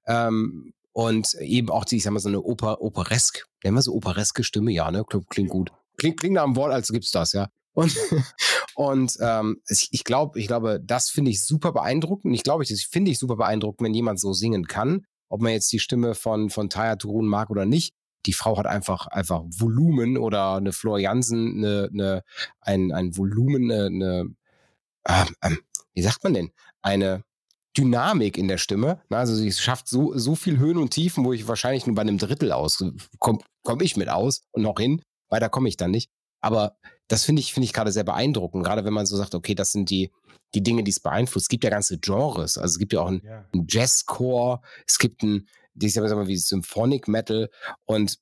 Ähm, 0.07 0.73
und 0.95 1.33
eben 1.41 1.69
auch, 1.69 1.83
die, 1.83 1.97
ich 1.97 2.03
sag 2.03 2.13
mal, 2.13 2.21
so 2.21 2.29
eine 2.29 2.41
Oper, 2.41 2.81
operesk, 2.81 3.45
nennen 3.65 3.75
wir 3.75 3.81
so 3.81 3.93
opereske 3.93 4.45
Stimme, 4.45 4.71
ja, 4.71 4.89
ne? 4.91 5.03
Klingt, 5.29 5.49
gut. 5.49 5.73
Klingt, 5.97 6.17
klingt 6.17 6.35
nach 6.35 6.45
einem 6.45 6.55
Wort, 6.55 6.71
als 6.71 6.87
gibt's 6.87 7.11
das, 7.11 7.33
ja. 7.33 7.49
Und, 7.73 7.93
und 8.75 9.17
ähm, 9.19 9.61
ich, 9.67 10.05
glaube, 10.05 10.39
ich 10.39 10.47
glaube, 10.47 10.79
das 10.81 11.09
finde 11.09 11.31
ich 11.31 11.45
super 11.45 11.73
beeindruckend. 11.73 12.33
Ich 12.33 12.43
glaube, 12.43 12.63
das 12.63 12.81
finde 12.81 13.11
ich 13.11 13.19
super 13.19 13.35
beeindruckend, 13.35 13.85
wenn 13.85 13.93
jemand 13.93 14.21
so 14.21 14.31
singen 14.31 14.67
kann. 14.67 15.05
Ob 15.27 15.41
man 15.41 15.51
jetzt 15.51 15.69
die 15.73 15.79
Stimme 15.79 16.15
von, 16.15 16.49
von 16.49 16.69
Taya 16.69 16.95
Turun 16.95 17.27
mag 17.27 17.49
oder 17.49 17.65
nicht. 17.65 17.93
Die 18.25 18.33
Frau 18.33 18.57
hat 18.57 18.65
einfach, 18.65 19.07
einfach 19.07 19.43
Volumen 19.49 20.17
oder 20.17 20.55
eine 20.55 20.71
Flor 20.71 20.97
Jansen, 20.97 21.57
eine, 21.57 21.89
eine, 21.91 22.23
ein, 22.61 22.93
ein 22.93 23.17
Volumen, 23.17 23.69
eine, 23.69 23.85
eine 23.87 24.29
äh, 25.03 25.25
ähm, 25.43 25.59
wie 25.93 26.01
sagt 26.01 26.23
man 26.23 26.33
denn? 26.33 26.51
Eine 26.81 27.23
Dynamik 27.77 28.37
in 28.37 28.47
der 28.47 28.57
Stimme. 28.57 29.01
Also 29.09 29.35
sie 29.35 29.51
schafft 29.51 29.87
so, 29.87 30.17
so 30.17 30.35
viel 30.35 30.57
Höhen 30.57 30.77
und 30.77 30.91
Tiefen, 30.91 31.25
wo 31.25 31.33
ich 31.33 31.47
wahrscheinlich 31.47 31.85
nur 31.85 31.95
bei 31.95 32.01
einem 32.01 32.17
Drittel 32.17 32.51
aus 32.51 32.83
komme 33.19 33.39
komm 33.63 33.81
ich 33.81 33.97
mit 33.97 34.09
aus 34.09 34.43
und 34.51 34.61
noch 34.61 34.79
hin. 34.79 35.01
Weiter 35.29 35.49
komme 35.49 35.67
ich 35.69 35.77
dann 35.77 35.91
nicht. 35.91 36.11
Aber 36.41 36.77
das 37.07 37.23
finde 37.25 37.39
ich, 37.39 37.53
finde 37.53 37.65
ich 37.65 37.73
gerade 37.73 37.91
sehr 37.91 38.03
beeindruckend. 38.03 38.63
Gerade 38.63 38.85
wenn 38.85 38.93
man 38.93 39.05
so 39.07 39.17
sagt, 39.17 39.33
okay, 39.33 39.55
das 39.55 39.71
sind 39.71 39.89
die, 39.89 40.11
die 40.53 40.61
Dinge, 40.61 40.83
die 40.83 40.91
es 40.91 40.99
beeinflusst. 40.99 41.45
Es 41.45 41.49
gibt 41.49 41.63
ja 41.63 41.71
ganze 41.71 41.97
Genres. 41.97 42.57
Also 42.57 42.73
es 42.73 42.77
gibt 42.79 42.93
ja 42.93 43.01
auch 43.01 43.07
ein, 43.07 43.21
Ja. 43.23 43.45
ein 43.53 43.65
Jazzcore, 43.67 44.61
es 44.87 44.99
gibt 44.99 45.23
ein, 45.23 45.47
ich 45.79 45.93
sag 45.93 46.03
mal, 46.09 46.27
wie 46.27 46.37
Symphonic 46.37 47.07
Metal. 47.07 47.49
Und 47.85 48.19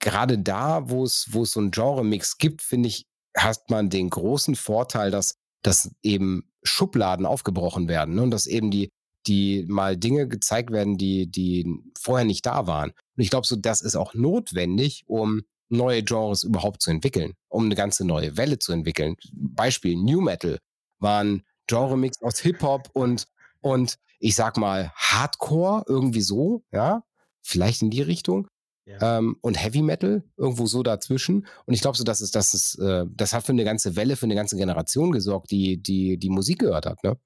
gerade 0.00 0.38
da, 0.38 0.90
wo 0.90 1.04
es, 1.04 1.28
wo 1.30 1.44
es 1.44 1.52
so 1.52 1.60
einen 1.60 1.70
Genre-Mix 1.70 2.38
gibt, 2.38 2.60
finde 2.62 2.88
ich, 2.88 3.06
hat 3.36 3.70
man 3.70 3.90
den 3.90 4.10
großen 4.10 4.54
Vorteil, 4.56 5.10
dass, 5.10 5.36
dass 5.64 5.90
eben 6.02 6.44
Schubladen 6.62 7.26
aufgebrochen 7.26 7.88
werden 7.88 8.14
ne? 8.14 8.22
und 8.22 8.30
dass 8.30 8.46
eben 8.46 8.70
die, 8.70 8.90
die 9.26 9.64
mal 9.66 9.96
Dinge 9.96 10.28
gezeigt 10.28 10.70
werden, 10.70 10.96
die, 10.98 11.26
die 11.26 11.66
vorher 11.98 12.26
nicht 12.26 12.46
da 12.46 12.66
waren. 12.66 12.90
Und 12.90 13.22
ich 13.22 13.30
glaube, 13.30 13.46
so 13.46 13.56
das 13.56 13.80
ist 13.80 13.96
auch 13.96 14.14
notwendig, 14.14 15.04
um 15.06 15.42
neue 15.68 16.02
Genres 16.02 16.42
überhaupt 16.42 16.82
zu 16.82 16.90
entwickeln, 16.90 17.34
um 17.48 17.64
eine 17.64 17.74
ganze 17.74 18.04
neue 18.04 18.36
Welle 18.36 18.58
zu 18.58 18.72
entwickeln. 18.72 19.16
Beispiel 19.32 19.96
New 19.96 20.20
Metal 20.20 20.58
war 20.98 21.24
ein 21.24 21.42
Genre-Mix 21.66 22.22
aus 22.22 22.38
Hip-Hop 22.40 22.90
und, 22.92 23.26
und 23.60 23.96
ich 24.18 24.34
sag 24.34 24.58
mal 24.58 24.92
Hardcore, 24.94 25.84
irgendwie 25.88 26.20
so, 26.20 26.62
ja, 26.72 27.02
vielleicht 27.42 27.82
in 27.82 27.90
die 27.90 28.02
Richtung. 28.02 28.48
Ja. 28.86 29.18
Ähm, 29.18 29.36
und 29.40 29.54
Heavy 29.54 29.82
Metal 29.82 30.22
irgendwo 30.36 30.66
so 30.66 30.82
dazwischen. 30.82 31.46
Und 31.64 31.74
ich 31.74 31.80
glaube 31.80 31.96
so, 31.96 32.04
dass 32.04 32.20
es, 32.20 32.30
dass 32.30 32.52
es, 32.52 32.78
äh, 32.78 33.06
das 33.08 33.32
hat 33.32 33.44
für 33.44 33.52
eine 33.52 33.64
ganze 33.64 33.96
Welle, 33.96 34.16
für 34.16 34.26
eine 34.26 34.34
ganze 34.34 34.56
Generation 34.56 35.10
gesorgt, 35.10 35.50
die 35.50 35.78
die, 35.78 36.18
die 36.18 36.30
Musik 36.30 36.60
gehört 36.60 36.86
hat. 36.86 37.02
Ne? 37.02 37.18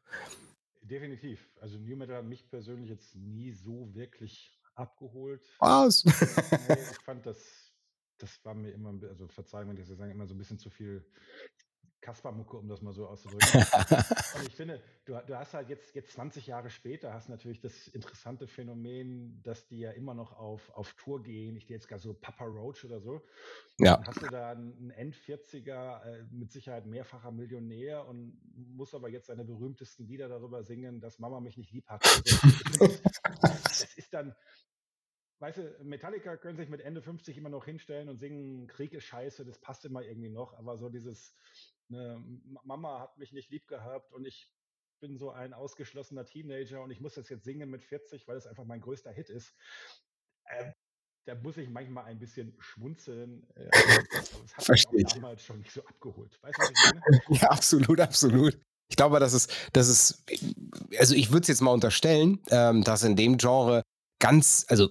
Definitiv. 0.83 1.51
Also 1.61 1.79
New 1.79 1.97
Metal 1.97 2.17
hat 2.17 2.25
mich 2.25 2.49
persönlich 2.49 2.91
jetzt 2.91 3.15
nie 3.17 3.53
so 3.53 3.93
wirklich 3.93 4.59
abgeholt. 4.75 5.43
Was? 5.59 6.05
Nee, 6.05 6.13
ich 6.93 6.99
fand 7.05 7.27
das, 7.27 7.73
das 8.19 8.39
war 8.45 8.55
mir 8.55 8.71
immer, 8.71 8.95
also 9.09 9.27
Verzeihung, 9.27 9.69
wenn 9.69 9.77
ich 9.77 9.81
das 9.81 9.89
so 9.89 9.97
sage, 9.97 10.13
immer 10.13 10.27
so 10.27 10.35
ein 10.35 10.39
bisschen 10.39 10.59
zu 10.59 10.71
viel 10.71 11.05
Kaspermucke, 12.01 12.57
um 12.57 12.69
das 12.69 12.83
mal 12.83 12.93
so 12.93 13.07
auszudrücken. 13.07 13.61
und 14.37 14.47
ich 14.47 14.55
finde, 14.55 14.83
du, 15.05 15.19
du, 15.27 15.37
hast 15.37 15.55
halt 15.55 15.69
jetzt, 15.69 15.95
jetzt 15.95 16.13
20 16.13 16.47
Jahre 16.47 16.71
später, 16.71 17.13
hast 17.13 17.29
natürlich 17.29 17.61
das 17.61 17.89
interessante 17.89 18.47
Phänomen, 18.47 19.43
dass 19.43 19.67
die 19.67 19.81
ja 19.81 19.91
immer 19.93 20.15
noch 20.15 20.33
auf, 20.33 20.71
auf 20.71 20.95
Tour 20.95 21.23
gehen. 21.23 21.57
Ich 21.57 21.67
gehe 21.67 21.77
jetzt 21.77 21.89
gar 21.89 21.99
so 21.99 22.15
Papa 22.15 22.45
Roach 22.45 22.85
oder 22.85 23.01
so. 23.01 23.23
Ja. 23.79 23.97
Dann 23.97 24.07
hast 24.07 24.23
du 24.23 24.27
da 24.27 24.51
einen 24.51 24.91
End-40er, 24.91 26.05
äh, 26.05 26.25
mit 26.31 26.53
Sicherheit 26.53 26.87
mehrfacher 26.87 27.33
Millionär 27.33 28.07
und 28.07 28.39
muss 28.55 28.95
aber 28.95 29.09
jetzt 29.09 29.27
seine 29.27 29.45
berühmtesten 29.45 30.07
Lieder 30.07 30.29
darüber 30.29 30.63
singen, 30.63 31.01
dass 31.01 31.19
Mama 31.19 31.41
mich 31.41 31.57
nicht 31.57 31.73
lieb 31.73 31.89
hat. 31.89 32.05
Also, 32.05 32.23
das, 32.79 33.03
das 33.65 33.97
ist 33.97 34.15
dann, 34.15 34.35
weißt 35.41 35.59
du, 35.59 35.85
Metallica 35.85 36.37
können 36.37 36.57
sich 36.57 36.69
mit 36.69 36.81
Ende 36.81 37.03
50 37.03 37.37
immer 37.37 37.49
noch 37.49 37.65
hinstellen 37.65 38.09
und 38.09 38.19
singen, 38.19 38.67
Krieg 38.67 38.93
ist 38.93 39.05
scheiße, 39.05 39.45
das 39.45 39.59
passt 39.59 39.85
immer 39.85 40.03
irgendwie 40.03 40.31
noch, 40.31 40.55
aber 40.55 40.77
so 40.77 40.89
dieses, 40.89 41.35
ne, 41.89 42.23
Mama 42.65 43.01
hat 43.01 43.19
mich 43.19 43.33
nicht 43.33 43.51
lieb 43.51 43.67
gehabt 43.69 44.13
und 44.13 44.27
ich 44.27 44.51
bin 45.01 45.17
so 45.17 45.31
ein 45.31 45.53
ausgeschlossener 45.55 46.25
Teenager 46.25 46.83
und 46.83 46.91
ich 46.91 47.01
muss 47.01 47.15
das 47.15 47.29
jetzt 47.29 47.45
singen 47.45 47.71
mit 47.71 47.85
40, 47.85 48.27
weil 48.27 48.37
es 48.37 48.47
einfach 48.47 48.65
mein 48.65 48.81
größter 48.81 49.13
Hit 49.13 49.31
ist. 49.31 49.55
Äh, 50.45 50.73
da 51.25 51.35
muss 51.35 51.57
ich 51.59 51.69
manchmal 51.69 52.05
ein 52.05 52.19
bisschen 52.19 52.55
schmunzeln. 52.59 53.47
Äh, 53.55 53.69
das 53.71 54.57
hat 54.57 54.65
Verstehe 54.65 55.03
mich 55.03 55.13
damals 55.13 55.45
schon 55.45 55.59
nicht 55.59 55.71
so 55.71 55.85
abgeholt. 55.85 56.39
Weißt 56.43 56.59
du, 56.59 57.21
ich? 57.31 57.41
Ja, 57.43 57.51
absolut, 57.51 58.01
absolut. 58.01 58.59
Ich 58.91 58.97
glaube, 58.97 59.21
das 59.21 59.35
ist, 59.35 59.53
das 59.75 59.89
ist, 59.89 60.25
also 60.99 61.15
ich 61.15 61.31
würde 61.31 61.43
es 61.43 61.49
jetzt 61.49 61.61
mal 61.61 61.73
unterstellen, 61.73 62.41
ähm, 62.51 62.83
dass 62.83 63.03
in 63.03 63.17
dem 63.17 63.37
Genre 63.37 63.83
ganz, 64.19 64.65
also 64.69 64.89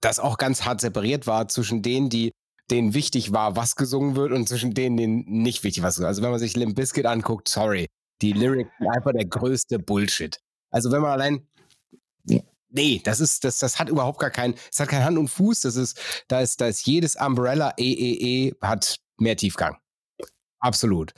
das 0.00 0.18
auch 0.18 0.36
ganz 0.36 0.64
hart 0.64 0.80
separiert 0.80 1.26
war 1.26 1.48
zwischen 1.48 1.82
denen, 1.82 2.10
die 2.10 2.32
denen 2.70 2.94
wichtig 2.94 3.32
war, 3.32 3.56
was 3.56 3.76
gesungen 3.76 4.16
wird 4.16 4.32
und 4.32 4.48
zwischen 4.48 4.74
denen, 4.74 4.96
denen 4.96 5.24
nicht 5.26 5.64
wichtig 5.64 5.82
was. 5.82 6.00
Also 6.00 6.22
wenn 6.22 6.30
man 6.30 6.38
sich 6.38 6.56
Limp 6.56 6.76
Bizkit 6.76 7.06
anguckt, 7.06 7.48
sorry, 7.48 7.88
die 8.20 8.32
Lyrics 8.32 8.70
sind 8.78 8.88
einfach 8.88 9.12
der 9.12 9.26
größte 9.26 9.78
Bullshit. 9.78 10.38
Also 10.70 10.92
wenn 10.92 11.00
man 11.00 11.12
allein 11.12 11.48
Nee, 12.70 13.00
das 13.02 13.20
ist, 13.20 13.44
das, 13.44 13.58
das 13.58 13.78
hat 13.78 13.88
überhaupt 13.88 14.18
gar 14.18 14.30
keinen, 14.30 14.54
es 14.70 14.78
hat 14.78 14.88
kein 14.88 15.04
Hand 15.04 15.16
und 15.16 15.28
Fuß, 15.28 15.60
das 15.60 15.76
ist, 15.76 15.98
da 16.28 16.40
ist, 16.40 16.60
da 16.60 16.66
ist 16.66 16.86
jedes 16.86 17.16
Umbrella 17.16 17.72
EEE 17.78 18.52
hat 18.60 18.96
mehr 19.16 19.36
Tiefgang. 19.36 19.78
Absolut. 20.60 21.12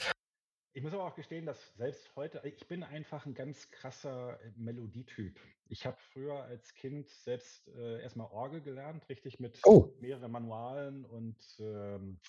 Ich 0.73 0.83
muss 0.83 0.95
aber 0.95 1.05
auch 1.05 1.17
gestehen, 1.17 1.47
dass 1.47 1.75
selbst 1.75 2.15
heute, 2.15 2.41
ich 2.45 2.69
bin 2.69 2.85
einfach 2.85 3.27
ein 3.27 3.35
ganz 3.35 3.71
krasser 3.73 4.39
Melodietyp. 4.57 5.41
Ich 5.69 5.85
habe 5.85 5.97
früher 6.13 6.45
als 6.45 6.75
Kind 6.75 7.09
selbst 7.09 7.67
äh, 7.69 8.01
erstmal 8.01 8.29
Orgel 8.31 8.61
gelernt, 8.61 9.09
richtig 9.09 9.41
mit 9.41 9.61
oh. 9.65 9.93
mehreren 10.01 10.31
Manualen 10.31 11.05
und 11.05 11.37
ähm, 11.59 12.21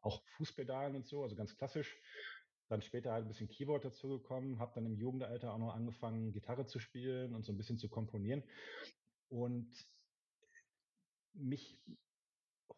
auch 0.00 0.22
Fußpedalen 0.36 0.94
und 0.94 1.06
so, 1.06 1.24
also 1.24 1.34
ganz 1.34 1.56
klassisch. 1.56 1.96
Dann 2.68 2.80
später 2.80 3.12
halt 3.12 3.24
ein 3.24 3.28
bisschen 3.28 3.48
Keyboard 3.48 3.84
dazu 3.84 4.08
gekommen, 4.08 4.60
habe 4.60 4.72
dann 4.76 4.86
im 4.86 4.96
Jugendalter 4.96 5.52
auch 5.52 5.58
noch 5.58 5.74
angefangen, 5.74 6.32
Gitarre 6.32 6.66
zu 6.66 6.78
spielen 6.78 7.34
und 7.34 7.44
so 7.44 7.52
ein 7.52 7.56
bisschen 7.56 7.78
zu 7.78 7.88
komponieren. 7.88 8.44
Und 9.28 9.68
mich 11.32 11.76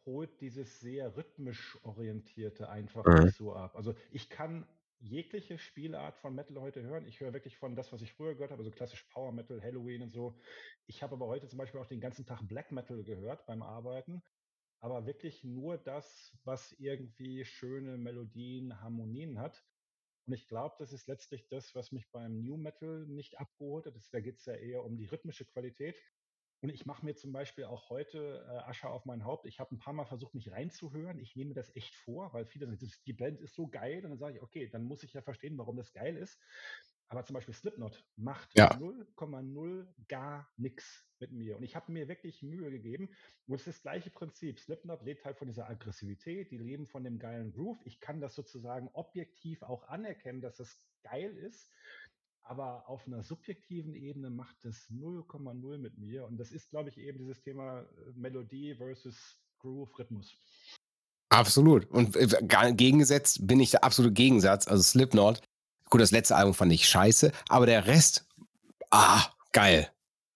holt 0.07 0.41
dieses 0.41 0.81
sehr 0.81 1.17
rhythmisch 1.17 1.79
orientierte 1.85 2.71
einfach 2.71 3.05
mhm. 3.05 3.29
so 3.29 3.53
ab. 3.53 3.77
Also 3.77 3.95
ich 4.11 4.31
kann 4.31 4.67
jegliche 4.99 5.59
Spielart 5.59 6.19
von 6.19 6.35
Metal 6.35 6.61
heute 6.61 6.83
hören. 6.83 7.07
Ich 7.07 7.21
höre 7.21 7.33
wirklich 7.33 7.57
von 7.57 7.77
das, 7.77 7.93
was 7.93 8.03
ich 8.03 8.13
früher 8.13 8.35
gehört 8.35 8.51
habe, 8.51 8.61
also 8.61 8.71
klassisch 8.71 9.05
Power 9.05 9.33
Metal, 9.33 9.63
Halloween 9.63 10.03
und 10.03 10.11
so. 10.11 10.39
Ich 10.87 11.03
habe 11.03 11.15
aber 11.15 11.27
heute 11.27 11.49
zum 11.49 11.59
Beispiel 11.59 11.81
auch 11.81 11.87
den 11.87 12.01
ganzen 12.01 12.27
Tag 12.27 12.47
Black 12.47 12.73
Metal 12.73 13.03
gehört 13.05 13.47
beim 13.47 13.63
Arbeiten. 13.63 14.23
Aber 14.81 15.07
wirklich 15.07 15.43
nur 15.43 15.79
das, 15.79 16.37
was 16.45 16.73
irgendwie 16.73 17.45
schöne 17.45 17.97
Melodien, 17.99 18.81
Harmonien 18.81 19.39
hat. 19.39 19.65
Und 20.27 20.35
ich 20.35 20.49
glaube, 20.49 20.75
das 20.79 20.93
ist 20.93 21.07
letztlich 21.07 21.49
das, 21.49 21.75
was 21.75 21.93
mich 21.93 22.11
beim 22.11 22.43
New 22.43 22.57
Metal 22.57 23.07
nicht 23.07 23.39
abgeholt 23.39 23.87
hat. 23.87 23.95
da 24.11 24.21
geht 24.21 24.39
es 24.39 24.45
ja 24.45 24.55
eher 24.55 24.85
um 24.85 24.97
die 24.97 25.07
rhythmische 25.07 25.47
Qualität. 25.47 25.97
Und 26.63 26.71
ich 26.71 26.87
mache 26.87 27.05
mir 27.05 27.15
zum 27.15 27.33
Beispiel 27.33 27.65
auch 27.65 27.91
heute 27.91 28.47
äh, 28.49 28.69
Asche 28.69 28.89
auf 28.89 29.05
mein 29.05 29.25
Haupt. 29.25 29.47
Ich 29.47 29.61
habe 29.61 29.75
ein 29.75 29.79
paar 29.79 29.93
Mal 29.93 30.07
versucht, 30.07 30.35
mich 30.35 30.51
reinzuhören. 30.51 31.19
Ich 31.19 31.37
nehme 31.37 31.55
das 31.55 31.75
echt 31.77 31.95
vor, 31.95 32.33
weil 32.33 32.47
viele 32.47 32.67
sagen, 32.67 32.91
die 33.07 33.13
Band 33.13 33.41
ist 33.41 33.55
so 33.55 33.69
geil. 33.69 34.05
Und 34.05 34.11
dann 34.11 34.19
sage 34.19 34.37
ich, 34.37 34.43
okay, 34.43 34.69
dann 34.69 34.85
muss 34.85 35.03
ich 35.03 35.13
ja 35.13 35.23
verstehen, 35.23 35.59
warum 35.59 35.77
das 35.77 35.93
geil 35.93 36.17
ist. 36.17 36.41
Aber 37.09 37.25
zum 37.25 37.35
Beispiel 37.35 37.55
Slipknot 37.55 38.05
macht 38.17 38.51
0,0 38.57 39.79
ja. 39.79 39.87
gar 40.09 40.51
nichts 40.57 41.07
mit 41.21 41.31
mir. 41.31 41.57
Und 41.57 41.63
ich 41.63 41.77
habe 41.77 41.93
mir 41.93 42.09
wirklich 42.09 42.43
Mühe 42.43 42.71
gegeben. 42.71 43.11
Und 43.47 43.55
es 43.55 43.67
ist 43.67 43.77
das 43.77 43.83
gleiche 43.83 44.11
Prinzip. 44.11 44.59
Slipknot 44.59 45.03
lebt 45.03 45.25
halt 45.25 45.37
von 45.37 45.47
dieser 45.47 45.69
Aggressivität, 45.69 46.51
die 46.51 46.59
leben 46.59 46.87
von 46.89 47.05
dem 47.05 47.19
geilen 47.19 47.53
Groove. 47.53 47.79
Ich 47.85 48.01
kann 48.01 48.21
das 48.21 48.35
sozusagen 48.35 48.89
objektiv 48.93 49.63
auch 49.63 49.87
anerkennen, 49.89 50.41
dass 50.41 50.57
das 50.57 50.81
geil 51.05 51.37
ist 51.37 51.71
aber 52.49 52.89
auf 52.89 53.07
einer 53.07 53.23
subjektiven 53.23 53.95
Ebene 53.95 54.31
macht 54.31 54.65
es 54.65 54.89
0,0 54.91 55.79
mit 55.79 55.99
mir. 55.99 56.25
Und 56.27 56.39
das 56.39 56.53
ist, 56.53 56.71
glaube 56.71 56.91
ich, 56.91 56.99
eben 56.99 57.19
dieses 57.19 57.43
Thema 57.43 57.81
äh, 57.81 57.85
Melodie 58.15 58.75
versus 58.75 59.37
Groove, 59.59 59.99
Rhythmus. 59.99 60.35
Absolut. 61.29 61.87
Und 61.91 62.17
äh, 62.17 62.27
gegengesetzt 62.73 63.47
bin 63.47 63.61
ich 63.61 63.73
der 63.73 63.85
absolute 63.85 64.15
Gegensatz. 64.15 64.69
Also 64.69 64.83
Slipknot. 64.83 65.43
Gut, 65.91 66.01
das 66.01 66.11
letzte 66.11 66.37
Album 66.37 66.55
fand 66.55 66.73
ich 66.73 66.89
scheiße, 66.89 67.31
aber 67.49 67.67
der 67.67 67.87
Rest, 67.87 68.27
ah, 68.91 69.23
geil. 69.53 69.91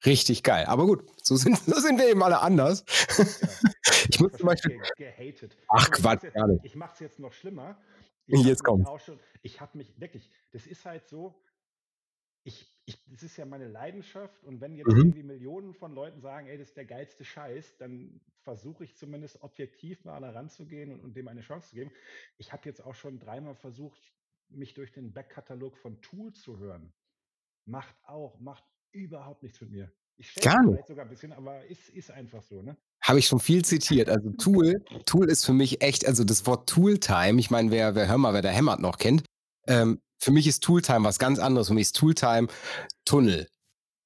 Richtig 0.07 0.43
geil. 0.43 0.65
Aber 0.67 0.87
gut, 0.87 1.05
so 1.23 1.37
sind, 1.37 1.59
so 1.67 1.79
sind 1.81 1.99
wir 1.99 2.09
eben 2.09 2.23
alle 2.23 2.41
anders. 2.41 2.85
Ja, 3.19 3.25
ich 4.09 4.21
muss 4.21 4.33
zum 4.33 4.47
Beispiel. 4.47 4.81
Gehatet. 4.97 5.57
Ach, 5.69 5.91
Quatsch, 5.91 6.25
Ich 6.63 6.75
mache 6.75 6.93
es 6.95 7.01
jetzt 7.01 7.19
noch 7.19 7.33
schlimmer. 7.33 7.77
Ich 8.27 8.45
jetzt 8.45 8.63
kommt. 8.63 8.89
Ich 9.43 9.61
habe 9.61 9.77
mich 9.77 9.99
wirklich, 10.01 10.31
das 10.53 10.67
ist 10.67 10.85
halt 10.85 11.09
so, 11.09 11.35
ich, 12.45 12.67
ich, 12.87 13.05
das 13.07 13.23
ist 13.23 13.37
ja 13.37 13.45
meine 13.45 13.69
Leidenschaft 13.69 14.45
und 14.45 14.61
wenn 14.61 14.75
jetzt 14.75 14.89
mhm. 14.89 14.99
irgendwie 14.99 15.23
Millionen 15.23 15.75
von 15.75 15.95
Leuten 15.95 16.21
sagen, 16.21 16.47
ey, 16.47 16.59
das 16.59 16.69
ist 16.69 16.77
der 16.77 16.87
geilste 16.87 17.25
Scheiß, 17.25 17.77
dann 17.79 18.21
versuche 18.43 18.85
ich 18.85 18.97
zumindest 18.97 19.43
objektiv 19.43 20.05
mal 20.05 20.21
da 20.21 20.31
ranzugehen 20.31 20.93
und, 20.93 21.01
und 21.01 21.17
dem 21.17 21.29
eine 21.29 21.43
Chance 21.43 21.71
zu 21.71 21.77
geben. 21.77 21.91
Ich 22.39 22.53
habe 22.53 22.63
jetzt 22.65 22.83
auch 22.83 22.95
schon 22.95 23.19
dreimal 23.19 23.55
versucht, 23.55 24.01
mich 24.49 24.75
durch 24.75 24.93
den 24.93 25.13
Backkatalog 25.13 25.77
von 25.77 26.01
Tool 26.01 26.33
zu 26.33 26.59
hören. 26.59 26.93
Macht 27.67 27.95
auch, 28.05 28.41
macht 28.41 28.65
überhaupt 28.93 29.43
nichts 29.43 29.61
mit 29.61 29.71
mir. 29.71 29.93
Ich 30.17 30.35
Gar 30.35 30.63
nicht. 30.63 30.73
vielleicht 30.73 30.89
sogar 30.89 31.05
ein 31.05 31.11
bisschen, 31.11 31.33
aber 31.33 31.65
ist, 31.67 31.89
ist 31.91 32.11
einfach 32.11 32.43
so, 32.43 32.61
ne? 32.61 32.77
Habe 33.03 33.19
ich 33.19 33.27
schon 33.27 33.41
viel 33.41 33.65
zitiert. 33.65 34.11
Also 34.11 34.31
Tool, 34.33 34.85
Tool 35.07 35.31
ist 35.31 35.47
für 35.47 35.55
mich 35.55 35.83
echt, 35.83 36.07
also 36.07 36.25
das 36.25 36.47
Wort 36.47 36.69
Tooltime, 36.69 37.41
ich 37.41 37.51
meine, 37.51 37.71
wer, 37.71 37.95
wer 37.95 38.09
hör 38.09 38.19
mal, 38.19 38.35
wer 38.35 38.43
der 38.43 38.53
Hämmert 38.53 38.81
noch 38.81 38.99
kennt, 38.99 39.25
ähm, 39.67 40.01
für 40.21 40.31
mich 40.31 40.47
ist 40.47 40.63
Tooltime 40.63 41.05
was 41.05 41.19
ganz 41.19 41.39
anderes. 41.39 41.69
Für 41.69 41.75
mich 41.75 41.83
ist 41.83 41.97
Tooltime 41.97 42.49
Tunnel. 43.05 43.49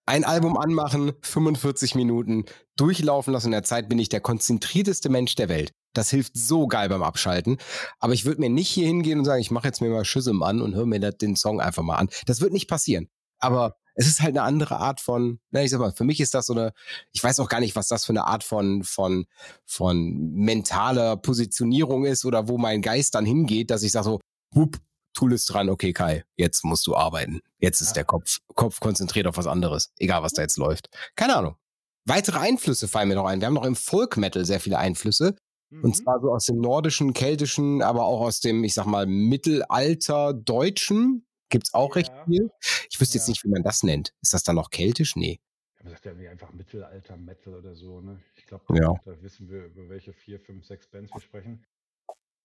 Ein 0.06 0.24
Album 0.24 0.56
anmachen, 0.56 1.12
45 1.22 1.94
Minuten, 1.94 2.44
durchlaufen 2.76 3.32
lassen. 3.32 3.46
In 3.46 3.52
der 3.52 3.62
Zeit 3.62 3.88
bin 3.88 3.98
ich 3.98 4.10
der 4.10 4.20
konzentrierteste 4.20 5.08
Mensch 5.08 5.34
der 5.34 5.48
Welt. 5.48 5.72
Das 5.94 6.10
hilft 6.10 6.36
so 6.36 6.66
geil 6.66 6.88
beim 6.88 7.02
Abschalten. 7.02 7.58
Aber 8.00 8.12
ich 8.12 8.24
würde 8.24 8.40
mir 8.40 8.50
nicht 8.50 8.68
hier 8.68 8.86
hingehen 8.86 9.18
und 9.18 9.24
sagen, 9.24 9.40
ich 9.40 9.50
mache 9.50 9.66
jetzt 9.66 9.80
mir 9.80 9.90
mal 9.90 10.04
Schism 10.04 10.42
an 10.42 10.60
und 10.60 10.74
höre 10.74 10.86
mir 10.86 11.00
den 11.00 11.36
Song 11.36 11.60
einfach 11.60 11.82
mal 11.82 11.96
an. 11.96 12.08
Das 12.26 12.40
wird 12.40 12.52
nicht 12.52 12.68
passieren. 12.68 13.08
Aber 13.38 13.76
es 13.94 14.06
ist 14.06 14.20
halt 14.20 14.36
eine 14.36 14.42
andere 14.42 14.76
Art 14.76 15.00
von, 15.00 15.38
na, 15.50 15.62
ich 15.62 15.70
sag 15.70 15.80
mal, 15.80 15.92
für 15.92 16.04
mich 16.04 16.20
ist 16.20 16.34
das 16.34 16.46
so 16.46 16.52
eine, 16.52 16.72
ich 17.12 17.22
weiß 17.22 17.40
auch 17.40 17.48
gar 17.48 17.60
nicht, 17.60 17.76
was 17.76 17.88
das 17.88 18.04
für 18.04 18.12
eine 18.12 18.26
Art 18.26 18.44
von, 18.44 18.82
von, 18.82 19.26
von 19.64 20.32
mentaler 20.32 21.16
Positionierung 21.16 22.04
ist 22.04 22.24
oder 22.24 22.48
wo 22.48 22.58
mein 22.58 22.82
Geist 22.82 23.14
dann 23.14 23.24
hingeht, 23.24 23.70
dass 23.70 23.82
ich 23.82 23.92
sage 23.92 24.04
so, 24.04 24.20
hup, 24.54 24.78
Tool 25.14 25.32
ist 25.32 25.46
dran, 25.46 25.70
okay, 25.70 25.92
Kai, 25.92 26.24
jetzt 26.36 26.64
musst 26.64 26.86
du 26.86 26.94
arbeiten. 26.94 27.40
Jetzt 27.58 27.80
ist 27.80 27.88
ja. 27.88 27.94
der 27.94 28.04
Kopf, 28.04 28.38
Kopf 28.54 28.80
konzentriert 28.80 29.26
auf 29.26 29.36
was 29.36 29.46
anderes, 29.46 29.92
egal 29.98 30.22
was 30.22 30.32
da 30.32 30.42
jetzt 30.42 30.58
läuft. 30.58 30.90
Keine 31.16 31.36
Ahnung. 31.36 31.56
Weitere 32.04 32.38
Einflüsse 32.38 32.86
fallen 32.86 33.08
mir 33.08 33.14
noch 33.14 33.24
ein. 33.24 33.40
Wir 33.40 33.46
haben 33.46 33.54
noch 33.54 33.64
im 33.64 33.76
Folk 33.76 34.16
Metal 34.18 34.44
sehr 34.44 34.60
viele 34.60 34.78
Einflüsse. 34.78 35.36
Mhm. 35.70 35.84
Und 35.84 35.96
zwar 35.96 36.20
so 36.20 36.32
aus 36.32 36.46
dem 36.46 36.58
nordischen, 36.58 37.14
keltischen, 37.14 37.80
aber 37.80 38.04
auch 38.04 38.20
aus 38.20 38.40
dem, 38.40 38.62
ich 38.64 38.74
sag 38.74 38.86
mal, 38.86 39.06
Mittelalter 39.06 40.34
Deutschen 40.34 41.26
gibt's 41.48 41.72
auch 41.72 41.90
ja. 41.90 41.94
recht 41.94 42.12
viel. 42.26 42.50
Ich 42.90 43.00
wüsste 43.00 43.16
ja. 43.16 43.20
jetzt 43.20 43.28
nicht, 43.28 43.44
wie 43.44 43.48
man 43.48 43.62
das 43.62 43.82
nennt. 43.82 44.12
Ist 44.20 44.34
das 44.34 44.42
dann 44.42 44.56
noch 44.56 44.70
keltisch? 44.70 45.16
Nee. 45.16 45.40
Man 45.82 45.92
sagt 45.92 46.04
ja 46.04 46.12
irgendwie 46.12 46.28
einfach 46.28 46.52
Mittelalter 46.52 47.16
Metal 47.16 47.54
oder 47.54 47.74
so, 47.74 48.00
ne? 48.00 48.20
Ich 48.36 48.46
glaube, 48.46 48.64
ja. 48.70 48.94
da 49.04 49.22
wissen 49.22 49.48
wir, 49.48 49.66
über 49.66 49.88
welche 49.88 50.12
vier, 50.12 50.40
fünf, 50.40 50.66
sechs 50.66 50.86
Bands 50.86 51.12
wir 51.12 51.20
sprechen. 51.20 51.64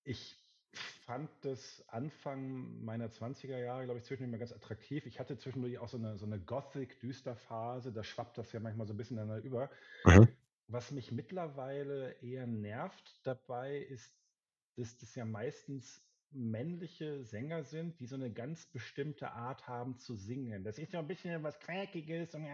Ich 0.04 0.38
fand 0.74 1.30
das 1.42 1.84
Anfang 1.88 2.84
meiner 2.84 3.10
20er 3.10 3.58
Jahre, 3.58 3.86
glaube 3.86 4.00
ich, 4.00 4.06
zwischendurch 4.06 4.32
mal 4.32 4.38
ganz 4.38 4.54
attraktiv. 4.54 5.06
Ich 5.06 5.20
hatte 5.20 5.38
zwischendurch 5.38 5.80
auch 5.80 5.90
so 5.90 5.98
eine, 5.98 6.18
so 6.18 6.26
eine 6.26 6.40
Gothic-Düster-Phase, 6.40 7.92
da 7.92 8.04
schwappt 8.04 8.38
das 8.38 8.52
ja 8.52 8.60
manchmal 8.60 8.86
so 8.86 8.94
ein 8.94 8.98
bisschen 8.98 9.18
dann 9.18 9.42
über. 9.42 9.70
Mhm. 10.06 10.28
Was 10.68 10.92
mich 10.92 11.12
mittlerweile 11.12 12.12
eher 12.22 12.46
nervt 12.46 13.20
dabei, 13.24 13.78
ist, 13.78 14.14
dass 14.76 14.98
das 15.00 15.16
ja 15.16 15.26
meistens 15.26 16.06
männliche 16.32 17.24
Sänger 17.24 17.64
sind, 17.64 18.00
die 18.00 18.06
so 18.06 18.16
eine 18.16 18.32
ganz 18.32 18.68
bestimmte 18.68 19.32
Art 19.32 19.68
haben 19.68 19.98
zu 19.98 20.16
singen. 20.16 20.64
Das 20.64 20.78
ist 20.78 20.94
ja 20.94 21.00
ein 21.00 21.08
bisschen 21.08 21.42
was 21.42 21.60
Quäkiges 21.60 22.36
und, 22.36 22.46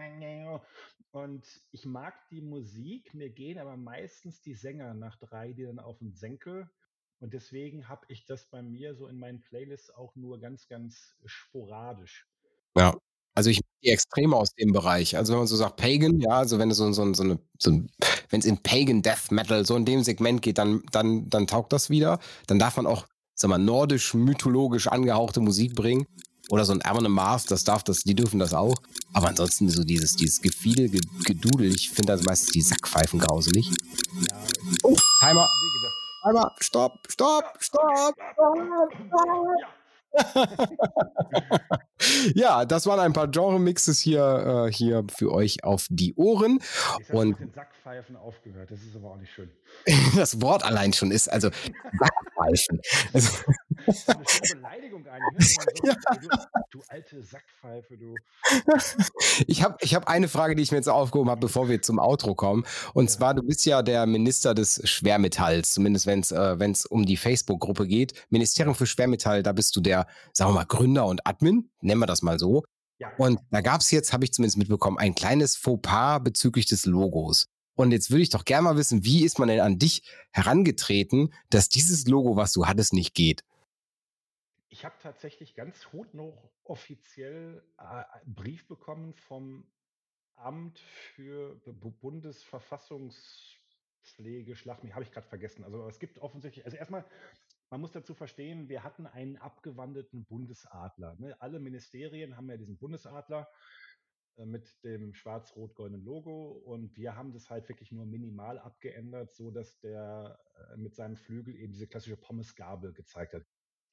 und 1.10 1.46
ich 1.72 1.84
mag 1.84 2.14
die 2.30 2.40
Musik, 2.40 3.12
mir 3.12 3.28
gehen 3.28 3.58
aber 3.58 3.76
meistens 3.76 4.40
die 4.40 4.54
Sänger 4.54 4.94
nach 4.94 5.16
drei, 5.16 5.52
die 5.52 5.64
dann 5.64 5.78
auf 5.78 5.98
den 5.98 6.14
Senkel 6.14 6.70
Und 7.20 7.32
deswegen 7.32 7.88
habe 7.88 8.04
ich 8.08 8.26
das 8.26 8.46
bei 8.46 8.62
mir 8.62 8.94
so 8.94 9.06
in 9.08 9.18
meinen 9.18 9.40
Playlists 9.40 9.90
auch 9.90 10.14
nur 10.16 10.38
ganz, 10.40 10.68
ganz 10.68 11.14
sporadisch. 11.24 12.26
Ja. 12.76 12.94
Also, 13.34 13.50
ich 13.50 13.60
die 13.82 13.88
Extreme 13.90 14.34
aus 14.36 14.50
dem 14.54 14.72
Bereich. 14.72 15.16
Also, 15.16 15.32
wenn 15.32 15.40
man 15.40 15.46
so 15.46 15.56
sagt 15.56 15.76
Pagan, 15.76 16.18
ja, 16.20 16.30
also 16.30 16.58
wenn 16.58 16.68
du 16.70 16.74
so 16.74 16.90
so 16.92 17.12
so 17.12 17.38
so 17.58 17.70
'n 17.70 17.90
wenn's 18.30 18.46
in 18.46 18.58
Pagan 18.62 19.02
Death 19.02 19.30
Metal 19.30 19.64
so 19.66 19.76
in 19.76 19.84
dem 19.84 20.02
Segment 20.02 20.40
geht, 20.42 20.56
dann 20.58 20.82
dann 20.92 21.28
dann 21.28 21.46
taugt 21.46 21.72
das 21.72 21.90
wieder. 21.90 22.18
Dann 22.46 22.58
darf 22.58 22.76
man 22.76 22.86
auch, 22.86 23.06
sage 23.34 23.50
mal, 23.50 23.58
nordisch, 23.58 24.14
mythologisch 24.14 24.86
angehauchte 24.88 25.40
Musik 25.40 25.74
bringen 25.74 26.06
oder 26.48 26.64
so 26.64 26.72
'n 26.72 26.82
Amon 26.84 27.04
Amarth, 27.06 27.50
das 27.50 27.64
darf 27.64 27.84
das 27.84 27.98
die 28.04 28.14
dürfen 28.14 28.38
das 28.38 28.54
auch. 28.54 28.76
Aber 29.12 29.28
ansonsten 29.28 29.68
so 29.68 29.82
dieses 29.84 30.16
dieses 30.16 30.40
Gefiedel, 30.40 30.88
Ge 30.88 31.00
Gedudel, 31.24 31.74
ich 31.74 31.90
finde 31.90 32.12
also 32.12 32.24
meistens 32.24 32.52
die 32.52 32.62
Sackpfeifen 32.62 33.18
grauselig. 33.20 33.76
Ja, 34.30 34.50
Oh, 34.82 34.96
Timer, 35.20 35.48
wie 35.60 35.70
gesagt 35.70 35.96
Timer, 36.26 36.50
stopp, 36.58 37.06
stopp, 37.08 37.62
stopp, 37.62 38.16
stopp, 38.34 38.90
stopp. 39.06 39.75
Ja, 42.34 42.64
das 42.64 42.86
waren 42.86 43.00
ein 43.00 43.12
paar 43.12 43.28
Genre-Mixes 43.28 44.00
hier, 44.00 44.66
äh, 44.68 44.72
hier 44.72 45.04
für 45.10 45.32
euch 45.32 45.64
auf 45.64 45.86
die 45.90 46.14
Ohren. 46.14 46.60
Du 47.08 47.16
Und 47.16 47.28
mit 47.30 47.40
den 47.40 47.52
Sackpfeifen 47.52 48.16
aufgehört. 48.16 48.70
Das 48.70 48.82
ist 48.82 48.94
aber 48.96 49.10
auch 49.12 49.16
nicht 49.16 49.32
schön. 49.32 49.50
das 50.16 50.40
Wort 50.40 50.64
allein 50.64 50.92
schon 50.92 51.10
ist 51.10 51.28
also 51.32 51.50
Sackpfeifen. 51.92 52.80
Also, 53.12 53.38
Das 53.86 53.98
ist 54.00 54.18
'ne 54.18 54.24
schöne 54.26 54.48
Beleidigung 54.48 55.06
eigentlich, 55.06 55.38
ne? 55.38 55.56
Wenn 55.56 55.70
so: 55.70 55.94
„Du 56.18 56.28
du 56.70 56.84
alte 56.88 57.22
Sackpfeife, 57.22 57.96
du.“ 57.96 58.22
ich 59.46 59.62
habe 59.62 59.76
ich 59.80 59.94
habe 59.94 60.08
eine 60.08 60.28
Frage, 60.28 60.56
die 60.56 60.62
ich 60.62 60.70
mir 60.72 60.78
jetzt 60.78 60.88
aufgehoben 60.88 61.30
habe, 61.30 61.40
bevor 61.40 61.68
wir 61.68 61.82
zum 61.82 61.98
Outro 61.98 62.34
kommen. 62.34 62.64
Und 62.94 63.10
Ja. 63.10 63.16
zwar, 63.16 63.34
du 63.34 63.42
bist 63.42 63.64
ja 63.66 63.82
der 63.82 64.06
Minister 64.06 64.54
des 64.54 64.80
Schwermetalls, 64.88 65.74
zumindest 65.74 66.06
wenn's 66.06 66.32
äh, 66.32 66.58
wenn's 66.58 66.84
um 66.86 67.06
die 67.06 67.16
Facebook-Gruppe 67.16 67.86
geht. 67.86 68.14
Ministerium 68.30 68.74
für 68.74 68.86
Schwermetall, 68.86 69.42
da 69.42 69.52
bist 69.52 69.76
du 69.76 69.80
der, 69.80 70.05
sagen 70.32 70.50
wir 70.50 70.54
mal, 70.54 70.64
Gründer 70.64 71.06
und 71.06 71.26
Admin, 71.26 71.70
nennen 71.80 72.00
wir 72.00 72.06
das 72.06 72.22
mal 72.22 72.38
so. 72.38 72.64
Ja. 72.98 73.12
Und 73.16 73.40
da 73.50 73.60
gab's 73.60 73.90
jetzt, 73.90 74.12
habe 74.12 74.24
ich 74.24 74.32
zumindest 74.32 74.58
mitbekommen, 74.58 74.98
ein 74.98 75.14
kleines 75.14 75.56
Fauxpas 75.56 76.20
bezüglich 76.20 76.66
des 76.66 76.86
Logos. 76.86 77.46
Und 77.74 77.92
jetzt 77.92 78.10
würde 78.10 78.22
ich 78.22 78.30
doch 78.30 78.46
gerne 78.46 78.62
mal 78.62 78.76
wissen, 78.76 79.04
wie 79.04 79.22
ist 79.22 79.38
man 79.38 79.48
denn 79.48 79.60
an 79.60 79.78
dich 79.78 80.02
herangetreten, 80.32 81.34
dass 81.50 81.68
dieses 81.68 82.06
Logo, 82.06 82.36
was 82.36 82.52
du 82.52 82.66
hattest, 82.66 82.94
nicht 82.94 83.14
geht? 83.14 83.44
Ich 84.70 84.84
habe 84.84 84.94
tatsächlich 85.02 85.54
ganz 85.54 85.92
hutnoch 85.92 86.50
offiziell, 86.64 87.62
äh, 87.78 88.02
'n 88.24 88.34
Brief 88.34 88.66
bekommen 88.66 89.14
vom 89.14 89.66
Amt 90.36 90.78
für 91.14 91.56
Bundesverfassungspflege, 91.66 94.54
schlag 94.54 94.84
mich 94.84 94.94
habe 94.94 95.04
ich 95.04 95.12
grad 95.12 95.26
vergessen. 95.26 95.64
Also, 95.64 95.88
es 95.88 95.98
gibt 95.98 96.18
offensichtlich 96.18 96.64
also, 96.64 96.76
erst 96.76 96.90
mal, 96.90 97.04
man 97.70 97.80
muss 97.80 97.92
dazu 97.92 98.14
verstehen, 98.14 98.68
wir 98.68 98.84
hatten 98.84 99.06
einen 99.06 99.36
abgewandelten 99.36 100.24
Bundesadler, 100.24 101.16
ne? 101.18 101.40
Alle 101.40 101.58
Ministerien 101.58 102.36
haben 102.36 102.48
ja 102.48 102.56
diesen 102.56 102.78
Bundesadler, 102.78 103.48
äh, 104.36 104.46
mit 104.46 104.82
dem 104.84 105.14
schwarz-rot-goldenen 105.14 106.04
Logo 106.04 106.52
und 106.52 106.96
wir 106.96 107.16
haben 107.16 107.32
das 107.32 107.50
halt 107.50 107.68
wirklich 107.68 107.90
nur 107.90 108.06
minimal 108.06 108.58
abgeändert, 108.58 109.34
sodass 109.34 109.80
der, 109.80 110.38
äh, 110.72 110.76
mit 110.76 110.94
seinem 110.94 111.16
Flügel 111.16 111.56
eben 111.56 111.72
diese 111.72 111.86
klassische 111.86 112.16
Pommesgabel 112.16 112.92
gezeigt 112.92 113.34
hat. 113.34 113.44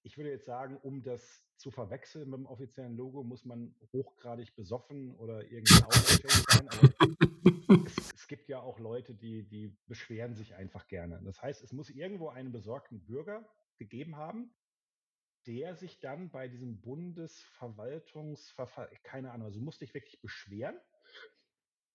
Ich 0.05 0.17
würde 0.17 0.31
jetzt 0.31 0.45
sagen, 0.45 0.77
um 0.77 1.01
das 1.01 1.45
zu 1.55 1.71
verwechseln 1.71 2.29
mit 2.29 2.39
dem 2.39 2.45
offiziellen 2.45 2.97
Logo, 2.97 3.23
muss 3.23 3.45
man 3.45 3.73
hochgradig 3.93 4.53
besoffen 4.53 5.15
oder 5.15 5.49
irgendwie 5.49 5.81
augenscheinlich 5.81 6.43
sein, 6.49 6.67
aber 6.67 7.85
es 7.85 8.13
es 8.23 8.27
gibt 8.27 8.47
ja 8.47 8.61
auch 8.61 8.79
Leute, 8.79 9.13
die 9.13 9.47
die 9.47 9.77
beschweren 9.85 10.33
sich 10.33 10.55
einfach 10.55 10.87
gerne. 10.87 11.21
Das 11.23 11.41
heißt, 11.41 11.61
es 11.61 11.71
muss 11.71 11.89
irgendwo 11.89 12.29
einen 12.29 12.51
besorgten 12.51 13.03
Bürger 13.05 13.45
gegeben 13.83 14.15
haben, 14.15 14.55
der 15.45 15.75
sich 15.75 15.99
dann 15.99 16.31
bei 16.31 16.47
diesem 16.47 16.81
Bundesverwaltungsverfa 16.81 18.87
keine 19.03 19.31
Ahnung, 19.31 19.47
also, 19.47 19.59
du 19.59 19.65
musst 19.65 19.81
dich 19.81 19.93
wirklich 19.93 20.21
beschweren. 20.21 20.79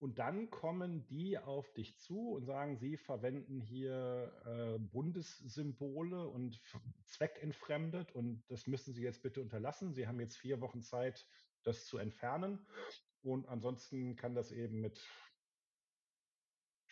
Und 0.00 0.20
dann 0.20 0.50
kommen 0.50 1.06
die 1.06 1.38
auf 1.38 1.72
dich 1.72 1.98
zu 1.98 2.30
und 2.30 2.44
sagen, 2.44 2.76
sie 2.76 2.96
verwenden 2.96 3.60
hier, 3.60 4.32
äh, 4.44 4.78
Bundessymbole 4.78 6.28
und 6.28 6.62
zweckentfremdet 7.02 8.12
und 8.12 8.44
das 8.48 8.68
müssen 8.68 8.94
Sie 8.94 9.02
jetzt 9.02 9.22
bitte 9.22 9.40
unterlassen. 9.40 9.94
Sie 9.94 10.06
haben 10.06 10.20
jetzt 10.20 10.36
4 10.36 10.60
Wochen 10.60 10.82
Zeit, 10.82 11.26
das 11.64 11.86
zu 11.86 11.98
entfernen 11.98 12.68
und 13.22 13.48
ansonsten 13.48 14.14
kann 14.14 14.36
das 14.36 14.52
eben 14.52 14.80
mit 14.80 15.04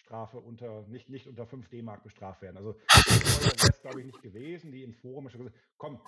Strafe 0.07 0.39
unter 0.41 0.87
nicht 0.87 1.09
nicht 1.11 1.27
unter 1.27 1.47
5 1.47 1.69
D-Mark 1.69 2.05
bestraft 2.05 2.41
werden. 2.43 2.57
Also, 2.57 2.79
so 3.09 3.19
teuer 3.19 3.61
wär's, 3.61 3.83
glaube 3.83 4.01
ich, 4.01 4.07
nicht 4.07 4.23
gewesen. 4.23 4.71
Die 4.73 4.85
im 4.85 4.95
Forum 4.95 5.29
schon 5.29 5.41
gesagt: 5.45 5.59
„Komm, 5.79 6.01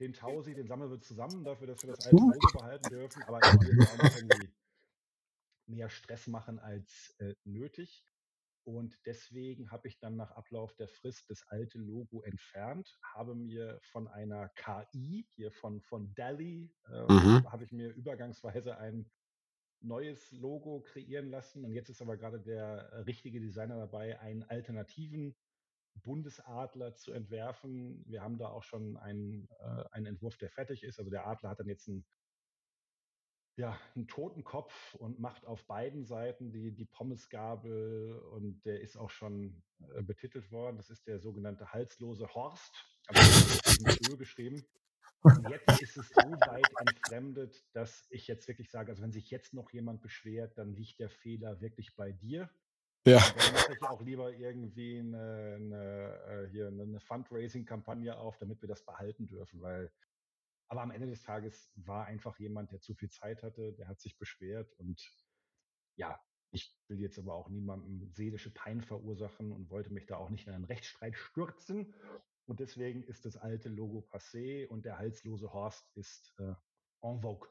den 0.00 0.12
Tausi, 0.12 0.54
den 0.56 0.66
sammeln 0.66 0.90
wir 0.90 1.00
zusammen 1.00 1.44
dafür, 1.44 1.68
dass 1.68 1.82
wir 1.82 1.88
das 1.88 2.00
alte 2.00 2.24
Logo 2.24 2.50
behalten 2.50 2.88
dürfen.“ 2.90 3.22
Aber 3.22 3.44
ich 3.46 3.60
will 3.60 3.68
jetzt 3.68 3.84
auch 3.86 3.96
nicht 3.96 4.12
irgendwie 4.12 4.54
mehr 5.66 5.88
Stress 5.88 6.26
machen 6.26 6.58
als, 6.58 7.14
äh, 7.18 7.34
nötig. 7.44 8.04
Und 8.64 8.98
deswegen 9.06 9.70
habe 9.70 9.88
ich 9.88 9.98
dann 9.98 10.16
nach 10.16 10.30
Ablauf 10.32 10.74
der 10.74 10.88
Frist 10.88 11.28
das 11.30 11.44
alte 11.48 11.78
Logo 11.78 12.22
entfernt, 12.22 12.98
habe 13.02 13.34
mir 13.34 13.78
von 13.82 14.08
einer 14.08 14.48
KI 14.50 15.26
hier 15.28 15.52
von 15.52 15.82
von 15.82 16.14
DALL-E, 16.14 16.70
äh, 16.86 16.90
Mhm. 17.08 17.44
habe 17.46 17.64
ich 17.64 17.72
mir 17.72 17.90
übergangsweise 17.92 18.78
ein 18.78 19.10
neues 19.84 20.32
Logo 20.32 20.80
kreieren 20.82 21.30
lassen. 21.30 21.64
Und 21.64 21.72
jetzt 21.72 21.90
ist 21.90 22.02
aber 22.02 22.16
grade 22.16 22.40
der, 22.40 22.90
äh, 22.92 22.96
richtige 23.00 23.40
Designer 23.40 23.78
dabei, 23.78 24.20
einen 24.20 24.44
alternativen 24.44 25.36
Bundesadler 26.02 26.94
zu 26.96 27.12
entwerfen. 27.12 28.04
Wir 28.06 28.22
haben 28.22 28.38
da 28.38 28.48
auch 28.48 28.64
schon 28.64 28.96
einen 28.96 29.48
äh, 29.60 29.84
einen 29.92 30.06
Entwurf, 30.06 30.36
der 30.38 30.50
fertig 30.50 30.82
ist. 30.84 30.98
Also, 30.98 31.10
der 31.10 31.26
Adler 31.26 31.50
hat 31.50 31.60
dann 31.60 31.68
jetzt 31.68 31.88
'n 31.88 32.04
ja, 33.56 33.78
'n 33.94 34.08
Totenkopf 34.08 34.94
und 34.96 35.20
macht 35.20 35.46
auf 35.46 35.64
beiden 35.66 36.04
Seiten 36.04 36.50
die 36.50 36.74
die 36.74 36.86
Pommesgabel 36.86 38.18
und 38.32 38.64
der 38.64 38.80
ist 38.80 38.96
auch 38.96 39.10
schon, 39.10 39.62
äh, 39.94 40.02
betitelt 40.02 40.50
worden. 40.50 40.76
Das 40.76 40.90
ist 40.90 41.06
der 41.06 41.20
sogenannte 41.20 41.72
halslose 41.72 42.26
Horst, 42.34 42.74
also, 43.06 44.16
geschrieben. 44.16 44.66
Und 45.32 45.46
jetzt 45.46 45.74
ist 45.80 45.96
es 45.96 46.12
so 46.14 46.44
weit 46.44 46.78
entfremdet, 46.78 47.64
dass 47.74 48.06
ich 48.10 48.26
jetzt 48.28 48.46
wirklich 48.48 48.70
sage, 48.70 48.90
also, 48.92 49.02
wenn 49.02 49.12
sich 49.12 49.30
jetzt 49.30 49.54
noch 49.54 49.70
jemand 49.72 50.02
beschwert, 50.02 50.58
dann 50.58 50.74
liegt 50.74 51.00
der 51.00 51.08
Fehler 51.10 51.60
wirklich 51.60 51.96
bei 51.96 52.12
dir. 52.12 52.50
Ja. 53.06 53.34
Dann 53.34 53.52
mache 53.52 53.74
ich 53.74 53.86
auch 53.88 54.02
lieber 54.02 54.32
irgendwie 54.34 55.02
'ne 55.02 55.58
'ne 55.60 56.44
äh, 56.46 56.50
hier 56.50 56.70
'ne 56.70 56.86
'ne 56.86 57.00
Fundraising-Kampagne 57.00 58.16
auf, 58.18 58.38
damit 58.38 58.62
wir 58.62 58.68
das 58.68 58.84
behalten 58.84 59.26
dürfen, 59.28 59.60
weil 59.62 59.92
aber 60.68 60.82
am 60.82 60.90
Ende 60.92 61.08
des 61.08 61.22
Tages 61.22 61.72
war 61.76 62.06
einfach 62.06 62.38
jemand, 62.40 62.72
der 62.72 62.80
zu 62.80 62.94
viel 62.94 63.10
Zeit 63.10 63.42
hatte, 63.44 63.72
der 63.74 63.88
hat 63.88 64.00
sich 64.00 64.18
beschwert 64.18 64.72
und 64.74 65.12
ja, 65.96 66.20
ich 66.52 66.80
will 66.88 67.00
jetzt 67.00 67.18
aber 67.18 67.34
auch 67.34 67.48
niemandem 67.50 68.12
seelische 68.12 68.52
Pein 68.54 68.82
verursachen 68.82 69.52
und 69.52 69.70
wollte 69.70 69.92
mich 69.92 70.06
da 70.06 70.16
auch 70.18 70.30
nicht 70.30 70.46
in 70.48 70.54
einen 70.54 70.64
Rechtsstreit 70.66 71.16
stürzen. 71.16 71.94
Und 72.46 72.60
deswegen 72.60 73.02
ist 73.04 73.24
das 73.24 73.36
alte 73.36 73.68
Logo 73.68 74.04
passé 74.12 74.66
und 74.68 74.84
der 74.84 74.98
halslose 74.98 75.52
Horst 75.52 75.84
ist, 75.94 76.32
äh, 76.38 76.52
en 77.02 77.20
vogue. 77.20 77.48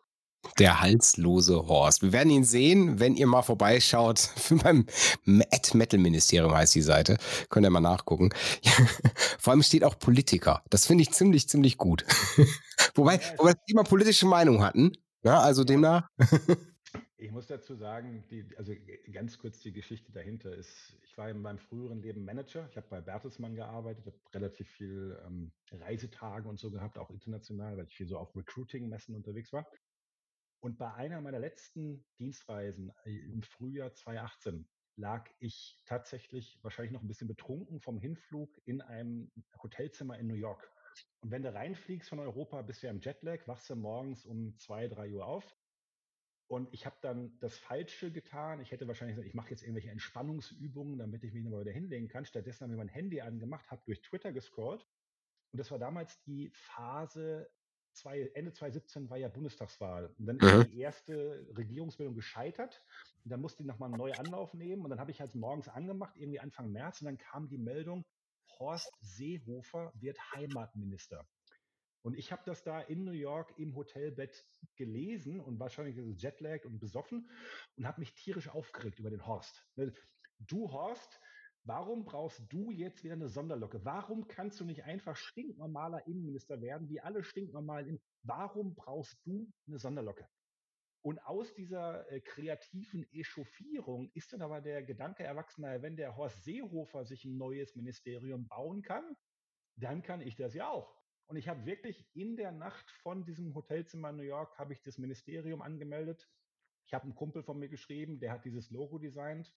Der 0.60 0.82
halslose 0.82 1.68
Horst. 1.68 2.02
Wir 2.04 2.12
werden 2.12 2.30
ihn 2.30 2.44
sehen, 2.44 3.00
wenn 3.00 3.16
ihr 3.16 3.28
mal 3.28 3.44
vorbeischaut 3.44 4.30
beim 4.64 4.86
@metal-Ministerium 5.26 6.54
heißt 6.54 6.76
die 6.76 6.82
Seite. 6.82 7.18
Könnt 7.50 7.66
ihr 7.66 7.70
mal 7.70 7.80
nachgucken. 7.80 8.30
Vor 9.40 9.52
allem 9.52 9.64
steht 9.64 9.84
auch 9.86 9.98
Politiker. 9.98 10.64
Das 10.70 10.86
finde 10.86 11.04
ich 11.04 11.12
ziemlich, 11.12 11.48
ziemlich 11.48 11.78
gut. 11.78 12.06
Wobei 12.96 13.20
wobei 13.38 13.54
die 13.54 13.72
immer 13.72 13.84
politische 13.86 14.26
Meinung 14.28 14.64
hatten, 14.64 14.92
ne? 15.24 15.40
Also, 15.40 15.64
Ja. 15.64 15.66
demnach 15.66 16.10
Ich 17.18 17.32
muss 17.32 17.48
dazu 17.48 17.76
sagen, 17.76 18.28
die 18.28 18.56
also, 18.58 18.74
g 18.74 19.12
ganz 19.12 19.38
kurz 19.38 19.60
die 19.62 19.72
Geschichte 19.74 20.12
dahinter 20.12 20.56
ist 20.56 20.98
ich 21.04 21.18
war 21.18 21.30
in 21.30 21.42
meinem 21.42 21.60
früheren 21.60 22.02
Leben 22.02 22.24
Manager. 22.26 22.68
Ich 22.70 22.78
habe 22.78 22.88
bei 22.90 23.02
Bertelsmann 23.02 23.56
gearbeitet, 23.56 24.06
habe 24.08 24.20
relativ 24.34 24.70
viel, 24.70 25.20
ähm, 25.24 25.54
Reisetage 25.72 26.48
und 26.50 26.58
so 26.60 26.72
gehabt, 26.72 26.98
auch 26.98 27.10
international, 27.12 27.78
weil 27.78 27.86
ich 27.88 27.96
viel 27.96 28.08
so 28.08 28.18
auf 28.18 28.36
Recruiting-Messen 28.36 29.16
unterwegs 29.16 29.54
war. 29.54 29.70
Und 30.62 30.78
bei 30.80 30.94
einer 30.94 31.22
meiner 31.22 31.40
letzten 31.40 32.06
Dienstreisen, 32.20 32.92
äh, 33.06 33.12
im 33.32 33.44
Frühjahr 33.44 33.94
2018 33.94 34.70
lag 34.98 35.30
ich 35.40 35.84
tatsächlich 35.86 36.60
wahrscheinlich 36.64 36.94
noch 36.94 37.04
'n 37.04 37.08
bisschen 37.08 37.28
betrunken 37.30 37.82
vom 37.82 38.00
Hinflug 38.00 38.60
in 38.66 38.82
einem 38.82 39.32
Hotelzimmer 39.64 40.20
in 40.20 40.28
New 40.28 40.36
York. 40.36 40.72
Und 41.22 41.32
wenn 41.32 41.44
du 41.44 41.54
reinfliegst 41.54 42.10
von 42.10 42.20
Europa, 42.20 42.62
bist 42.64 42.84
du 42.84 42.88
ja 42.88 42.94
im 42.94 43.02
Jetlag, 43.02 43.48
wachst 43.48 43.70
du 43.70 43.76
morgens 43.76 44.26
um 44.26 44.58
2, 44.58 44.88
3:00 44.88 45.26
auf. 45.26 45.58
Und 46.54 46.72
ich 46.72 46.86
habe 46.86 46.98
dann 47.02 47.40
das 47.40 47.58
Falsche 47.58 48.12
getan. 48.12 48.62
Ich 48.62 48.70
hätte 48.72 48.88
wahrscheinlich 48.88 49.16
gesagt: 49.16 49.28
„Ich 49.28 49.34
mache 49.34 49.50
jetzt 49.50 49.64
irgendwelche 49.64 49.90
Entspannungsübungen, 49.90 51.00
damit 51.00 51.24
ich 51.24 51.34
mich 51.34 51.44
noch 51.44 51.50
mal 51.50 51.62
wieder 51.62 51.72
hinlegen 51.72 52.08
kann.“ 52.10 52.26
Stattdessen 52.26 52.66
habe 52.66 52.74
ich 52.74 52.78
mein 52.78 52.90
Handy 52.90 53.22
angemacht, 53.22 53.72
habe 53.72 53.82
durch 53.86 54.02
Twitter 54.04 54.32
gescrollt. 54.32 54.88
Und 55.52 55.60
das 55.60 55.72
war 55.72 55.80
damals 55.80 56.22
die 56.24 56.52
Phase 56.54 57.50
zwei 57.94 58.22
Ende 58.36 58.54
2017 58.54 59.10
war 59.10 59.18
ja 59.18 59.30
Bundestagswahl. 59.30 60.14
Und 60.20 60.28
dann 60.28 60.40
ist 60.40 60.60
Mhm. 60.60 60.62
die 60.62 60.78
1. 60.78 61.48
Regierungsbildung 61.58 62.14
gescheitert. 62.16 62.84
Und 63.24 63.32
dann 63.32 63.42
musste 63.42 63.64
die 63.64 63.68
noch 63.68 63.80
mal 63.80 63.88
'n 63.90 63.96
Neuanlauf 63.98 64.54
nehmen. 64.54 64.84
Und 64.84 64.92
dann 64.92 65.00
habe 65.00 65.10
ich 65.12 65.22
halt 65.22 65.34
morgens 65.36 65.70
angemacht, 65.70 66.18
irgendwie 66.18 66.40
Anfang 66.40 66.72
März, 66.72 67.02
und 67.02 67.06
dann 67.08 67.18
kam 67.18 67.50
die 67.50 67.58
Meldung: 67.58 68.06
Horst 68.60 68.96
Seehofer 69.02 69.92
wird 69.96 70.20
Heimatminister. 70.36 71.28
Und 72.04 72.18
ich 72.18 72.32
habe 72.34 72.44
das 72.46 72.64
da 72.64 72.82
in 72.82 73.06
New 73.06 73.12
York 73.12 73.58
im 73.58 73.76
Hotelbett 73.76 74.46
gelesen 74.76 75.40
und 75.40 75.60
wahrscheinlich 75.60 75.96
jetlagged 76.22 76.66
und 76.66 76.80
besoffen 76.80 77.30
und 77.78 77.88
habe 77.88 78.02
mich 78.02 78.14
tierisch 78.14 78.50
aufgeregt 78.50 79.00
über 79.00 79.10
den 79.10 79.26
Horst. 79.26 79.66
Ne, 79.76 79.94
du 80.40 80.70
Horst, 80.72 81.22
warum 81.64 82.04
brauchst 82.04 82.44
du 82.52 82.72
jetzt 82.72 83.06
wieder 83.06 83.14
eine 83.14 83.30
Sonderlocke? 83.30 83.86
Warum 83.86 84.28
kannst 84.28 84.60
du 84.60 84.66
nicht 84.66 84.84
einfach 84.84 85.16
stinknormaler 85.16 86.06
Innenminister 86.06 86.62
werden, 86.62 86.90
wie 86.90 87.00
alle 87.00 87.24
stinknormalen? 87.24 88.02
Warum 88.24 88.76
brauchst 88.76 89.26
du 89.26 89.50
eine 89.66 89.80
Sonderlocke? 89.80 90.28
Und 91.06 91.20
aus 91.26 91.54
dieser 91.54 92.10
äh, 92.12 92.20
kreativen 92.20 93.06
Echauffierung 93.12 94.10
ist 94.14 94.34
dann 94.34 94.42
aber 94.42 94.60
der 94.60 94.84
Gedanke 94.84 95.24
erwachsen, 95.24 95.62
naja, 95.62 95.82
wenn 95.82 95.96
der 95.96 96.18
Horst 96.18 96.44
Seehofer 96.44 97.06
sich 97.06 97.24
ein 97.24 97.38
neues 97.38 97.76
Ministerium 97.76 98.48
bauen 98.48 98.82
kann, 98.82 99.16
dann 99.76 100.02
kann 100.02 100.20
ich 100.20 100.36
das 100.36 100.54
ja 100.54 100.70
auch. 100.70 101.03
Und 101.34 101.40
ich 101.40 101.48
habe 101.48 101.66
wirklich 101.66 102.06
in 102.14 102.36
der 102.38 102.52
Nacht 102.52 102.92
von 103.02 103.26
diesem 103.26 103.56
Hotelzimmer 103.56 104.12
in 104.12 104.18
New 104.18 104.22
York, 104.22 104.56
habe 104.60 104.72
ich 104.72 104.84
das 104.84 105.00
Ministerium 105.00 105.64
angemeldet. 105.64 106.30
Ich 106.86 106.94
habe 106.94 107.06
einen 107.06 107.16
Kumpel 107.16 107.42
von 107.42 107.58
mir 107.58 107.70
geschrieben, 107.70 108.20
der 108.20 108.32
hat 108.32 108.46
dieses 108.46 108.70
Logo 108.70 109.00
designt. 109.00 109.52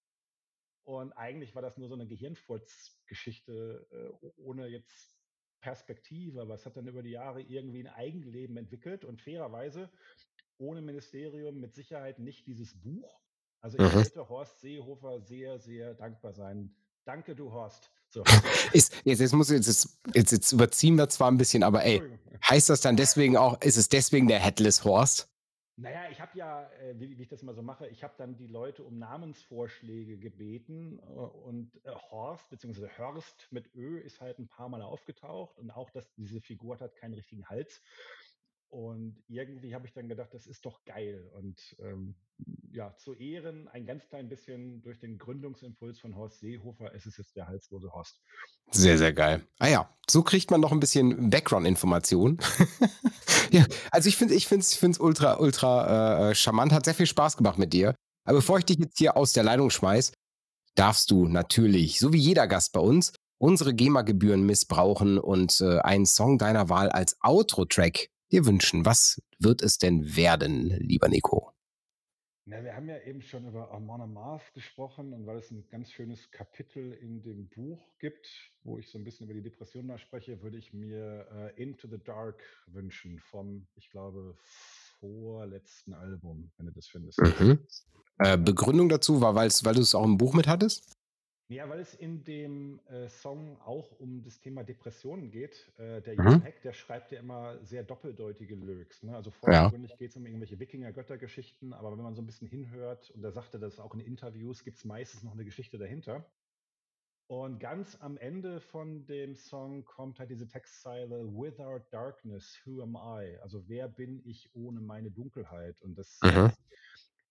Und 0.84 1.12
eigentlich 1.12 1.54
war 1.54 1.60
das 1.60 1.76
nur 1.76 1.88
so 1.88 1.94
eine 1.94 2.06
Gehirnfurzgeschichte 2.06 3.86
äh, 3.90 4.26
ohne 4.38 4.68
jetzt 4.68 5.18
Perspektive, 5.60 6.40
aber 6.40 6.54
es 6.54 6.64
hat 6.64 6.78
dann 6.78 6.88
über 6.88 7.02
die 7.02 7.10
Jahre 7.10 7.42
irgendwie 7.42 7.86
ein 7.86 7.92
Eigenleben 7.94 8.56
entwickelt. 8.56 9.04
Und 9.04 9.20
fairerweise 9.20 9.90
ohne 10.56 10.80
Ministerium 10.80 11.60
mit 11.60 11.74
Sicherheit 11.74 12.18
nicht 12.18 12.46
dieses 12.46 12.80
Buch. 12.80 13.20
Also 13.60 13.76
ich 13.76 13.84
mhm. 13.84 14.02
sollte 14.02 14.30
Horst 14.30 14.62
Seehofer 14.62 15.20
sehr, 15.20 15.58
sehr 15.58 15.92
dankbar 15.92 16.32
sein. 16.32 16.74
Danke, 17.04 17.36
du 17.36 17.52
Horst. 17.52 17.92
So. 18.10 18.22
Ist, 18.72 18.94
jetzt, 19.04 19.20
jetzt, 19.20 19.32
muss, 19.32 19.50
jetzt, 19.50 19.66
jetzt, 20.14 20.32
jetzt 20.32 20.52
überziehen 20.52 20.96
wir 20.96 21.08
zwar 21.08 21.30
ein 21.30 21.38
bisschen, 21.38 21.62
aber 21.62 21.84
ey, 21.84 22.02
heißt 22.48 22.70
das 22.70 22.80
dann 22.80 22.96
deswegen 22.96 23.36
auch, 23.36 23.60
ist 23.62 23.76
es 23.76 23.88
deswegen 23.88 24.28
der 24.28 24.38
Headless 24.38 24.84
Horst? 24.84 25.28
Naja, 25.78 26.08
ich 26.10 26.22
habe 26.22 26.38
ja, 26.38 26.70
äh, 26.80 26.98
wie, 26.98 27.18
wie, 27.18 27.22
ich 27.22 27.28
das 27.28 27.42
immer 27.42 27.52
so 27.52 27.60
mache, 27.60 27.86
ich 27.88 28.02
habe 28.02 28.14
dann 28.16 28.34
die 28.34 28.46
Leute 28.46 28.82
um 28.82 28.98
Namensvorschläge 28.98 30.16
gebeten 30.16 30.98
äh, 31.00 31.02
und 31.02 31.70
äh, 31.84 31.90
Horst 32.10 32.48
bzw. 32.48 32.88
Hörst 32.96 33.48
mit 33.50 33.74
Ö 33.74 33.98
ist 33.98 34.22
halt 34.22 34.38
ein 34.38 34.48
paar 34.48 34.70
Mal 34.70 34.80
aufgetaucht 34.80 35.58
und 35.58 35.70
auch, 35.70 35.90
dass 35.90 36.10
diese 36.14 36.40
Figur 36.40 36.80
hat 36.80 36.96
keinen 36.96 37.12
richtigen 37.12 37.46
Hals. 37.46 37.82
Und 38.68 39.22
irgendwie 39.28 39.74
habe 39.74 39.86
ich 39.86 39.92
dann 39.92 40.08
gedacht, 40.08 40.32
das 40.32 40.46
ist 40.46 40.64
doch 40.64 40.82
geil. 40.86 41.30
Und 41.34 41.76
ähm, 41.78 42.14
ja, 42.76 42.94
zu 42.96 43.14
Ehren 43.14 43.68
ein 43.68 43.86
ganz 43.86 44.06
klein 44.06 44.28
bisschen 44.28 44.82
durch 44.82 45.00
den 45.00 45.16
Gründungsimpuls 45.16 45.98
von 45.98 46.14
Horst 46.14 46.40
Seehofer 46.40 46.92
ist 46.92 47.06
es 47.06 47.16
jetzt 47.16 47.34
der 47.34 47.48
halslose 47.48 47.90
Horst. 47.90 48.20
Sehr, 48.70 48.98
sehr 48.98 49.14
geil. 49.14 49.46
Ah 49.58 49.68
ja, 49.68 49.96
so 50.08 50.22
kriegt 50.22 50.50
man 50.50 50.60
noch 50.60 50.72
ein 50.72 50.78
bisschen 50.78 51.30
Background-Information. 51.30 52.38
ja, 53.50 53.64
also 53.90 54.08
ich 54.08 54.16
finde 54.16 54.34
es 54.34 54.50
ich 54.52 54.82
ich 54.82 55.00
ultra, 55.00 55.38
ultra 55.40 56.30
äh, 56.30 56.34
charmant. 56.34 56.72
Hat 56.72 56.84
sehr 56.84 56.94
viel 56.94 57.06
Spaß 57.06 57.38
gemacht 57.38 57.58
mit 57.58 57.72
dir. 57.72 57.94
Aber 58.24 58.38
bevor 58.38 58.58
ich 58.58 58.66
dich 58.66 58.78
jetzt 58.78 58.98
hier 58.98 59.16
aus 59.16 59.32
der 59.32 59.44
Leitung 59.44 59.70
schmeiß, 59.70 60.12
darfst 60.74 61.10
du 61.10 61.26
natürlich, 61.28 61.98
so 61.98 62.12
wie 62.12 62.18
jeder 62.18 62.46
Gast 62.46 62.72
bei 62.72 62.80
uns, 62.80 63.12
unsere 63.38 63.72
GEMA-Gebühren 63.72 64.44
missbrauchen 64.44 65.18
und 65.18 65.60
äh, 65.62 65.78
einen 65.78 66.06
Song 66.06 66.36
deiner 66.36 66.68
Wahl 66.68 66.90
als 66.90 67.16
Outro-Track 67.22 68.08
dir 68.32 68.44
wünschen. 68.44 68.84
Was 68.84 69.22
wird 69.38 69.62
es 69.62 69.78
denn 69.78 70.16
werden, 70.16 70.76
lieber 70.80 71.08
Nico? 71.08 71.55
Na, 72.48 72.62
wir 72.62 72.76
haben 72.76 72.88
ja 72.88 72.96
eben 73.00 73.22
schon 73.22 73.44
über 73.44 73.72
Amon 73.72 74.12
Mars 74.12 74.40
gesprochen 74.54 75.12
und 75.12 75.26
weil 75.26 75.38
es 75.38 75.50
ein 75.50 75.66
ganz 75.68 75.90
schönes 75.90 76.30
Kapitel 76.30 76.92
in 76.92 77.20
dem 77.20 77.48
Buch 77.48 77.84
gibt, 77.98 78.28
wo 78.62 78.78
ich 78.78 78.88
so 78.88 78.98
ein 78.98 79.04
bisschen 79.04 79.24
über 79.24 79.34
die 79.34 79.42
Depression 79.42 79.88
da 79.88 79.98
spreche, 79.98 80.40
würde 80.42 80.56
ich 80.56 80.72
mir 80.72 81.26
äh, 81.32 81.60
Into 81.60 81.88
the 81.88 81.98
Dark 81.98 82.40
wünschen 82.68 83.18
vom, 83.18 83.66
ich 83.74 83.90
glaube, 83.90 84.36
vorletzten 85.00 85.92
Album, 85.92 86.52
wenn 86.56 86.66
du 86.66 86.72
das 86.72 86.86
findest. 86.86 87.20
Mhm. 87.20 87.66
Äh, 88.18 88.38
Begründung 88.38 88.88
dazu 88.88 89.20
war, 89.20 89.34
weil 89.34 89.48
du 89.48 89.80
es 89.80 89.96
auch 89.96 90.04
im 90.04 90.16
Buch 90.16 90.32
mit 90.32 90.46
hattest? 90.46 90.95
Ja, 91.48 91.68
weil 91.68 91.78
es 91.78 91.94
in 91.94 92.24
dem 92.24 92.80
äh, 92.88 93.08
Song 93.08 93.56
auch 93.60 93.92
um 94.00 94.24
das 94.24 94.40
Thema 94.40 94.64
Depressionen 94.64 95.30
geht. 95.30 95.72
Äh, 95.78 96.02
der 96.02 96.20
mhm. 96.20 96.42
Heck, 96.42 96.60
der 96.62 96.72
schreibt 96.72 97.12
ja 97.12 97.20
immer 97.20 97.64
sehr 97.64 97.84
doppeldeutige 97.84 98.56
Lyrics. 98.56 99.04
Ne? 99.04 99.14
Also 99.14 99.30
vordergründig 99.30 99.92
ja. 99.92 99.96
geht 99.96 100.10
es 100.10 100.16
um 100.16 100.26
irgendwelche 100.26 100.58
Wikinger-Göttergeschichten, 100.58 101.72
aber 101.72 101.96
wenn 101.96 102.02
man 102.02 102.16
so 102.16 102.22
ein 102.22 102.26
bisschen 102.26 102.48
hinhört, 102.48 103.10
und 103.12 103.22
er 103.22 103.30
sagte 103.30 103.60
das 103.60 103.78
auch 103.78 103.94
in 103.94 104.00
Interviews, 104.00 104.64
gibt 104.64 104.78
es 104.78 104.84
meistens 104.84 105.22
noch 105.22 105.32
eine 105.32 105.44
Geschichte 105.44 105.78
dahinter. 105.78 106.26
Und 107.28 107.60
ganz 107.60 107.96
am 108.00 108.16
Ende 108.16 108.60
von 108.60 109.06
dem 109.06 109.36
Song 109.36 109.84
kommt 109.84 110.18
halt 110.18 110.30
diese 110.30 110.48
Textzeile 110.48 111.26
Without 111.32 111.84
Darkness, 111.90 112.60
who 112.64 112.82
am 112.82 112.96
I? 112.96 113.38
Also 113.40 113.68
wer 113.68 113.88
bin 113.88 114.20
ich 114.24 114.50
ohne 114.54 114.80
meine 114.80 115.10
Dunkelheit? 115.12 115.80
Und 115.82 115.96
das 115.96 116.18
mhm 116.22 116.50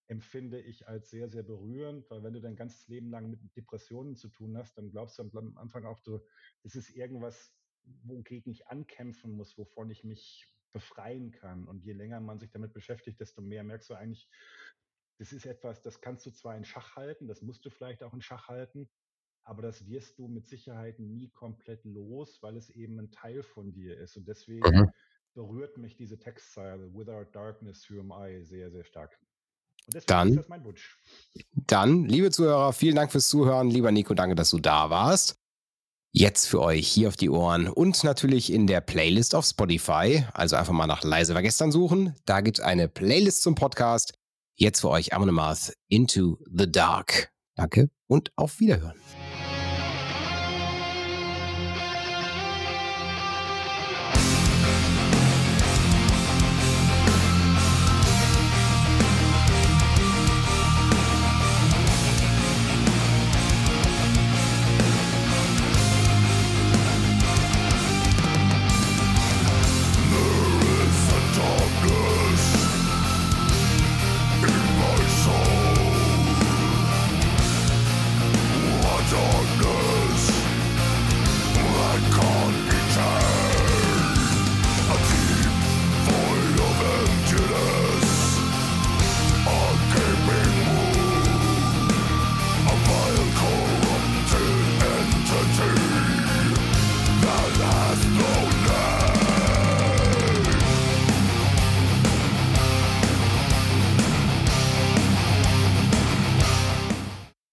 empfinde 0.07 0.61
ich 0.61 0.87
als 0.87 1.09
sehr, 1.09 1.29
sehr 1.29 1.43
berührend, 1.43 2.09
weil 2.09 2.23
wenn 2.23 2.33
du 2.33 2.41
dein 2.41 2.55
ganzes 2.55 2.87
Leben 2.87 3.09
lang 3.09 3.29
mit 3.29 3.39
Depressionen 3.55 4.15
zu 4.15 4.29
tun 4.29 4.57
hast, 4.57 4.77
dann 4.77 4.91
glaubst 4.91 5.17
du 5.17 5.23
am 5.23 5.57
Anfang 5.57 5.85
auch, 5.85 5.99
du, 6.01 6.19
es 6.63 6.75
ist 6.75 6.91
irgendwas, 6.91 7.53
wogegen 8.03 8.51
ich 8.51 8.67
ankämpfen 8.67 9.31
muss, 9.31 9.57
wovon 9.57 9.89
ich 9.89 10.03
mich 10.03 10.47
befreien 10.73 11.31
kann. 11.31 11.67
Und 11.67 11.83
je 11.83 11.93
länger 11.93 12.19
man 12.19 12.39
sich 12.39 12.51
damit 12.51 12.73
beschäftigt, 12.73 13.19
desto 13.19 13.41
mehr 13.41 13.63
merkst 13.63 13.89
du 13.89 13.93
eigentlich, 13.95 14.29
das 15.17 15.31
ist 15.31 15.45
etwas, 15.45 15.81
das 15.81 16.01
kannst 16.01 16.25
du 16.25 16.31
zwar 16.31 16.57
in 16.57 16.65
Schach 16.65 16.95
halten, 16.95 17.27
das 17.27 17.41
musst 17.41 17.65
du 17.65 17.69
vielleicht 17.69 18.03
auch 18.03 18.13
in 18.13 18.21
Schach 18.21 18.49
halten, 18.49 18.89
aber 19.43 19.61
das 19.61 19.87
wirst 19.87 20.19
du 20.19 20.27
mit 20.27 20.47
Sicherheit 20.47 20.99
nie 20.99 21.29
komplett 21.29 21.85
los, 21.85 22.41
weil 22.41 22.57
es 22.57 22.69
eben 22.69 22.99
ein 22.99 23.11
Teil 23.11 23.43
von 23.43 23.71
dir 23.71 23.97
ist. 23.97 24.17
Und 24.17 24.27
deswegen 24.27 24.67
mhm. 24.67 24.91
berührt 25.33 25.77
mich 25.77 25.95
diese 25.95 26.19
Textzeile, 26.19 26.93
Without 26.93 27.31
Darkness, 27.31 27.89
Who 27.89 28.01
Am 28.01 28.11
I, 28.11 28.43
sehr, 28.43 28.71
sehr 28.71 28.83
stark. 28.83 29.17
Dann, 30.07 30.29
ist 30.29 30.37
das 30.37 30.47
mein 30.47 30.63
Wunsch. 30.63 30.97
Dann, 31.53 32.05
liebe 32.05 32.31
Zuhörer, 32.31 32.73
vielen 32.73 32.95
Dank 32.95 33.11
fürs 33.11 33.29
Zuhören. 33.29 33.69
Lieber 33.69 33.91
Nico, 33.91 34.13
danke, 34.13 34.35
dass 34.35 34.49
du 34.49 34.59
da 34.59 34.89
warst. 34.89 35.37
Jetzt 36.11 36.47
für 36.47 36.61
euch 36.61 36.87
hier 36.87 37.09
auf 37.09 37.17
die 37.17 37.29
Ohren 37.29 37.67
und 37.67 38.03
natürlich 38.05 38.51
in 38.51 38.67
der 38.67 38.79
Playlist 38.79 39.35
auf 39.35 39.45
Spotify. 39.45 40.25
Also 40.33 40.55
einfach 40.55 40.71
mal 40.71 40.87
nach 40.87 41.03
Leise 41.03 41.35
war 41.35 41.41
gestern 41.41 41.73
suchen. 41.73 42.15
Da 42.25 42.39
gibt 42.39 42.59
es 42.59 42.63
eine 42.63 42.87
Playlist 42.87 43.41
zum 43.41 43.55
Podcast. 43.55 44.13
Jetzt 44.55 44.79
für 44.79 44.89
euch 44.89 45.13
Amon 45.13 45.37
Into 45.89 46.39
the 46.49 46.71
Dark. 46.71 47.33
Danke 47.55 47.89
und 48.07 48.31
auf 48.37 48.61
Wiederhören. 48.61 48.95